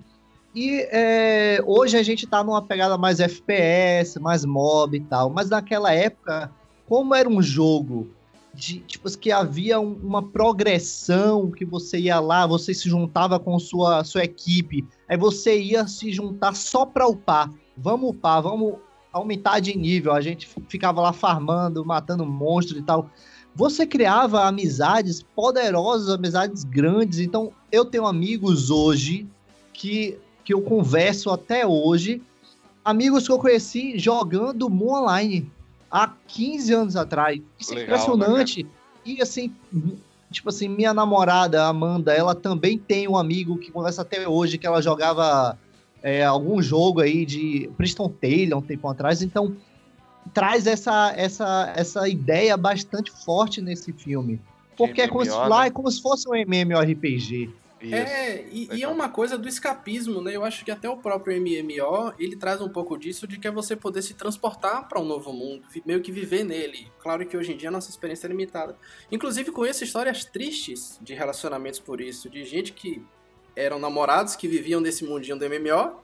E 0.54 0.86
é, 0.90 1.60
hoje 1.66 1.96
a 1.96 2.02
gente 2.02 2.26
tá 2.26 2.42
numa 2.44 2.62
pegada 2.62 2.96
mais 2.96 3.18
FPS, 3.18 4.20
mais 4.20 4.44
mob 4.44 4.96
e 4.96 5.00
tal, 5.00 5.28
mas 5.28 5.50
naquela 5.50 5.92
época, 5.92 6.50
como 6.86 7.14
era 7.14 7.28
um 7.28 7.42
jogo 7.42 8.08
de, 8.54 8.78
tipo, 8.80 9.10
que 9.18 9.32
havia 9.32 9.80
um, 9.80 9.94
uma 9.94 10.22
progressão, 10.22 11.50
que 11.50 11.64
você 11.64 11.98
ia 11.98 12.20
lá, 12.20 12.46
você 12.46 12.72
se 12.72 12.88
juntava 12.88 13.40
com 13.40 13.58
sua, 13.58 14.04
sua 14.04 14.22
equipe, 14.22 14.86
aí 15.08 15.16
você 15.16 15.60
ia 15.60 15.88
se 15.88 16.12
juntar 16.12 16.54
só 16.54 16.86
pra 16.86 17.08
upar. 17.08 17.50
Vamos 17.76 18.10
upar, 18.10 18.40
vamos 18.40 18.74
aumentar 19.12 19.58
de 19.58 19.76
nível. 19.76 20.12
A 20.12 20.20
gente 20.20 20.48
ficava 20.68 21.00
lá 21.00 21.12
farmando, 21.12 21.84
matando 21.84 22.24
monstros 22.24 22.78
e 22.78 22.82
tal 22.82 23.10
você 23.54 23.86
criava 23.86 24.44
amizades 24.44 25.22
poderosas, 25.22 26.08
amizades 26.08 26.64
grandes. 26.64 27.20
Então, 27.20 27.52
eu 27.70 27.84
tenho 27.84 28.06
amigos 28.06 28.70
hoje 28.70 29.26
que, 29.72 30.18
que 30.44 30.52
eu 30.52 30.60
converso 30.60 31.30
até 31.30 31.66
hoje, 31.66 32.20
amigos 32.84 33.26
que 33.26 33.32
eu 33.32 33.38
conheci 33.38 33.98
jogando 33.98 34.68
Moon 34.68 35.02
Online 35.02 35.50
há 35.90 36.12
15 36.26 36.72
anos 36.72 36.96
atrás. 36.96 37.40
Isso 37.58 37.72
é 37.72 37.76
Legal, 37.76 37.96
é 37.96 38.00
impressionante. 38.00 38.64
Né, 38.64 38.70
e 39.06 39.22
assim, 39.22 39.54
tipo 40.30 40.48
assim, 40.48 40.68
minha 40.68 40.92
namorada, 40.92 41.64
Amanda, 41.66 42.12
ela 42.12 42.34
também 42.34 42.76
tem 42.76 43.06
um 43.06 43.16
amigo 43.16 43.58
que 43.58 43.70
conversa 43.70 44.02
até 44.02 44.28
hoje, 44.28 44.58
que 44.58 44.66
ela 44.66 44.82
jogava 44.82 45.56
é, 46.02 46.24
algum 46.24 46.60
jogo 46.60 47.00
aí 47.00 47.24
de 47.24 47.70
Preston 47.76 48.08
Taylor 48.08 48.58
um 48.58 48.62
tempo 48.62 48.88
atrás. 48.88 49.22
Então, 49.22 49.56
traz 50.32 50.66
essa, 50.66 51.12
essa, 51.16 51.72
essa 51.76 52.08
ideia 52.08 52.56
bastante 52.56 53.10
forte 53.10 53.60
nesse 53.60 53.92
filme. 53.92 54.40
Porque 54.76 55.02
é 55.02 55.08
como, 55.08 55.24
se, 55.24 55.30
lá, 55.30 55.60
né? 55.60 55.66
é 55.68 55.70
como 55.70 55.90
se 55.90 56.02
fosse 56.02 56.28
um 56.28 56.34
MMORPG. 56.34 57.50
É, 57.92 58.46
e, 58.50 58.68
e, 58.72 58.82
é 58.82 58.88
uma 58.88 59.10
coisa 59.10 59.36
do 59.36 59.46
escapismo, 59.46 60.22
né? 60.22 60.34
Eu 60.34 60.44
acho 60.44 60.64
que 60.64 60.70
até 60.70 60.88
o 60.88 60.96
próprio 60.96 61.38
MMO, 61.38 62.14
ele 62.18 62.34
traz 62.34 62.60
um 62.62 62.68
pouco 62.68 62.96
disso 62.96 63.26
de 63.26 63.38
que 63.38 63.46
é 63.46 63.50
você 63.50 63.76
poder 63.76 64.00
se 64.00 64.14
transportar 64.14 64.88
para 64.88 64.98
um 64.98 65.04
novo 65.04 65.32
mundo, 65.32 65.66
meio 65.84 66.00
que 66.00 66.10
viver 66.10 66.44
nele. 66.44 66.90
Claro 66.98 67.26
que 67.26 67.36
hoje 67.36 67.52
em 67.52 67.56
dia 67.56 67.68
a 67.68 67.72
nossa 67.72 67.90
experiência 67.90 68.26
é 68.26 68.30
limitada. 68.30 68.76
Inclusive 69.12 69.50
conheço 69.50 69.84
histórias 69.84 70.24
tristes 70.24 70.98
de 71.02 71.12
relacionamentos 71.12 71.78
por 71.78 72.00
isso, 72.00 72.30
de 72.30 72.44
gente 72.44 72.72
que 72.72 73.02
eram 73.54 73.78
namorados 73.78 74.34
que 74.34 74.48
viviam 74.48 74.80
nesse 74.80 75.04
mundinho 75.04 75.38
do 75.38 75.44
MMO 75.44 76.00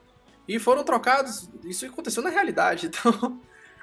e 0.47 0.59
foram 0.59 0.85
trocados. 0.85 1.49
Isso 1.65 1.87
aconteceu 1.87 2.23
na 2.23 2.31
realidade, 2.31 2.87
então 2.93 3.41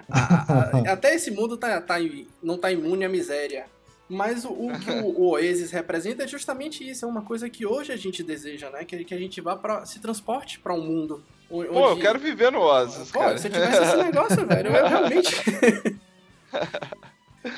a, 0.09 0.53
a, 0.53 0.91
até 0.93 1.15
esse 1.15 1.31
mundo 1.31 1.57
tá, 1.57 1.79
tá, 1.81 1.95
não 2.41 2.57
tá 2.57 2.71
imune 2.71 3.05
à 3.05 3.09
miséria. 3.09 3.65
Mas 4.09 4.45
o, 4.45 4.49
o 4.49 4.79
que 4.79 4.89
o, 4.89 5.05
o, 5.05 5.29
Oasis 5.31 5.71
representa 5.71 6.23
é 6.23 6.27
justamente 6.27 6.87
isso. 6.87 7.03
É 7.03 7.07
uma 7.07 7.21
coisa 7.21 7.49
que 7.49 7.65
hoje 7.65 7.91
a 7.91 7.97
gente 7.97 8.23
deseja, 8.23 8.69
né? 8.69 8.85
Que, 8.85 9.03
que 9.03 9.13
a 9.13 9.17
gente 9.17 9.41
vá 9.41 9.55
para 9.55 9.85
se 9.85 9.99
transporte 9.99 10.59
para 10.59 10.73
um 10.73 10.81
mundo. 10.81 11.21
Onde... 11.49 11.69
Pô, 11.69 11.89
eu 11.89 11.99
quero 11.99 12.17
viver 12.17 12.51
no 12.51 12.59
Oasis, 12.59 13.11
Pô, 13.11 13.19
cara. 13.19 13.37
se 13.37 13.47
eu 13.47 13.51
tivesse 13.51 13.81
esse 13.81 13.97
negócio, 13.97 14.43
velho, 14.47 14.69
eu 14.69 14.87
realmente. 14.87 15.35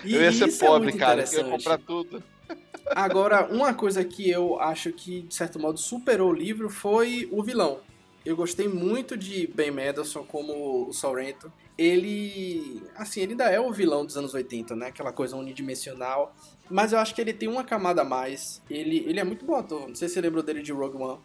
e 0.04 0.14
eu 0.16 0.22
ia 0.22 0.32
ser 0.32 0.50
é 0.50 0.68
pobre, 0.68 0.90
é 0.90 0.98
cara. 0.98 1.24
Eu 1.32 1.40
ia 1.40 1.52
comprar 1.52 1.78
tudo. 1.78 2.24
Agora, 2.88 3.46
uma 3.46 3.74
coisa 3.74 4.04
que 4.04 4.30
eu 4.30 4.60
acho 4.60 4.92
que, 4.92 5.22
de 5.22 5.36
certo 5.36 5.60
modo, 5.60 5.78
superou 5.78 6.32
o 6.32 6.34
livro 6.34 6.70
foi 6.70 7.28
o 7.32 7.44
vilão. 7.44 7.80
Eu 8.26 8.36
gostei 8.36 8.68
muito 8.68 9.16
de 9.16 9.48
Ben 9.48 9.72
Mendelsohn 9.72 10.26
como 10.26 10.88
o 10.88 10.94
Sorrento. 10.94 11.52
Ele, 11.78 12.84
assim, 12.96 13.22
ele 13.22 13.32
ainda 13.32 13.46
é 13.46 13.60
o 13.60 13.72
vilão 13.72 14.06
dos 14.06 14.18
anos 14.18 14.34
80, 14.34 14.76
né? 14.76 14.88
Aquela 14.88 15.14
coisa 15.14 15.36
unidimensional. 15.38 16.36
Mas 16.70 16.92
eu 16.92 17.00
acho 17.00 17.16
que 17.16 17.22
ele 17.22 17.34
tem 17.34 17.48
uma 17.48 17.64
camada 17.64 18.02
a 18.02 18.06
mais. 18.06 18.62
Ele, 18.70 19.06
ele 19.08 19.20
é 19.20 19.24
muito 19.24 19.46
bom 19.46 19.56
ator. 19.56 19.88
Não 19.88 19.96
sei 19.96 20.08
se 20.08 20.16
você 20.16 20.22
lembra 20.22 20.44
dele 20.44 20.62
de 20.62 20.74
Rogue 20.74 20.98
One. 20.98 21.20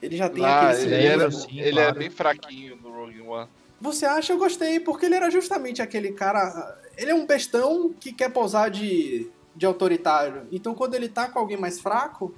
Ele 0.00 0.16
já 0.16 0.28
tem 0.28 0.44
ah, 0.44 0.70
aquele... 0.70 0.94
Ele, 0.94 1.06
era, 1.06 1.30
sim, 1.30 1.58
ele 1.58 1.68
é 1.68 1.72
claro. 1.82 1.96
é 1.96 1.98
bem 1.98 2.10
fraquinho 2.10 2.76
no 2.76 2.90
Rogue 2.90 3.20
One. 3.22 3.48
Você 3.80 4.06
acha? 4.06 4.32
Eu 4.32 4.38
gostei, 4.38 4.78
porque 4.78 5.06
ele 5.06 5.16
era 5.16 5.30
justamente 5.30 5.82
aquele 5.82 6.12
cara... 6.12 6.78
Ele 6.96 7.10
é 7.10 7.14
um 7.14 7.26
bestão 7.26 7.92
que 7.92 8.12
quer 8.12 8.30
posar 8.30 8.70
de, 8.70 9.28
de 9.54 9.66
autoritário. 9.66 10.46
Então 10.52 10.74
quando 10.74 10.94
ele 10.94 11.08
tá 11.08 11.28
com 11.28 11.38
alguém 11.38 11.56
mais 11.56 11.80
fraco 11.80 12.34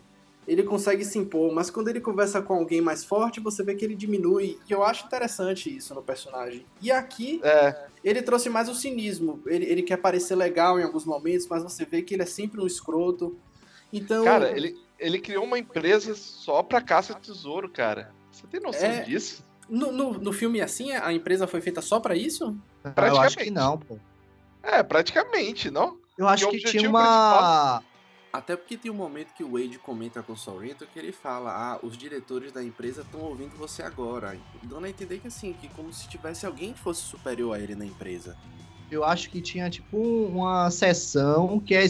ele 0.49 0.63
consegue 0.63 1.05
se 1.05 1.19
impor, 1.19 1.53
mas 1.53 1.69
quando 1.69 1.89
ele 1.89 2.01
conversa 2.01 2.41
com 2.41 2.55
alguém 2.55 2.81
mais 2.81 3.05
forte, 3.05 3.39
você 3.39 3.63
vê 3.63 3.75
que 3.75 3.85
ele 3.85 3.95
diminui. 3.95 4.59
E 4.67 4.73
eu 4.73 4.83
acho 4.83 5.05
interessante 5.05 5.77
isso 5.77 5.95
no 5.95 6.03
personagem. 6.03 6.65
E 6.81 6.91
aqui, 6.91 7.39
é. 7.45 7.87
ele 8.03 8.23
trouxe 8.23 8.49
mais 8.49 8.67
o 8.67 8.75
cinismo. 8.75 9.43
Ele, 9.47 9.67
ele 9.67 9.83
quer 9.83 9.99
parecer 9.99 10.35
legal 10.35 10.81
em 10.81 10.83
alguns 10.83 11.05
momentos, 11.05 11.47
mas 11.47 11.63
você 11.63 11.85
vê 11.85 12.01
que 12.01 12.15
ele 12.15 12.23
é 12.23 12.27
sempre 12.27 12.63
um 12.63 12.67
escroto. 12.67 13.39
Então. 13.93 14.25
Cara, 14.25 14.51
ele, 14.57 14.75
ele 14.99 15.19
criou 15.19 15.45
uma 15.45 15.59
empresa 15.59 16.15
só 16.15 16.63
pra 16.63 16.81
caça 16.81 17.13
de 17.13 17.21
tesouro, 17.21 17.69
cara. 17.69 18.11
Você 18.33 18.47
tem 18.47 18.59
noção 18.59 18.89
é, 18.89 19.03
disso? 19.03 19.45
No, 19.69 19.93
no, 19.93 20.15
no, 20.15 20.33
filme 20.33 20.63
assim, 20.63 20.93
a 20.93 21.13
empresa 21.13 21.47
foi 21.47 21.61
feita 21.61 21.83
só 21.83 22.01
para 22.01 22.17
isso? 22.17 22.57
Praticamente. 22.83 23.17
Eu 23.17 23.21
acho 23.21 23.37
que 23.37 23.51
não, 23.51 23.77
pô. 23.77 23.99
É, 24.63 24.83
praticamente, 24.83 25.71
não? 25.71 25.99
Eu 26.17 26.27
acho 26.27 26.49
que 26.49 26.59
tinha 26.59 26.89
uma. 26.89 27.83
Principal... 27.83 27.98
Até 28.33 28.57
porque 28.57 28.77
tem 28.77 28.91
um 28.91 28.95
momento 28.95 29.33
que 29.35 29.43
o 29.43 29.53
Wade 29.53 29.79
comenta 29.79 30.23
com 30.23 30.35
o 30.35 30.37
Sorrento 30.37 30.87
que 30.93 30.99
ele 30.99 31.12
fala: 31.12 31.51
Ah, 31.51 31.79
os 31.83 31.97
diretores 31.97 32.53
da 32.53 32.62
empresa 32.62 33.01
estão 33.01 33.21
ouvindo 33.21 33.57
você 33.57 33.83
agora. 33.83 34.38
Dando 34.62 34.85
a 34.85 34.91
entender 34.91 35.19
que 35.19 35.29
assim, 35.29 35.55
que 35.55 35.69
como 35.69 35.93
se 35.93 36.09
tivesse 36.09 36.45
alguém 36.45 36.73
que 36.73 36.79
fosse 36.79 37.03
superior 37.03 37.55
a 37.55 37.61
ele 37.61 37.75
na 37.75 37.87
empresa. 37.87 38.37
Eu 38.91 39.05
acho 39.05 39.31
que 39.31 39.41
tinha 39.41 39.69
tipo 39.69 39.99
uma 39.99 40.71
sessão 40.71 41.61
que 41.61 41.75
é 41.75 41.87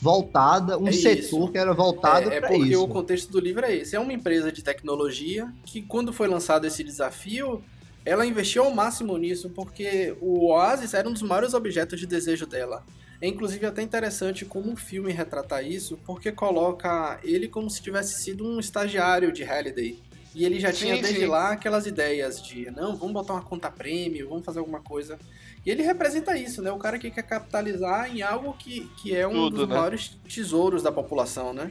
voltada, 0.00 0.78
um 0.78 0.88
é 0.88 0.92
setor 0.92 1.50
que 1.52 1.58
era 1.58 1.72
voltado 1.74 2.30
é, 2.30 2.36
é 2.36 2.40
para 2.40 2.50
isso. 2.50 2.56
É 2.56 2.58
porque 2.58 2.76
o 2.76 2.88
contexto 2.88 3.30
do 3.30 3.40
livro 3.40 3.64
é 3.64 3.76
esse. 3.76 3.94
É 3.94 4.00
uma 4.00 4.12
empresa 4.12 4.50
de 4.50 4.62
tecnologia 4.62 5.52
que 5.64 5.82
quando 5.82 6.12
foi 6.12 6.28
lançado 6.28 6.66
esse 6.66 6.82
desafio, 6.82 7.62
ela 8.04 8.24
investiu 8.24 8.64
ao 8.64 8.74
máximo 8.74 9.16
nisso, 9.18 9.50
porque 9.50 10.16
o 10.20 10.46
Oasis 10.46 10.94
era 10.94 11.08
um 11.08 11.12
dos 11.12 11.22
maiores 11.22 11.52
objetos 11.52 12.00
de 12.00 12.06
desejo 12.06 12.46
dela. 12.46 12.84
É 13.20 13.28
inclusive 13.28 13.66
até 13.66 13.82
interessante 13.82 14.44
como 14.44 14.72
o 14.72 14.76
filme 14.76 15.12
retrata 15.12 15.62
isso, 15.62 15.98
porque 16.06 16.32
coloca 16.32 17.20
ele 17.22 17.48
como 17.48 17.68
se 17.68 17.82
tivesse 17.82 18.22
sido 18.22 18.46
um 18.46 18.58
estagiário 18.58 19.30
de 19.30 19.44
Halliday. 19.44 19.98
E 20.34 20.44
ele 20.44 20.60
já 20.60 20.72
sim, 20.72 20.86
tinha 20.86 21.02
desde 21.02 21.20
sim. 21.20 21.26
lá 21.26 21.50
aquelas 21.52 21.86
ideias 21.86 22.40
de, 22.40 22.70
não, 22.70 22.96
vamos 22.96 23.12
botar 23.12 23.34
uma 23.34 23.42
conta 23.42 23.70
prêmio, 23.70 24.28
vamos 24.28 24.44
fazer 24.44 24.60
alguma 24.60 24.80
coisa. 24.80 25.18
E 25.66 25.70
ele 25.70 25.82
representa 25.82 26.36
isso, 26.38 26.62
né? 26.62 26.70
O 26.70 26.78
cara 26.78 26.98
que 26.98 27.10
quer 27.10 27.22
capitalizar 27.22 28.14
em 28.14 28.22
algo 28.22 28.54
que, 28.54 28.88
que 29.02 29.14
é 29.14 29.26
um 29.26 29.32
Tudo, 29.32 29.56
dos 29.56 29.68
né? 29.68 29.74
maiores 29.74 30.16
tesouros 30.32 30.82
da 30.82 30.92
população, 30.92 31.52
né? 31.52 31.70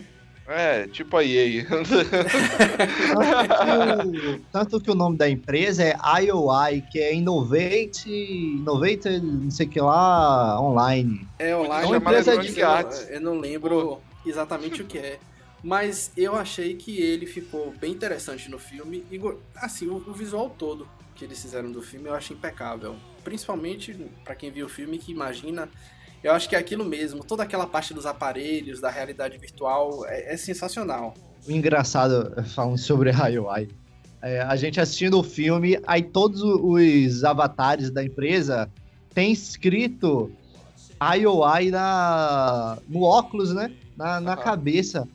É, 0.51 0.87
tipo 0.87 1.15
a 1.15 1.23
EA. 1.23 1.63
tanto, 1.67 1.89
que 4.11 4.27
o, 4.27 4.39
tanto 4.51 4.81
que 4.81 4.89
o 4.89 4.95
nome 4.95 5.15
da 5.15 5.29
empresa 5.29 5.83
é 5.83 5.95
IOI, 6.23 6.81
que 6.91 6.97
é 6.97 7.13
Innovate, 7.13 8.09
Innovate, 8.09 9.19
não 9.19 9.51
sei 9.51 9.67
o 9.67 9.69
que 9.69 9.79
lá, 9.79 10.59
online. 10.59 11.27
É 11.37 11.55
online, 11.55 11.83
é 11.83 11.87
uma 11.87 11.97
empresa 11.97 12.35
de 12.35 12.63
arte. 12.63 13.05
Eu 13.11 13.21
não 13.21 13.39
lembro 13.39 14.01
exatamente 14.25 14.81
o 14.81 14.85
que 14.85 14.97
é. 14.97 15.19
Mas 15.61 16.11
eu 16.17 16.35
achei 16.35 16.75
que 16.75 16.99
ele 16.99 17.27
ficou 17.27 17.71
bem 17.79 17.91
interessante 17.91 18.49
no 18.49 18.57
filme. 18.57 19.05
E, 19.11 19.21
assim, 19.55 19.87
o, 19.87 19.97
o 19.97 20.13
visual 20.13 20.49
todo 20.49 20.87
que 21.15 21.25
eles 21.25 21.39
fizeram 21.41 21.69
do 21.69 21.81
filme 21.81 22.07
eu 22.09 22.15
achei 22.15 22.35
impecável. 22.35 22.95
Principalmente 23.23 23.93
para 24.23 24.33
quem 24.33 24.49
viu 24.49 24.65
o 24.65 24.69
filme 24.69 24.97
que 24.97 25.11
imagina 25.11 25.69
eu 26.23 26.33
acho 26.33 26.49
que 26.49 26.55
é 26.55 26.59
aquilo 26.59 26.83
mesmo, 26.85 27.23
toda 27.23 27.43
aquela 27.43 27.65
parte 27.65 27.93
dos 27.93 28.05
aparelhos, 28.05 28.81
da 28.81 28.89
realidade 28.89 29.37
virtual, 29.37 30.05
é, 30.05 30.33
é 30.33 30.37
sensacional. 30.37 31.13
o 31.47 31.51
engraçado 31.51 32.43
falando 32.53 32.77
sobre 32.77 33.11
IOI. 33.31 33.69
É, 34.21 34.41
a 34.41 34.55
gente 34.57 34.81
assistindo 34.81 35.17
o 35.17 35.23
filme, 35.23 35.79
aí 35.87 36.03
todos 36.03 36.41
os 36.43 37.23
avatares 37.23 37.89
da 37.89 38.03
empresa 38.03 38.69
tem 39.13 39.31
escrito 39.31 40.29
IOI 41.01 41.71
na, 41.71 42.77
no 42.87 43.03
óculos, 43.03 43.53
né? 43.53 43.71
Na, 43.95 44.19
na 44.19 44.35
cabeça. 44.35 45.07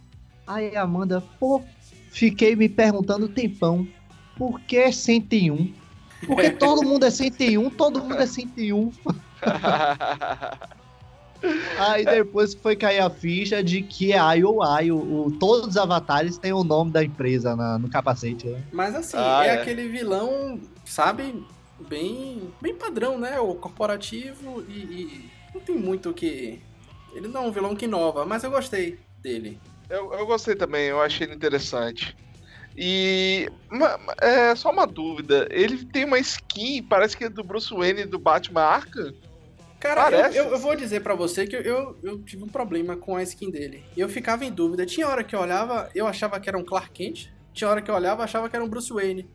Aí 0.46 0.74
Amanda, 0.74 1.22
pô, 1.38 1.62
fiquei 2.10 2.56
me 2.56 2.68
perguntando 2.68 3.28
tempão, 3.28 3.86
por 4.36 4.58
que 4.60 4.90
101? 4.90 5.74
Porque 6.26 6.50
todo 6.56 6.82
mundo 6.82 7.04
é 7.04 7.10
101, 7.10 7.70
todo 7.70 8.02
mundo 8.02 8.18
é 8.18 8.26
101. 8.26 8.90
Aí 11.78 12.04
depois 12.04 12.54
foi 12.54 12.74
cair 12.76 13.00
a 13.00 13.10
ficha 13.10 13.62
de 13.62 13.82
que 13.82 14.12
é 14.12 14.38
IOI, 14.38 14.90
o, 14.90 15.26
o, 15.26 15.38
todos 15.38 15.68
os 15.68 15.76
avatares 15.76 16.38
têm 16.38 16.52
o 16.52 16.64
nome 16.64 16.90
da 16.90 17.04
empresa 17.04 17.54
na, 17.54 17.78
no 17.78 17.88
capacete. 17.88 18.46
Né? 18.46 18.62
Mas 18.72 18.94
assim, 18.94 19.16
ah, 19.18 19.44
é, 19.44 19.48
é, 19.48 19.52
aquele 19.52 19.88
vilão, 19.88 20.60
sabe, 20.84 21.44
bem, 21.88 22.50
bem 22.60 22.74
padrão, 22.74 23.18
né? 23.18 23.38
O 23.40 23.54
corporativo 23.54 24.64
e, 24.68 24.78
e 24.78 25.30
não 25.54 25.60
tem 25.60 25.76
muito 25.76 26.10
o 26.10 26.14
que. 26.14 26.60
Ele 27.14 27.28
não 27.28 27.44
é 27.44 27.46
um 27.48 27.52
vilão 27.52 27.76
que 27.76 27.84
inova, 27.84 28.24
mas 28.24 28.42
eu 28.42 28.50
gostei 28.50 28.98
dele. 29.22 29.58
Eu, 29.88 30.12
eu 30.12 30.26
gostei 30.26 30.56
também, 30.56 30.86
eu 30.86 31.00
achei 31.00 31.26
ele 31.26 31.34
interessante. 31.34 32.16
E 32.76 33.48
uma, 33.70 33.98
é 34.20 34.54
só 34.56 34.70
uma 34.70 34.86
dúvida, 34.86 35.46
ele 35.50 35.84
tem 35.84 36.04
uma 36.04 36.18
skin, 36.18 36.82
parece 36.82 37.16
que 37.16 37.24
é 37.24 37.28
do 37.28 37.44
Bruce 37.44 37.72
Wayne 37.72 38.04
do 38.04 38.18
Batman 38.18 38.62
Arkham? 38.62 39.14
Cara, 39.84 40.28
eu, 40.28 40.44
eu, 40.44 40.50
eu, 40.52 40.58
vou 40.58 40.74
dizer 40.74 41.00
para 41.00 41.14
você 41.14 41.46
que 41.46 41.54
eu, 41.54 41.94
eu 42.02 42.18
tive 42.22 42.42
um 42.42 42.48
problema 42.48 42.96
com 42.96 43.16
a 43.16 43.22
skin 43.22 43.50
dele. 43.50 43.84
Eu 43.94 44.08
ficava 44.08 44.42
em 44.42 44.50
dúvida. 44.50 44.86
Tinha 44.86 45.06
hora 45.06 45.22
que 45.22 45.36
eu 45.36 45.40
olhava, 45.40 45.90
eu 45.94 46.06
achava 46.06 46.40
que 46.40 46.48
era 46.48 46.56
um 46.56 46.64
Clark 46.64 46.90
Kent. 46.90 47.28
Tinha 47.52 47.68
hora 47.68 47.82
que 47.82 47.90
eu 47.90 47.94
olhava, 47.94 48.24
achava 48.24 48.48
que 48.48 48.56
era 48.56 48.64
um 48.64 48.68
Bruce 48.68 48.90
Wayne. 48.90 49.28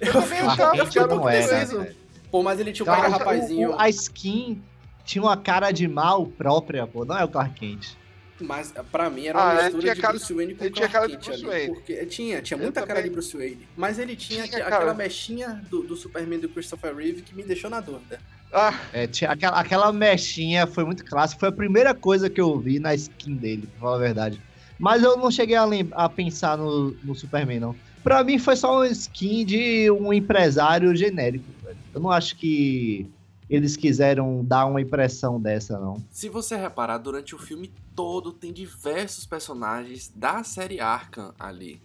Eu, 0.00 0.12
eu, 0.12 0.22
ficava, 0.22 0.76
eu 0.76 0.86
fiquei 0.86 1.02
um 1.02 1.08
pouco 1.08 1.26
preciso. 1.26 1.86
Pô, 2.30 2.44
mas 2.44 2.60
ele 2.60 2.72
tinha 2.72 2.84
um 2.84 2.94
cara, 2.94 3.08
rapazinho. 3.08 3.70
O, 3.70 3.80
a 3.80 3.88
skin 3.88 4.62
tinha 5.04 5.20
uma 5.20 5.36
cara 5.36 5.72
de 5.72 5.88
mal 5.88 6.26
própria, 6.26 6.86
pô. 6.86 7.04
Não 7.04 7.18
é 7.18 7.24
o 7.24 7.28
Clark 7.28 7.58
Kent. 7.58 7.96
Mas 8.40 8.72
pra 8.92 9.10
mim 9.10 9.26
era 9.26 9.38
uma 9.38 9.50
ah, 9.50 9.62
mistura 9.64 9.94
de 9.94 10.00
cara, 10.00 10.12
Bruce 10.12 10.32
Wayne 10.32 10.54
com 10.54 10.70
Clark 10.70 11.08
Kent 11.08 11.28
ali. 11.28 11.44
Wayne. 11.44 11.74
Porque 11.74 12.06
tinha, 12.06 12.40
tinha 12.40 12.56
muita 12.56 12.86
cara 12.86 13.02
de 13.02 13.10
Bruce 13.10 13.36
Wayne. 13.36 13.68
Mas 13.76 13.98
ele 13.98 14.14
tinha, 14.14 14.46
tinha 14.46 14.64
aquela 14.64 14.78
cara. 14.78 14.94
mechinha 14.94 15.60
do, 15.68 15.82
do 15.82 15.96
Superman 15.96 16.38
do 16.38 16.48
Christopher 16.48 16.94
Reeve 16.94 17.22
que 17.22 17.34
me 17.34 17.42
deixou 17.42 17.68
na 17.68 17.80
dúvida. 17.80 18.20
Ah. 18.52 18.78
É, 18.92 19.06
tinha, 19.06 19.30
aquela, 19.30 19.58
aquela 19.58 19.92
mechinha 19.92 20.66
foi 20.66 20.84
muito 20.84 21.04
clássica. 21.04 21.40
Foi 21.40 21.48
a 21.48 21.52
primeira 21.52 21.94
coisa 21.94 22.28
que 22.28 22.40
eu 22.40 22.58
vi 22.58 22.78
na 22.78 22.94
skin 22.94 23.34
dele, 23.34 23.66
pra 23.66 23.80
falar 23.80 23.96
a 23.96 24.00
verdade. 24.00 24.42
Mas 24.78 25.02
eu 25.02 25.16
não 25.16 25.30
cheguei 25.30 25.56
a, 25.56 25.64
a 25.92 26.08
pensar 26.08 26.58
no, 26.58 26.90
no 27.02 27.14
Superman, 27.14 27.60
não. 27.60 27.76
Pra 28.02 28.22
mim 28.22 28.38
foi 28.38 28.56
só 28.56 28.78
uma 28.78 28.88
skin 28.88 29.44
de 29.44 29.90
um 29.90 30.12
empresário 30.12 30.94
genérico. 30.94 31.44
Velho. 31.62 31.78
Eu 31.94 32.00
não 32.00 32.10
acho 32.10 32.36
que 32.36 33.06
eles 33.48 33.76
quiseram 33.76 34.44
dar 34.44 34.66
uma 34.66 34.80
impressão 34.80 35.40
dessa, 35.40 35.78
não. 35.78 36.02
Se 36.10 36.28
você 36.28 36.56
reparar, 36.56 36.98
durante 36.98 37.34
o 37.34 37.38
filme 37.38 37.70
todo 37.94 38.32
tem 38.32 38.52
diversos 38.52 39.24
personagens 39.24 40.10
da 40.14 40.42
série 40.42 40.80
Arkham 40.80 41.34
ali. 41.38 41.80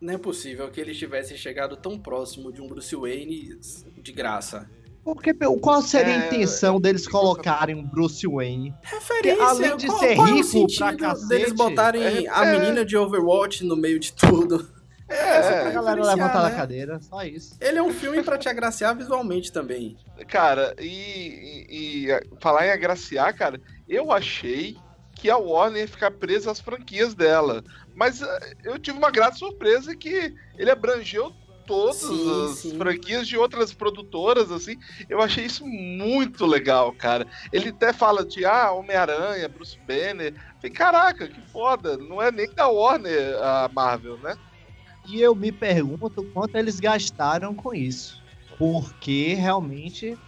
Não 0.00 0.14
é 0.14 0.18
possível 0.18 0.70
que 0.70 0.80
eles 0.80 0.96
tivessem 0.96 1.36
chegado 1.36 1.76
tão 1.76 1.98
próximo 1.98 2.50
de 2.50 2.62
um 2.62 2.66
Bruce 2.66 2.96
Wayne 2.96 3.58
de 3.98 4.12
graça. 4.12 4.68
Porque, 5.04 5.32
qual 5.60 5.80
seria 5.80 6.14
a 6.14 6.24
é, 6.24 6.26
intenção 6.26 6.76
é, 6.76 6.80
deles 6.80 7.08
colocarem 7.08 7.74
um 7.74 7.82
Bruce 7.82 8.26
Wayne? 8.26 8.74
Referência. 8.82 9.44
Além 9.44 9.76
de 9.76 9.86
qual, 9.86 9.98
ser 9.98 10.16
qual 10.16 10.26
rico 10.28 10.58
é 10.58 10.76
pra 10.76 10.96
cacete... 10.96 11.28
deles 11.28 11.52
botarem 11.52 12.26
é, 12.26 12.28
a 12.28 12.44
menina 12.44 12.84
de 12.84 12.96
Overwatch 12.96 13.64
no 13.64 13.76
meio 13.76 13.98
de 13.98 14.12
tudo? 14.12 14.68
É, 15.08 15.38
é 15.38 15.42
só 15.42 15.48
pra 15.48 15.70
galera 15.70 16.04
levantar 16.04 16.42
né? 16.42 16.50
da 16.50 16.56
cadeira, 16.56 17.00
só 17.00 17.24
isso. 17.24 17.56
Ele 17.60 17.78
é 17.78 17.82
um 17.82 17.92
filme 17.92 18.22
para 18.22 18.38
te 18.38 18.48
agraciar 18.48 18.96
visualmente 18.96 19.50
também. 19.50 19.96
Cara, 20.28 20.74
e, 20.78 21.66
e, 21.68 22.06
e, 22.08 22.20
falar 22.40 22.66
em 22.66 22.70
agraciar, 22.70 23.36
cara, 23.36 23.60
eu 23.88 24.12
achei 24.12 24.76
que 25.16 25.28
a 25.28 25.36
Warner 25.36 25.82
ia 25.82 25.88
ficar 25.88 26.12
presa 26.12 26.50
às 26.50 26.60
franquias 26.60 27.14
dela. 27.14 27.64
Mas 27.94 28.22
eh, 28.22 28.56
eu 28.64 28.78
tive 28.78 28.96
uma 28.96 29.10
grata 29.10 29.36
surpresa 29.36 29.94
que 29.96 30.32
ele 30.56 30.70
abrangeu 30.70 31.32
todas 31.70 31.96
sim, 31.96 32.44
as 32.44 32.58
sim. 32.58 32.76
franquias 32.76 33.28
de 33.28 33.38
outras 33.38 33.72
produtoras, 33.72 34.50
assim. 34.50 34.76
Eu 35.08 35.22
achei 35.22 35.44
isso 35.44 35.64
muito 35.64 36.44
legal, 36.44 36.92
cara. 36.92 37.24
Ele 37.52 37.68
até 37.68 37.92
fala 37.92 38.24
de, 38.24 38.44
ah, 38.44 38.72
Homem-Aranha, 38.72 39.48
Bruce 39.48 39.78
Banner. 39.86 40.34
Falei, 40.56 40.70
caraca, 40.70 41.28
que 41.28 41.40
foda. 41.52 41.96
Não 41.96 42.20
é 42.20 42.32
nem 42.32 42.52
da 42.52 42.66
Warner 42.66 43.36
a 43.40 43.70
Marvel, 43.72 44.18
né? 44.18 44.34
E 45.06 45.20
eu 45.20 45.32
me 45.32 45.52
pergunto 45.52 46.24
quanto 46.34 46.56
eles 46.56 46.80
gastaram 46.80 47.54
com 47.54 47.72
isso. 47.72 48.20
Porque 48.58 49.34
realmente 49.34 50.18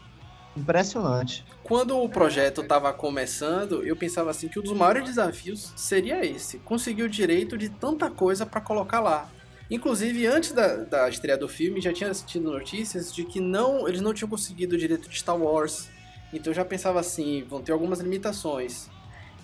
impressionante. 0.57 1.45
Quando 1.65 1.99
o 1.99 2.09
projeto 2.09 2.61
estava 2.61 2.93
começando, 2.93 3.83
eu 3.83 3.97
pensava 3.97 4.31
assim 4.31 4.47
que 4.47 4.61
um 4.61 4.63
dos 4.63 4.73
maiores 4.77 5.05
desafios 5.05 5.73
seria 5.75 6.25
esse, 6.25 6.59
conseguir 6.59 7.03
o 7.03 7.09
direito 7.09 7.57
de 7.59 7.69
tanta 7.69 8.11
coisa 8.11 8.47
para 8.47 8.61
colocar 8.61 9.01
lá. 9.01 9.29
Inclusive, 9.71 10.27
antes 10.27 10.53
da, 10.53 10.77
da 10.77 11.09
estreia 11.09 11.37
do 11.37 11.49
filme, 11.49 11.81
já 11.81 11.93
tinha 11.93 12.11
assistido 12.11 12.51
notícias 12.51 13.15
de 13.15 13.25
que 13.25 13.41
não, 13.41 13.89
eles 13.89 14.01
não 14.01 14.13
tinham 14.13 14.29
conseguido 14.29 14.75
o 14.75 14.79
direito 14.79 15.09
de 15.09 15.17
Star 15.17 15.37
Wars. 15.37 15.89
Então 16.33 16.51
eu 16.51 16.55
já 16.55 16.65
pensava 16.65 17.01
assim, 17.01 17.45
vão 17.49 17.63
ter 17.63 17.73
algumas 17.73 18.01
limitações. 18.01 18.89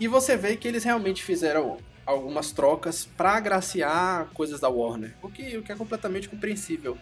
E 0.00 0.06
você 0.06 0.36
vê 0.36 0.56
que 0.56 0.68
eles 0.68 0.84
realmente 0.84 1.22
fizeram 1.22 1.78
algumas 2.06 2.52
trocas 2.52 3.04
para 3.04 3.32
agraciar 3.32 4.28
coisas 4.32 4.60
da 4.60 4.68
Warner, 4.68 5.14
o 5.22 5.28
que, 5.28 5.58
o 5.58 5.62
que 5.62 5.72
é 5.72 5.74
completamente 5.74 6.28
compreensível. 6.28 6.96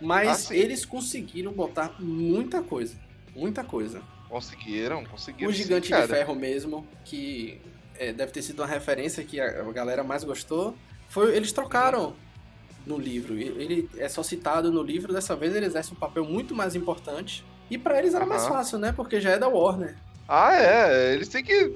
Mas 0.00 0.50
ah, 0.50 0.54
eles 0.54 0.84
conseguiram 0.84 1.52
botar 1.52 1.96
muita 1.98 2.62
coisa, 2.62 2.96
muita 3.34 3.64
coisa. 3.64 4.02
Conseguiram, 4.28 5.04
conseguiram. 5.04 5.50
O 5.50 5.52
Gigante 5.52 5.88
sim, 5.88 6.00
de 6.00 6.06
Ferro 6.06 6.34
mesmo, 6.34 6.86
que 7.04 7.60
é, 7.98 8.12
deve 8.12 8.32
ter 8.32 8.42
sido 8.42 8.60
uma 8.60 8.68
referência 8.68 9.24
que 9.24 9.40
a 9.40 9.62
galera 9.72 10.04
mais 10.04 10.24
gostou, 10.24 10.76
foi 11.08 11.34
eles 11.36 11.52
trocaram 11.52 12.14
no 12.86 12.98
livro. 12.98 13.34
Ele 13.34 13.88
é 13.96 14.08
só 14.08 14.22
citado 14.22 14.70
no 14.70 14.82
livro, 14.82 15.12
dessa 15.12 15.34
vez 15.34 15.54
ele 15.54 15.66
exerce 15.66 15.92
um 15.92 15.96
papel 15.96 16.24
muito 16.24 16.54
mais 16.54 16.74
importante. 16.74 17.44
E 17.70 17.78
para 17.78 17.98
eles 17.98 18.14
era 18.14 18.26
mais 18.26 18.46
fácil, 18.46 18.78
né? 18.78 18.92
Porque 18.92 19.20
já 19.20 19.30
é 19.30 19.38
da 19.38 19.48
Warner. 19.48 19.96
Ah, 20.28 20.54
é. 20.54 21.14
Eles 21.14 21.28
têm 21.28 21.42
que 21.42 21.72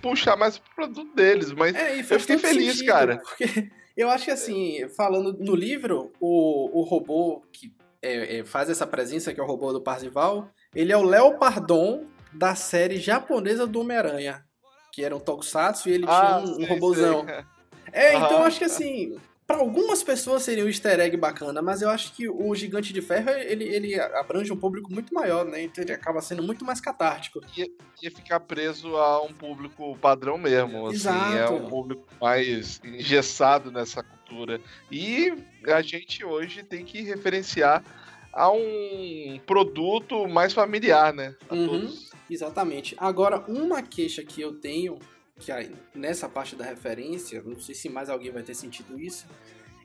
puxar 0.00 0.36
mais 0.36 0.56
o 0.56 0.62
produto 0.74 1.14
deles, 1.14 1.52
mas 1.52 1.74
é, 1.74 2.00
eu 2.00 2.20
fiquei 2.20 2.38
feliz, 2.38 2.72
sentido, 2.72 2.88
cara. 2.88 3.18
Porque 3.18 3.70
eu 3.96 4.08
acho 4.08 4.24
que 4.24 4.30
assim, 4.30 4.88
falando 4.96 5.36
no 5.38 5.54
livro, 5.54 6.12
o, 6.20 6.80
o 6.80 6.82
robô 6.82 7.42
que 7.52 7.72
é, 8.02 8.38
é, 8.38 8.44
faz 8.44 8.70
essa 8.70 8.86
presença, 8.86 9.32
que 9.32 9.40
é 9.40 9.42
o 9.42 9.46
robô 9.46 9.72
do 9.72 9.80
Parzival, 9.80 10.50
ele 10.74 10.92
é 10.92 10.96
o 10.96 11.04
Léo 11.04 11.38
Pardon 11.38 12.04
da 12.32 12.54
série 12.54 12.98
japonesa 12.98 13.66
do 13.66 13.80
Homem-Aranha. 13.80 14.44
Que 14.92 15.04
era 15.04 15.14
um 15.14 15.20
Tokusatsu 15.20 15.88
e 15.88 15.92
ele 15.92 16.06
ah, 16.08 16.42
tinha 16.42 16.54
um, 16.54 16.62
um 16.62 16.66
robôzão. 16.66 17.26
É, 17.92 18.14
então 18.14 18.32
eu 18.32 18.42
acho 18.42 18.58
que 18.58 18.64
assim, 18.64 19.16
para 19.46 19.58
algumas 19.58 20.02
pessoas 20.02 20.42
seria 20.42 20.64
um 20.64 20.68
easter 20.68 20.98
egg 20.98 21.16
bacana, 21.16 21.62
mas 21.62 21.80
eu 21.80 21.88
acho 21.88 22.12
que 22.12 22.28
o 22.28 22.52
Gigante 22.54 22.92
de 22.92 23.00
Ferro 23.00 23.30
ele, 23.30 23.64
ele 23.64 24.00
abrange 24.00 24.52
um 24.52 24.56
público 24.56 24.92
muito 24.92 25.14
maior, 25.14 25.44
né? 25.44 25.62
Então 25.62 25.84
ele 25.84 25.92
acaba 25.92 26.20
sendo 26.20 26.42
muito 26.42 26.64
mais 26.64 26.80
catártico. 26.80 27.40
Ia, 27.56 27.68
ia 28.02 28.10
ficar 28.10 28.40
preso 28.40 28.96
a 28.96 29.22
um 29.22 29.32
público 29.32 29.96
padrão 29.98 30.36
mesmo, 30.36 30.86
assim, 30.86 30.96
Exato. 30.96 31.36
é 31.36 31.48
um 31.48 31.68
público 31.68 32.04
mais 32.20 32.80
engessado 32.84 33.70
nessa 33.70 34.02
cultura. 34.02 34.60
E 34.90 35.32
a 35.64 35.80
gente 35.80 36.24
hoje 36.24 36.64
tem 36.64 36.84
que 36.84 37.02
referenciar 37.02 37.84
a 38.32 38.50
um 38.50 39.40
produto 39.46 40.26
mais 40.26 40.52
familiar, 40.52 41.12
né? 41.14 41.36
Uhum, 41.50 41.94
exatamente. 42.28 42.96
Agora, 42.98 43.44
uma 43.48 43.80
queixa 43.80 44.24
que 44.24 44.40
eu 44.40 44.54
tenho 44.54 44.98
que 45.38 45.52
aí, 45.52 45.74
nessa 45.94 46.28
parte 46.28 46.56
da 46.56 46.64
referência, 46.64 47.42
não 47.42 47.60
sei 47.60 47.74
se 47.74 47.88
mais 47.88 48.08
alguém 48.08 48.30
vai 48.30 48.42
ter 48.42 48.54
sentido 48.54 48.98
isso, 48.98 49.26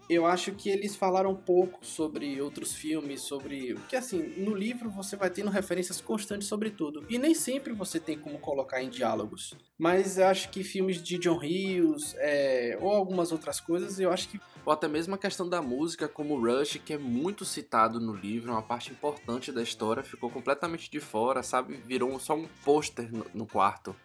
eu 0.09 0.25
acho 0.25 0.51
que 0.51 0.69
eles 0.69 0.93
falaram 0.93 1.33
pouco 1.33 1.85
sobre 1.85 2.41
outros 2.41 2.73
filmes, 2.73 3.21
sobre. 3.21 3.75
Porque 3.75 3.95
assim, 3.95 4.33
no 4.37 4.53
livro 4.53 4.89
você 4.89 5.15
vai 5.15 5.29
tendo 5.29 5.49
referências 5.49 6.01
constantes 6.01 6.49
sobre 6.49 6.69
tudo. 6.69 7.05
E 7.09 7.17
nem 7.17 7.33
sempre 7.33 7.71
você 7.71 7.97
tem 7.97 8.17
como 8.17 8.37
colocar 8.37 8.83
em 8.83 8.89
diálogos. 8.89 9.53
Mas 9.77 10.19
acho 10.19 10.49
que 10.49 10.65
filmes 10.65 11.01
de 11.01 11.17
John 11.17 11.37
Hughes, 11.37 12.13
é, 12.17 12.77
ou 12.81 12.91
algumas 12.91 13.31
outras 13.31 13.61
coisas, 13.61 14.01
eu 14.01 14.11
acho 14.11 14.27
que. 14.27 14.39
Ou 14.65 14.73
até 14.73 14.87
mesmo 14.87 15.15
a 15.15 15.17
questão 15.17 15.47
da 15.47 15.61
música, 15.61 16.09
como 16.09 16.39
Rush, 16.39 16.81
que 16.83 16.93
é 16.93 16.97
muito 16.97 17.45
citado 17.45 17.97
no 17.99 18.13
livro, 18.13 18.51
uma 18.51 18.61
parte 18.61 18.91
importante 18.91 19.49
da 19.49 19.63
história, 19.63 20.03
ficou 20.03 20.29
completamente 20.29 20.91
de 20.91 20.99
fora, 20.99 21.41
sabe? 21.41 21.77
Virou 21.87 22.19
só 22.19 22.35
um 22.35 22.49
pôster 22.65 23.09
no 23.33 23.47
quarto 23.47 23.95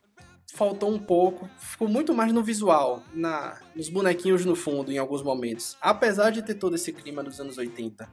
faltou 0.55 0.92
um 0.92 0.99
pouco, 0.99 1.49
ficou 1.59 1.88
muito 1.88 2.14
mais 2.14 2.32
no 2.32 2.42
visual, 2.42 3.03
na 3.12 3.59
nos 3.74 3.88
bonequinhos 3.88 4.44
no 4.44 4.57
fundo 4.57 4.92
em 4.92 4.99
alguns 4.99 5.22
momentos. 5.22 5.76
Apesar 5.80 6.30
de 6.30 6.42
ter 6.42 6.55
todo 6.55 6.76
esse 6.76 6.92
clima 6.92 7.22
dos 7.22 7.40
anos 7.40 7.59
80. 7.59 8.09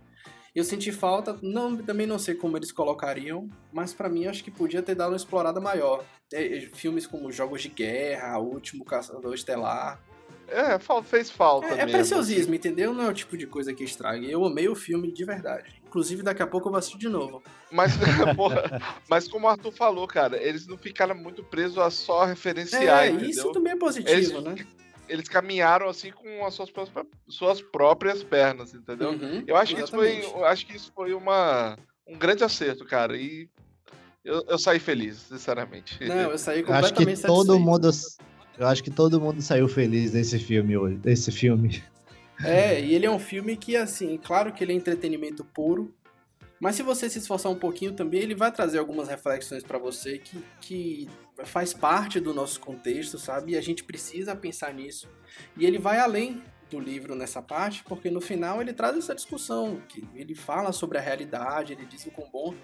Eu 0.55 0.63
senti 0.63 0.91
falta, 0.91 1.37
não, 1.41 1.75
também 1.77 2.05
não 2.05 2.19
sei 2.19 2.35
como 2.35 2.55
eles 2.55 2.71
colocariam, 2.71 3.49
mas 3.71 3.91
para 3.91 4.07
mim 4.07 4.27
acho 4.27 4.43
que 4.43 4.51
podia 4.51 4.83
ter 4.83 4.93
dado 4.93 5.09
uma 5.11 5.17
explorada 5.17 5.59
maior. 5.59 6.05
É, 6.31 6.59
filmes 6.73 7.07
como 7.07 7.31
Jogos 7.31 7.63
de 7.63 7.69
Guerra, 7.69 8.37
Último 8.37 8.85
Caçador 8.85 9.33
Estelar, 9.33 9.99
É, 10.47 10.77
fez 11.03 11.29
falta. 11.29 11.67
É, 11.67 11.81
é 11.81 11.85
preciosismo, 11.85 12.53
entendeu? 12.53 12.93
Não 12.93 13.05
é 13.05 13.09
o 13.09 13.13
tipo 13.13 13.37
de 13.37 13.47
coisa 13.47 13.73
que 13.73 13.83
estraga. 13.83 14.25
Eu 14.25 14.43
amei 14.45 14.67
o 14.67 14.75
filme 14.75 15.11
de 15.11 15.25
verdade. 15.25 15.81
Inclusive, 15.85 16.23
daqui 16.23 16.41
a 16.41 16.47
pouco 16.47 16.67
eu 16.67 16.71
vou 16.71 16.79
assistir 16.79 16.97
de 16.97 17.09
novo. 17.09 17.41
Mas, 17.71 17.93
porra, 18.35 18.81
mas 19.09 19.27
como 19.27 19.47
o 19.47 19.49
Arthur 19.49 19.71
falou, 19.71 20.07
cara, 20.07 20.41
eles 20.41 20.67
não 20.67 20.77
ficaram 20.77 21.15
muito 21.15 21.43
presos 21.43 21.77
a 21.77 21.89
só 21.89 22.25
referenciar. 22.25 23.05
É, 23.05 23.09
entendeu? 23.09 23.29
isso 23.29 23.51
também 23.51 23.73
é 23.73 23.77
positivo, 23.77 24.11
eles, 24.11 24.31
né? 24.31 24.55
Eles 25.07 25.27
caminharam 25.27 25.89
assim 25.89 26.11
com 26.11 26.45
as 26.45 26.53
suas, 26.53 26.71
suas 27.27 27.61
próprias 27.61 28.23
pernas, 28.23 28.73
entendeu? 28.73 29.09
Uhum, 29.09 29.43
eu 29.45 29.55
acho 29.55 29.75
que 29.75 29.81
isso 29.81 29.91
foi, 29.91 30.23
acho 30.45 30.65
que 30.65 30.77
isso 30.77 30.91
foi 30.95 31.13
uma, 31.13 31.77
um 32.07 32.17
grande 32.17 32.43
acerto, 32.43 32.85
cara. 32.85 33.17
E 33.17 33.49
eu, 34.23 34.43
eu 34.47 34.57
saí 34.57 34.79
feliz, 34.79 35.17
sinceramente. 35.17 36.03
Não, 36.07 36.31
eu 36.31 36.37
saí 36.37 36.63
completamente 36.63 37.11
acho 37.11 37.21
que 37.21 37.27
todo 37.27 37.59
mundo 37.59 37.89
eu 38.57 38.67
acho 38.67 38.83
que 38.83 38.91
todo 38.91 39.19
mundo 39.19 39.41
saiu 39.41 39.67
feliz 39.67 40.11
desse 40.11 40.37
filme 40.39 40.77
hoje, 40.77 40.97
desse 40.97 41.31
filme. 41.31 41.83
É, 42.43 42.79
e 42.81 42.93
ele 42.93 43.05
é 43.05 43.11
um 43.11 43.19
filme 43.19 43.55
que, 43.55 43.75
assim, 43.75 44.17
claro 44.17 44.51
que 44.51 44.63
ele 44.63 44.73
é 44.73 44.75
entretenimento 44.75 45.43
puro, 45.45 45.93
mas 46.59 46.75
se 46.75 46.83
você 46.83 47.09
se 47.09 47.19
esforçar 47.19 47.51
um 47.51 47.59
pouquinho 47.59 47.93
também, 47.93 48.21
ele 48.21 48.33
vai 48.33 48.51
trazer 48.51 48.79
algumas 48.79 49.09
reflexões 49.09 49.63
para 49.63 49.77
você 49.77 50.17
que, 50.17 50.43
que 50.61 51.09
faz 51.43 51.73
parte 51.73 52.19
do 52.19 52.33
nosso 52.33 52.59
contexto, 52.59 53.19
sabe? 53.19 53.51
E 53.51 53.57
a 53.57 53.61
gente 53.61 53.83
precisa 53.83 54.35
pensar 54.35 54.73
nisso. 54.73 55.09
E 55.57 55.65
ele 55.65 55.77
vai 55.77 55.99
além 55.99 56.41
do 56.69 56.79
livro 56.79 57.15
nessa 57.15 57.41
parte, 57.41 57.83
porque 57.83 58.09
no 58.09 58.21
final 58.21 58.61
ele 58.61 58.73
traz 58.73 58.97
essa 58.97 59.13
discussão, 59.13 59.81
que 59.89 60.07
ele 60.15 60.33
fala 60.33 60.71
sobre 60.71 60.97
a 60.97 61.01
realidade, 61.01 61.73
ele 61.73 61.85
diz 61.85 62.05
o 62.05 62.11
quão 62.11 62.29
bom 62.31 62.55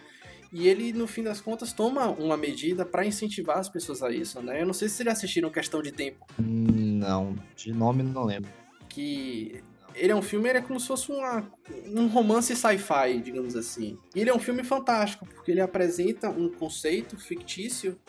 e 0.51 0.67
ele, 0.67 0.91
no 0.93 1.07
fim 1.07 1.23
das 1.23 1.39
contas, 1.39 1.71
toma 1.71 2.09
uma 2.09 2.35
medida 2.35 2.85
para 2.85 3.05
incentivar 3.05 3.57
as 3.57 3.69
pessoas 3.69 4.01
a 4.01 4.11
isso, 4.11 4.41
né? 4.41 4.61
Eu 4.61 4.65
não 4.65 4.73
sei 4.73 4.89
se 4.89 4.95
vocês 4.95 5.09
assistiram 5.09 5.49
Questão 5.49 5.81
de 5.81 5.91
Tempo. 5.91 6.25
Não, 6.39 7.35
de 7.55 7.71
nome 7.71 8.01
não 8.01 8.25
lembro. 8.25 8.49
Que 8.87 9.63
ele 9.93 10.11
é 10.11 10.15
um 10.15 10.21
filme, 10.21 10.49
ele 10.49 10.57
é 10.59 10.61
como 10.61 10.79
se 10.79 10.87
fosse 10.87 11.11
uma, 11.11 11.51
um 11.87 12.07
romance 12.07 12.55
sci-fi, 12.55 13.19
digamos 13.23 13.55
assim. 13.55 13.97
E 14.15 14.21
ele 14.21 14.29
é 14.29 14.33
um 14.33 14.39
filme 14.39 14.63
fantástico, 14.63 15.25
porque 15.25 15.51
ele 15.51 15.61
apresenta 15.61 16.29
um 16.29 16.49
conceito 16.49 17.17
fictício 17.17 17.99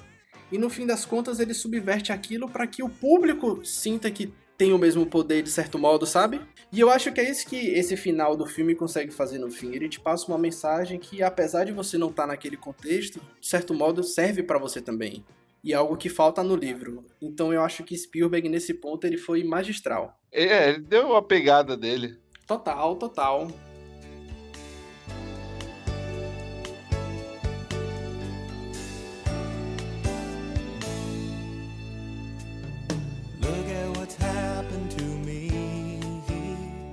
e 0.50 0.58
no 0.58 0.68
fim 0.68 0.86
das 0.86 1.04
contas 1.04 1.40
ele 1.40 1.54
subverte 1.54 2.12
aquilo 2.12 2.48
para 2.48 2.66
que 2.66 2.82
o 2.82 2.88
público 2.88 3.64
sinta 3.64 4.10
que 4.10 4.32
tem 4.56 4.72
o 4.72 4.78
mesmo 4.78 5.06
poder 5.06 5.42
de 5.42 5.50
certo 5.50 5.78
modo, 5.78 6.06
sabe? 6.06 6.40
E 6.72 6.78
eu 6.78 6.88
acho 6.88 7.12
que 7.12 7.20
é 7.20 7.28
isso 7.28 7.48
que 7.48 7.56
esse 7.56 7.96
final 7.96 8.36
do 8.36 8.46
filme 8.46 8.76
consegue 8.76 9.10
fazer 9.10 9.38
no 9.38 9.50
fim. 9.50 9.74
Ele 9.74 9.88
te 9.88 9.98
passa 9.98 10.28
uma 10.28 10.38
mensagem 10.38 11.00
que, 11.00 11.22
apesar 11.22 11.64
de 11.64 11.72
você 11.72 11.98
não 11.98 12.10
estar 12.10 12.22
tá 12.22 12.28
naquele 12.28 12.56
contexto, 12.56 13.20
de 13.40 13.46
certo 13.46 13.74
modo 13.74 14.04
serve 14.04 14.42
para 14.42 14.58
você 14.58 14.80
também. 14.80 15.24
E 15.64 15.72
é 15.72 15.76
algo 15.76 15.96
que 15.96 16.08
falta 16.08 16.42
no 16.44 16.54
livro. 16.54 17.04
Então 17.20 17.52
eu 17.52 17.62
acho 17.62 17.82
que 17.82 17.96
Spielberg, 17.96 18.48
nesse 18.48 18.72
ponto, 18.72 19.04
ele 19.04 19.18
foi 19.18 19.42
magistral. 19.42 20.16
É, 20.32 20.70
ele 20.70 20.80
deu 20.80 21.16
a 21.16 21.22
pegada 21.22 21.76
dele. 21.76 22.16
Total, 22.46 22.96
total. 22.96 23.48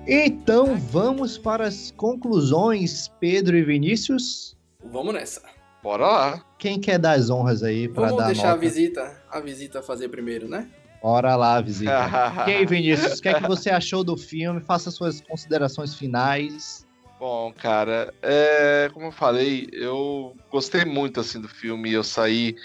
Então 0.09 0.77
vamos 0.77 1.37
para 1.37 1.67
as 1.67 1.91
conclusões, 1.91 3.09
Pedro 3.19 3.57
e 3.57 3.63
Vinícius. 3.63 4.55
Vamos 4.85 5.13
nessa. 5.13 5.41
Bora 5.83 6.07
lá. 6.07 6.45
Quem 6.57 6.79
quer 6.79 6.97
dar 6.97 7.17
as 7.17 7.29
honras 7.29 7.61
aí 7.61 7.89
para 7.89 8.03
dar 8.03 8.09
Vamos 8.11 8.25
deixar 8.27 8.43
nota? 8.43 8.53
a 8.53 8.57
visita, 8.57 9.21
a 9.29 9.39
visita 9.41 9.83
fazer 9.83 10.07
primeiro, 10.07 10.47
né? 10.47 10.69
Bora 11.03 11.35
lá, 11.35 11.59
visita. 11.59 11.91
e 12.47 12.51
aí, 12.51 12.65
Vinícius, 12.65 13.19
o 13.19 13.21
que 13.21 13.27
é 13.27 13.33
que 13.33 13.47
você 13.47 13.69
achou 13.69 14.01
do 14.01 14.15
filme? 14.15 14.61
Faça 14.61 14.89
suas 14.91 15.19
considerações 15.19 15.93
finais. 15.93 16.87
Bom, 17.19 17.51
cara, 17.51 18.13
é, 18.21 18.89
como 18.93 19.07
eu 19.07 19.11
falei, 19.11 19.67
eu 19.73 20.37
gostei 20.49 20.85
muito 20.85 21.19
assim 21.19 21.41
do 21.41 21.49
filme. 21.49 21.91
Eu 21.91 22.03
saí 22.03 22.55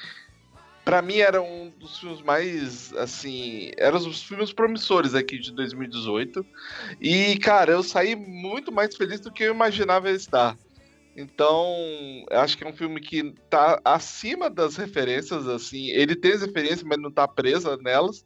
para 0.85 1.01
mim 1.01 1.19
era 1.19 1.41
um 1.41 1.71
dos 1.79 1.99
filmes 1.99 2.21
mais, 2.23 2.93
assim, 2.95 3.71
eram 3.77 3.99
os 3.99 4.23
filmes 4.23 4.53
promissores 4.53 5.15
aqui 5.15 5.39
de 5.39 5.53
2018. 5.53 6.45
E, 7.01 7.39
cara, 7.39 7.73
eu 7.73 7.83
saí 7.83 8.17
muito 8.17 8.73
mais 8.73 8.97
feliz 8.97 9.21
do 9.21 9.33
que 9.33 9.45
eu 9.45 9.55
imaginava 9.55 10.11
estar. 10.11 10.57
Então, 11.17 11.67
acho 12.31 12.57
que 12.57 12.65
é 12.65 12.69
um 12.69 12.73
filme 12.73 13.01
que 13.01 13.35
tá 13.51 13.81
acima 13.85 14.49
das 14.49 14.77
referências, 14.77 15.47
assim. 15.47 15.89
Ele 15.91 16.17
tem 16.17 16.33
as 16.33 16.43
referências, 16.43 16.83
mas 16.83 16.99
não 16.99 17.11
tá 17.11 17.29
presa 17.29 17.77
nelas. 17.77 18.25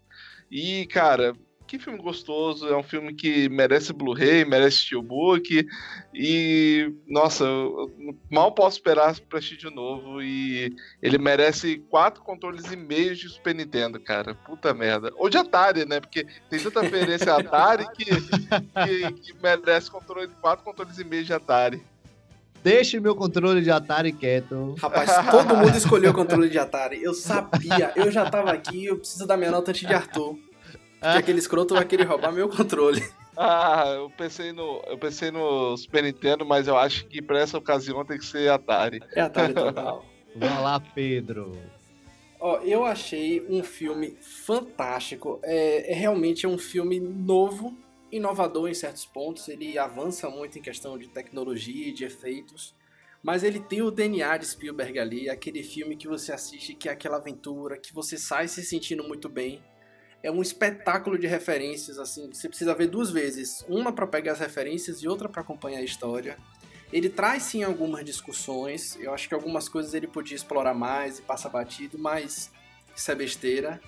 E, 0.51 0.87
cara, 0.87 1.35
que 1.67 1.79
filme 1.79 1.99
gostoso, 1.99 2.69
é 2.69 2.77
um 2.77 2.83
filme 2.83 3.13
que 3.13 3.49
merece 3.49 3.93
Blu-ray, 3.93 4.45
merece 4.45 4.79
Steelbook, 4.79 5.67
e 6.15 6.93
nossa, 7.07 7.45
eu 7.45 7.93
mal 8.31 8.53
posso 8.53 8.77
esperar 8.77 9.19
pra 9.29 9.39
assistir 9.39 9.57
de 9.57 9.75
novo, 9.75 10.23
e 10.23 10.75
ele 11.03 11.19
merece 11.19 11.79
quatro 11.91 12.23
controles 12.23 12.71
e 12.71 12.77
meio 12.77 13.15
de 13.15 13.29
Super 13.29 13.55
Nintendo, 13.55 14.01
cara, 14.01 14.35
puta 14.35 14.73
merda. 14.73 15.13
Ou 15.17 15.29
de 15.29 15.37
Atari, 15.37 15.85
né, 15.85 16.01
porque 16.01 16.27
tem 16.49 16.61
tanta 16.61 16.83
referência 16.83 17.33
a 17.33 17.41
Atari 17.41 17.87
que, 17.93 18.05
que, 18.05 19.13
que 19.13 19.35
merece 19.43 19.91
controle, 19.91 20.29
quatro 20.41 20.65
controles 20.65 20.99
e 20.99 21.05
meio 21.05 21.25
de 21.25 21.33
Atari. 21.33 21.83
Deixe 22.63 22.99
meu 22.99 23.15
controle 23.15 23.63
de 23.63 23.71
Atari 23.71 24.13
quieto. 24.13 24.75
Rapaz, 24.79 25.11
todo 25.31 25.57
mundo 25.57 25.77
escolheu 25.77 26.11
o 26.11 26.15
controle 26.15 26.49
de 26.49 26.59
Atari. 26.59 27.01
Eu 27.01 27.15
sabia, 27.15 27.93
eu 27.95 28.11
já 28.11 28.29
tava 28.29 28.51
aqui, 28.51 28.87
eu 28.87 28.97
preciso 28.97 29.25
dar 29.25 29.37
minha 29.37 29.53
nota 29.53 29.71
antes 29.71 29.87
de 29.87 29.95
Arthur. 29.95 30.37
Porque 31.01 31.19
aquele 31.19 31.39
escroto 31.39 31.75
vai 31.75 31.85
querer 31.85 32.05
roubar 32.05 32.33
meu 32.33 32.49
controle. 32.49 33.03
Ah, 33.37 33.85
eu 33.97 34.11
pensei 34.11 34.51
no, 34.53 34.83
eu 34.87 34.97
pensei 34.97 35.31
no 35.31 35.77
Super 35.77 36.03
Nintendo, 36.03 36.47
mas 36.47 36.67
eu 36.67 36.77
acho 36.77 37.07
que 37.07 37.21
para 37.21 37.39
essa 37.39 37.59
ocasião 37.59 38.05
tem 38.05 38.19
que 38.19 38.25
ser 38.25 38.51
Atari. 38.51 39.01
É 39.13 39.21
Atari 39.21 39.53
total. 39.53 40.05
Vai 40.35 40.63
lá, 40.63 40.81
Pedro. 40.81 41.53
Ó, 42.41 42.59
eu 42.61 42.85
achei 42.85 43.45
um 43.49 43.63
filme 43.63 44.17
fantástico. 44.21 45.39
É, 45.43 45.93
é 45.93 45.95
realmente 45.95 46.47
um 46.47 46.59
filme 46.59 46.99
novo, 46.99 47.77
inovador 48.11 48.69
em 48.69 48.75
certos 48.75 49.05
pontos. 49.05 49.49
Ele 49.49 49.79
avança 49.79 50.31
muito 50.31 50.59
em 50.59 50.63
questão 50.63 50.99
de 50.99 51.09
tecnologia 51.09 51.89
e 51.89 51.93
de 51.93 52.05
efeitos. 52.05 52.75
Mas 53.23 53.43
ele 53.43 53.61
tem 53.61 53.83
o 53.83 53.91
DNA 53.91 54.37
de 54.37 54.47
Spielberg 54.47 54.99
ali, 54.99 55.29
aquele 55.29 55.63
filme 55.63 55.97
que 55.97 56.07
você 56.07 56.33
assiste, 56.33 56.75
que 56.75 56.89
é 56.89 56.93
aquela 56.93 57.17
aventura, 57.17 57.79
que 57.79 57.93
você 57.93 58.17
sai 58.17 58.47
se 58.47 58.63
sentindo 58.63 59.03
muito 59.03 59.29
bem 59.29 59.63
é 60.23 60.31
um 60.31 60.43
espetáculo 60.43 61.19
de 61.19 61.27
referências, 61.27 61.99
assim, 61.99 62.33
você 62.33 62.49
precisa 62.49 62.75
ver 62.75 62.89
duas 62.89 63.11
vezes, 63.11 63.65
uma 63.69 63.93
para 63.93 64.07
pegar 64.07 64.33
as 64.33 64.41
referências 64.41 65.03
e 65.03 65.09
outra 65.09 65.29
para 65.29 65.41
acompanhar 65.41 65.79
a 65.79 65.85
história. 65.85 66.37
Ele 66.93 67.09
traz 67.09 67.45
sim 67.45 67.63
algumas 67.63 68.05
discussões, 68.05 68.97
eu 69.01 69.13
acho 69.13 69.29
que 69.29 69.35
algumas 69.35 69.69
coisas 69.69 69.93
ele 69.95 70.07
podia 70.07 70.37
explorar 70.37 70.75
mais 70.75 71.19
e 71.19 71.23
passa 71.23 71.49
batido, 71.49 71.99
mas 71.99 72.51
isso 72.95 73.11
é 73.11 73.15
besteira. 73.15 73.81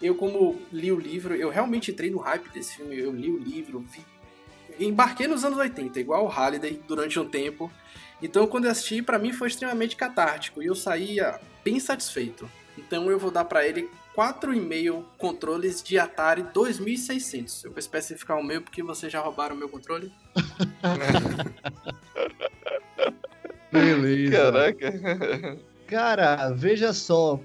Eu, 0.00 0.14
como 0.14 0.60
li 0.72 0.92
o 0.92 0.98
livro, 0.98 1.34
eu 1.34 1.48
realmente 1.48 1.90
entrei 1.90 2.10
no 2.10 2.18
hype 2.18 2.48
desse 2.50 2.76
filme, 2.76 2.98
eu 2.98 3.12
li 3.12 3.30
o 3.30 3.38
livro, 3.38 3.80
vi... 3.80 4.04
embarquei 4.78 5.26
nos 5.26 5.44
anos 5.44 5.58
80, 5.58 5.98
igual 6.00 6.24
o 6.24 6.28
Halliday, 6.28 6.80
durante 6.86 7.18
um 7.18 7.28
tempo. 7.28 7.72
Então, 8.20 8.46
quando 8.46 8.66
eu 8.66 8.70
assisti, 8.70 9.02
para 9.02 9.18
mim 9.18 9.32
foi 9.32 9.48
extremamente 9.48 9.96
catártico 9.96 10.62
e 10.62 10.66
eu 10.66 10.74
saía 10.74 11.40
bem 11.64 11.80
satisfeito. 11.80 12.50
Então, 12.76 13.10
eu 13.10 13.18
vou 13.18 13.30
dar 13.30 13.44
para 13.44 13.66
ele 13.66 13.88
4,5 14.16 15.04
controles 15.16 15.82
de 15.82 15.98
Atari 15.98 16.42
2600. 16.52 17.64
Eu 17.64 17.70
vou 17.70 17.78
especificar 17.78 18.38
o 18.38 18.44
meu 18.44 18.60
porque 18.60 18.82
vocês 18.82 19.10
já 19.12 19.20
roubaram 19.20 19.56
o 19.56 19.58
meu 19.58 19.68
controle. 19.68 20.12
Beleza. 23.72 24.36
Caraca. 24.36 25.58
Cara, 25.86 26.50
veja 26.50 26.92
só. 26.92 27.40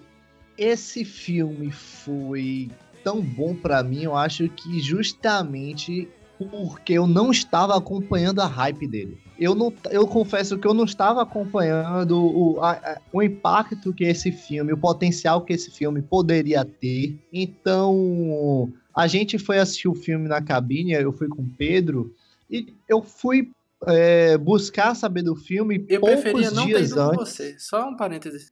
Esse 0.58 1.06
filme 1.06 1.72
foi 1.72 2.70
tão 3.04 3.22
bom 3.22 3.56
para 3.56 3.84
mim, 3.84 4.04
eu 4.04 4.16
acho 4.16 4.50
que 4.50 4.82
justamente 4.82 6.10
porque 6.38 6.94
eu 6.94 7.08
não 7.08 7.32
estava 7.32 7.78
acompanhando 7.78 8.42
a 8.42 8.48
hype 8.48 8.88
dele 8.88 9.27
eu 9.40 9.56
não 9.56 9.74
eu 9.90 10.08
confesso 10.08 10.58
que 10.58 10.68
eu 10.68 10.74
não 10.74 10.86
estava 10.86 11.22
acompanhando 11.22 12.18
o, 12.18 12.64
a, 12.64 13.00
o 13.12 13.22
impacto 13.22 13.94
que 13.94 14.04
esse 14.04 14.32
filme, 14.32 14.74
o 14.74 14.78
potencial 14.78 15.42
que 15.42 15.54
esse 15.54 15.72
filme 15.72 16.02
poderia 16.02 16.66
ter. 16.66 17.18
Então, 17.32 18.72
a 18.96 19.08
gente 19.08 19.38
foi 19.38 19.60
assistir 19.60 19.88
o 19.88 19.96
filme 19.96 20.28
na 20.28 20.42
cabine, 20.42 20.94
eu 20.94 21.12
fui 21.12 21.28
com 21.28 21.44
o 21.44 21.50
Pedro, 21.58 22.14
e 22.50 22.74
eu 22.88 23.02
fui 23.02 23.52
é, 23.86 24.38
buscar 24.38 24.96
saber 24.96 25.22
do 25.22 25.36
filme 25.36 25.86
eu 25.88 26.02
poucos 26.02 26.52
não 26.54 26.66
dias 26.66 26.98
antes. 26.98 27.18
Você. 27.18 27.56
Só 27.60 27.88
um 27.88 27.96
parênteses. 27.96 28.52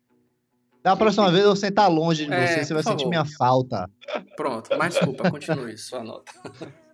Da 0.84 0.96
próxima 0.96 1.32
vez 1.32 1.42
eu 1.42 1.48
vou 1.48 1.56
sentar 1.56 1.90
longe 1.90 2.28
de 2.28 2.32
é, 2.32 2.48
você, 2.48 2.66
você 2.66 2.74
vai 2.76 2.84
sentir 2.84 3.08
minha 3.08 3.26
falta. 3.26 3.90
Pronto, 4.38 4.70
mas 4.78 4.94
desculpa, 4.94 5.32
continue, 5.32 5.76
sua 5.78 6.04
nota. 6.04 6.32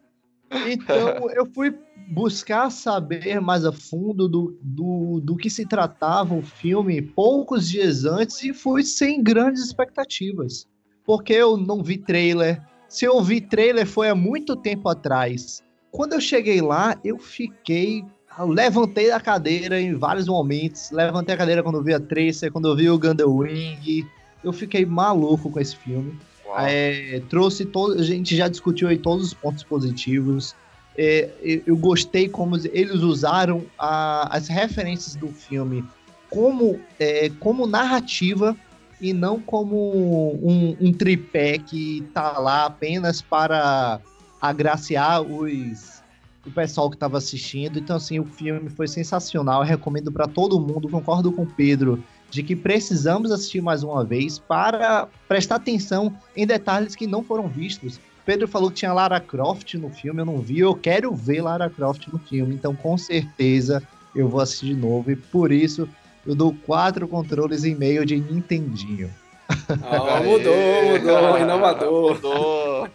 Então 0.68 1.30
eu 1.32 1.46
fui 1.46 1.76
buscar 2.10 2.70
saber 2.70 3.40
mais 3.40 3.64
a 3.66 3.72
fundo 3.72 4.28
do, 4.28 4.58
do, 4.62 5.22
do 5.24 5.38
que 5.38 5.50
se 5.50 5.66
tratava 5.66 6.36
o 6.36 6.42
filme 6.42 7.02
poucos 7.02 7.70
dias 7.70 8.06
antes 8.06 8.44
e 8.44 8.54
fui 8.54 8.84
sem 8.84 9.24
grandes 9.24 9.64
expectativas. 9.64 10.68
Porque 11.06 11.34
eu 11.34 11.58
não 11.58 11.82
vi 11.82 11.98
trailer, 11.98 12.62
Se 12.88 13.06
eu 13.06 13.22
vi 13.22 13.40
trailer 13.40 13.88
foi 13.88 14.10
há 14.10 14.16
muito 14.16 14.56
tempo 14.56 14.90
atrás. 14.90 15.64
Quando 15.90 16.14
eu 16.14 16.22
cheguei 16.22 16.62
lá, 16.62 16.98
eu 17.04 17.18
fiquei. 17.18 18.04
Eu 18.38 18.48
levantei 18.48 19.10
da 19.10 19.20
cadeira 19.20 19.80
em 19.80 19.96
vários 19.96 20.28
momentos. 20.28 20.92
Levantei 20.92 21.36
a 21.36 21.38
cadeira 21.38 21.64
quando 21.64 21.80
eu 21.80 21.84
vi 21.84 21.94
a 21.94 22.00
Tracer, 22.00 22.52
quando 22.52 22.68
eu 22.68 22.76
vi 22.76 22.90
o 22.90 23.00
Gundam 23.00 23.38
Wing. 23.38 24.06
Eu 24.44 24.54
fiquei 24.54 24.86
maluco 24.86 25.52
com 25.52 25.60
esse 25.60 25.76
filme. 25.76 26.18
É, 26.60 27.22
trouxe 27.30 27.66
todo. 27.66 28.00
A 28.00 28.04
gente 28.04 28.36
já 28.36 28.48
discutiu 28.48 28.88
aí 28.88 28.98
todos 28.98 29.28
os 29.28 29.34
pontos 29.34 29.64
positivos. 29.64 30.56
É, 30.98 31.30
eu 31.66 31.78
gostei 31.78 32.28
como 32.28 32.58
eles 32.58 33.02
usaram 33.02 33.64
a, 33.80 34.36
as 34.36 34.48
referências 34.50 35.16
do 35.16 35.30
filme 35.30 35.86
como, 36.30 36.80
é, 37.00 37.30
como 37.40 37.68
narrativa 37.68 38.56
e 39.00 39.14
não 39.14 39.40
como 39.40 40.38
um, 40.42 40.78
um, 40.80 40.94
tripé 40.94 41.58
que 41.58 42.08
tá 42.14 42.38
lá 42.38 42.66
apenas 42.66 43.22
para 43.22 44.00
agraciar 44.40 45.22
os, 45.22 46.04
o 46.46 46.52
pessoal 46.52 46.90
que 46.90 46.96
estava 46.96 47.18
assistindo. 47.18 47.80
Então, 47.80 47.96
assim, 47.96 48.20
o 48.20 48.26
filme 48.26 48.70
foi 48.70 48.88
sensacional. 48.88 49.62
Eu 49.62 49.68
recomendo 49.68 50.12
para 50.12 50.28
todo 50.28 50.60
mundo. 50.60 50.88
Concordo 50.88 51.32
com 51.32 51.44
o 51.44 51.48
Pedro 51.48 52.04
de 52.32 52.42
que 52.42 52.56
precisamos 52.56 53.30
assistir 53.30 53.62
mais 53.62 53.84
uma 53.84 54.04
vez 54.06 54.40
para 54.40 55.08
prestar 55.28 55.56
atenção 55.56 56.16
em 56.36 56.48
detalhes 56.48 56.96
que 56.96 57.06
não 57.06 57.24
foram 57.24 57.48
vistos. 57.48 58.00
Pedro 58.26 58.48
falou 58.48 58.72
que 58.72 58.78
tinha 58.78 58.94
Lara 58.94 59.20
Croft 59.20 59.74
no 59.76 59.90
filme, 59.90 60.22
eu 60.22 60.26
não 60.26 60.40
vi, 60.40 60.60
eu 60.60 60.74
quero 60.74 61.14
ver 61.14 61.42
Lara 61.42 61.70
Croft 61.70 62.08
no 62.08 62.18
filme, 62.18 62.56
então 62.56 62.74
com 62.74 62.98
certeza 62.98 63.84
eu 64.16 64.30
vou 64.30 64.40
assistir 64.40 64.68
de 64.68 64.76
novo 64.76 65.12
e 65.12 65.16
por 65.16 65.52
isso 65.52 65.90
eu 66.26 66.34
dou 66.34 66.56
quatro 66.66 67.08
controles 67.08 67.66
e 67.66 67.76
meio 67.76 68.06
de 68.06 68.16
Nintendinho. 68.16 69.14
Ah, 69.50 70.22
mudou, 70.24 70.54
mudou, 70.92 71.38
inovador. 71.38 72.16
Mudou. 72.16 72.90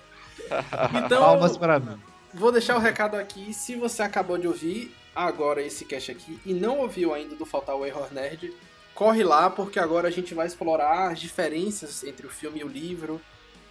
Então, 0.94 1.20
Palmas 1.20 1.56
para 1.56 1.78
mim. 1.78 1.98
Vou 2.32 2.52
deixar 2.52 2.76
o 2.76 2.80
recado 2.80 3.16
aqui. 3.16 3.52
Se 3.52 3.74
você 3.74 4.02
acabou 4.02 4.38
de 4.38 4.46
ouvir 4.46 4.94
agora 5.14 5.62
esse 5.62 5.84
cast 5.84 6.10
aqui 6.10 6.38
e 6.46 6.54
não 6.54 6.78
ouviu 6.78 7.12
ainda 7.12 7.34
do 7.34 7.44
Faltar 7.44 7.74
o 7.76 7.84
Error 7.84 8.08
Nerd, 8.12 8.52
corre 8.96 9.22
lá 9.22 9.50
porque 9.50 9.78
agora 9.78 10.08
a 10.08 10.10
gente 10.10 10.34
vai 10.34 10.46
explorar 10.46 11.12
as 11.12 11.20
diferenças 11.20 12.02
entre 12.02 12.26
o 12.26 12.30
filme 12.30 12.60
e 12.60 12.64
o 12.64 12.68
livro. 12.68 13.20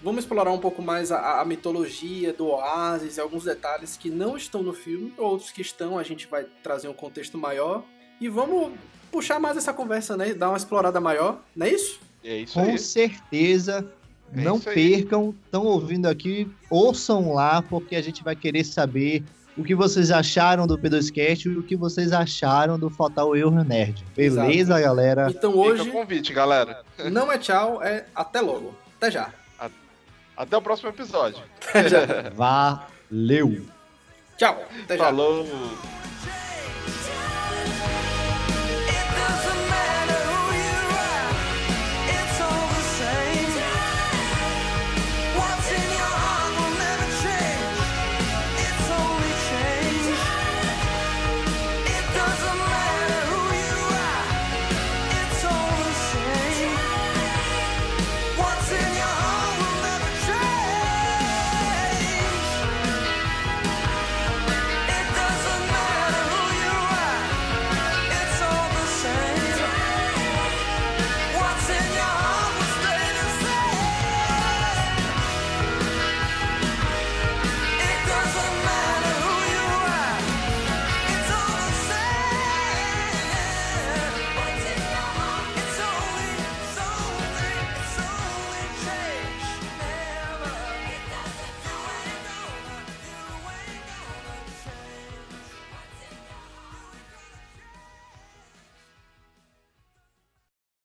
Vamos 0.02 0.24
explorar 0.24 0.52
um 0.52 0.60
pouco 0.60 0.82
mais 0.84 1.12
a, 1.12 1.42
a 1.42 1.46
mitologia 1.46 2.32
do 2.32 2.48
Oasis 2.48 3.18
e 3.18 3.20
alguns 3.20 3.44
detalhes 3.44 3.98
que 3.98 4.10
não 4.10 4.38
estão 4.38 4.62
no 4.62 4.72
filme, 4.72 5.12
outros 5.18 5.50
que 5.50 5.62
estão, 5.62 5.98
a 5.98 6.04
gente 6.04 6.28
vai 6.28 6.46
trazer 6.62 6.88
um 6.88 6.94
contexto 6.94 7.38
maior. 7.40 7.84
E 8.22 8.30
vamos 8.30 8.72
puxar 9.12 9.40
mais 9.40 9.58
essa 9.58 9.74
conversa, 9.74 10.16
né? 10.16 10.34
Dar 10.34 10.50
uma 10.50 10.58
explorada 10.58 11.02
maior, 11.02 11.42
não 11.56 11.66
é 11.66 11.72
isso? 11.72 12.00
É 12.24 12.38
isso 12.38 12.54
Com 12.54 12.70
aí. 12.70 12.78
certeza. 12.78 13.92
É 14.36 14.42
não 14.42 14.60
percam, 14.60 15.34
estão 15.46 15.66
ouvindo 15.66 16.08
aqui, 16.08 16.48
ouçam 16.70 17.34
lá, 17.34 17.62
porque 17.62 17.96
a 17.96 18.02
gente 18.02 18.24
vai 18.24 18.36
querer 18.36 18.64
saber 18.64 19.24
o 19.58 19.64
que 19.64 19.74
vocês 19.74 20.12
acharam 20.12 20.68
do 20.68 20.78
P2Cast 20.78 21.46
e 21.46 21.58
o 21.58 21.64
que 21.64 21.76
vocês 21.76 22.12
acharam 22.12 22.78
do 22.78 22.90
Fatal 22.90 23.36
Erro 23.36 23.64
Nerd. 23.64 24.04
Beleza, 24.16 24.50
Exato. 24.52 24.82
galera? 24.82 25.28
Então 25.30 25.56
hoje. 25.56 25.84
Fica 25.84 25.98
o 25.98 26.02
convite, 26.02 26.34
galera. 26.34 26.84
Não 27.12 27.32
é 27.32 27.38
tchau, 27.38 27.82
é 27.82 28.06
até 28.14 28.42
logo. 28.42 28.76
Até 28.98 29.12
já. 29.12 29.30
Até 30.38 30.58
o 30.58 30.62
próximo 30.62 30.90
episódio. 30.90 31.42
Valeu. 32.36 33.66
Tchau. 34.38 34.66
Até 34.84 34.98
já. 34.98 35.06
Falou. 35.06 35.46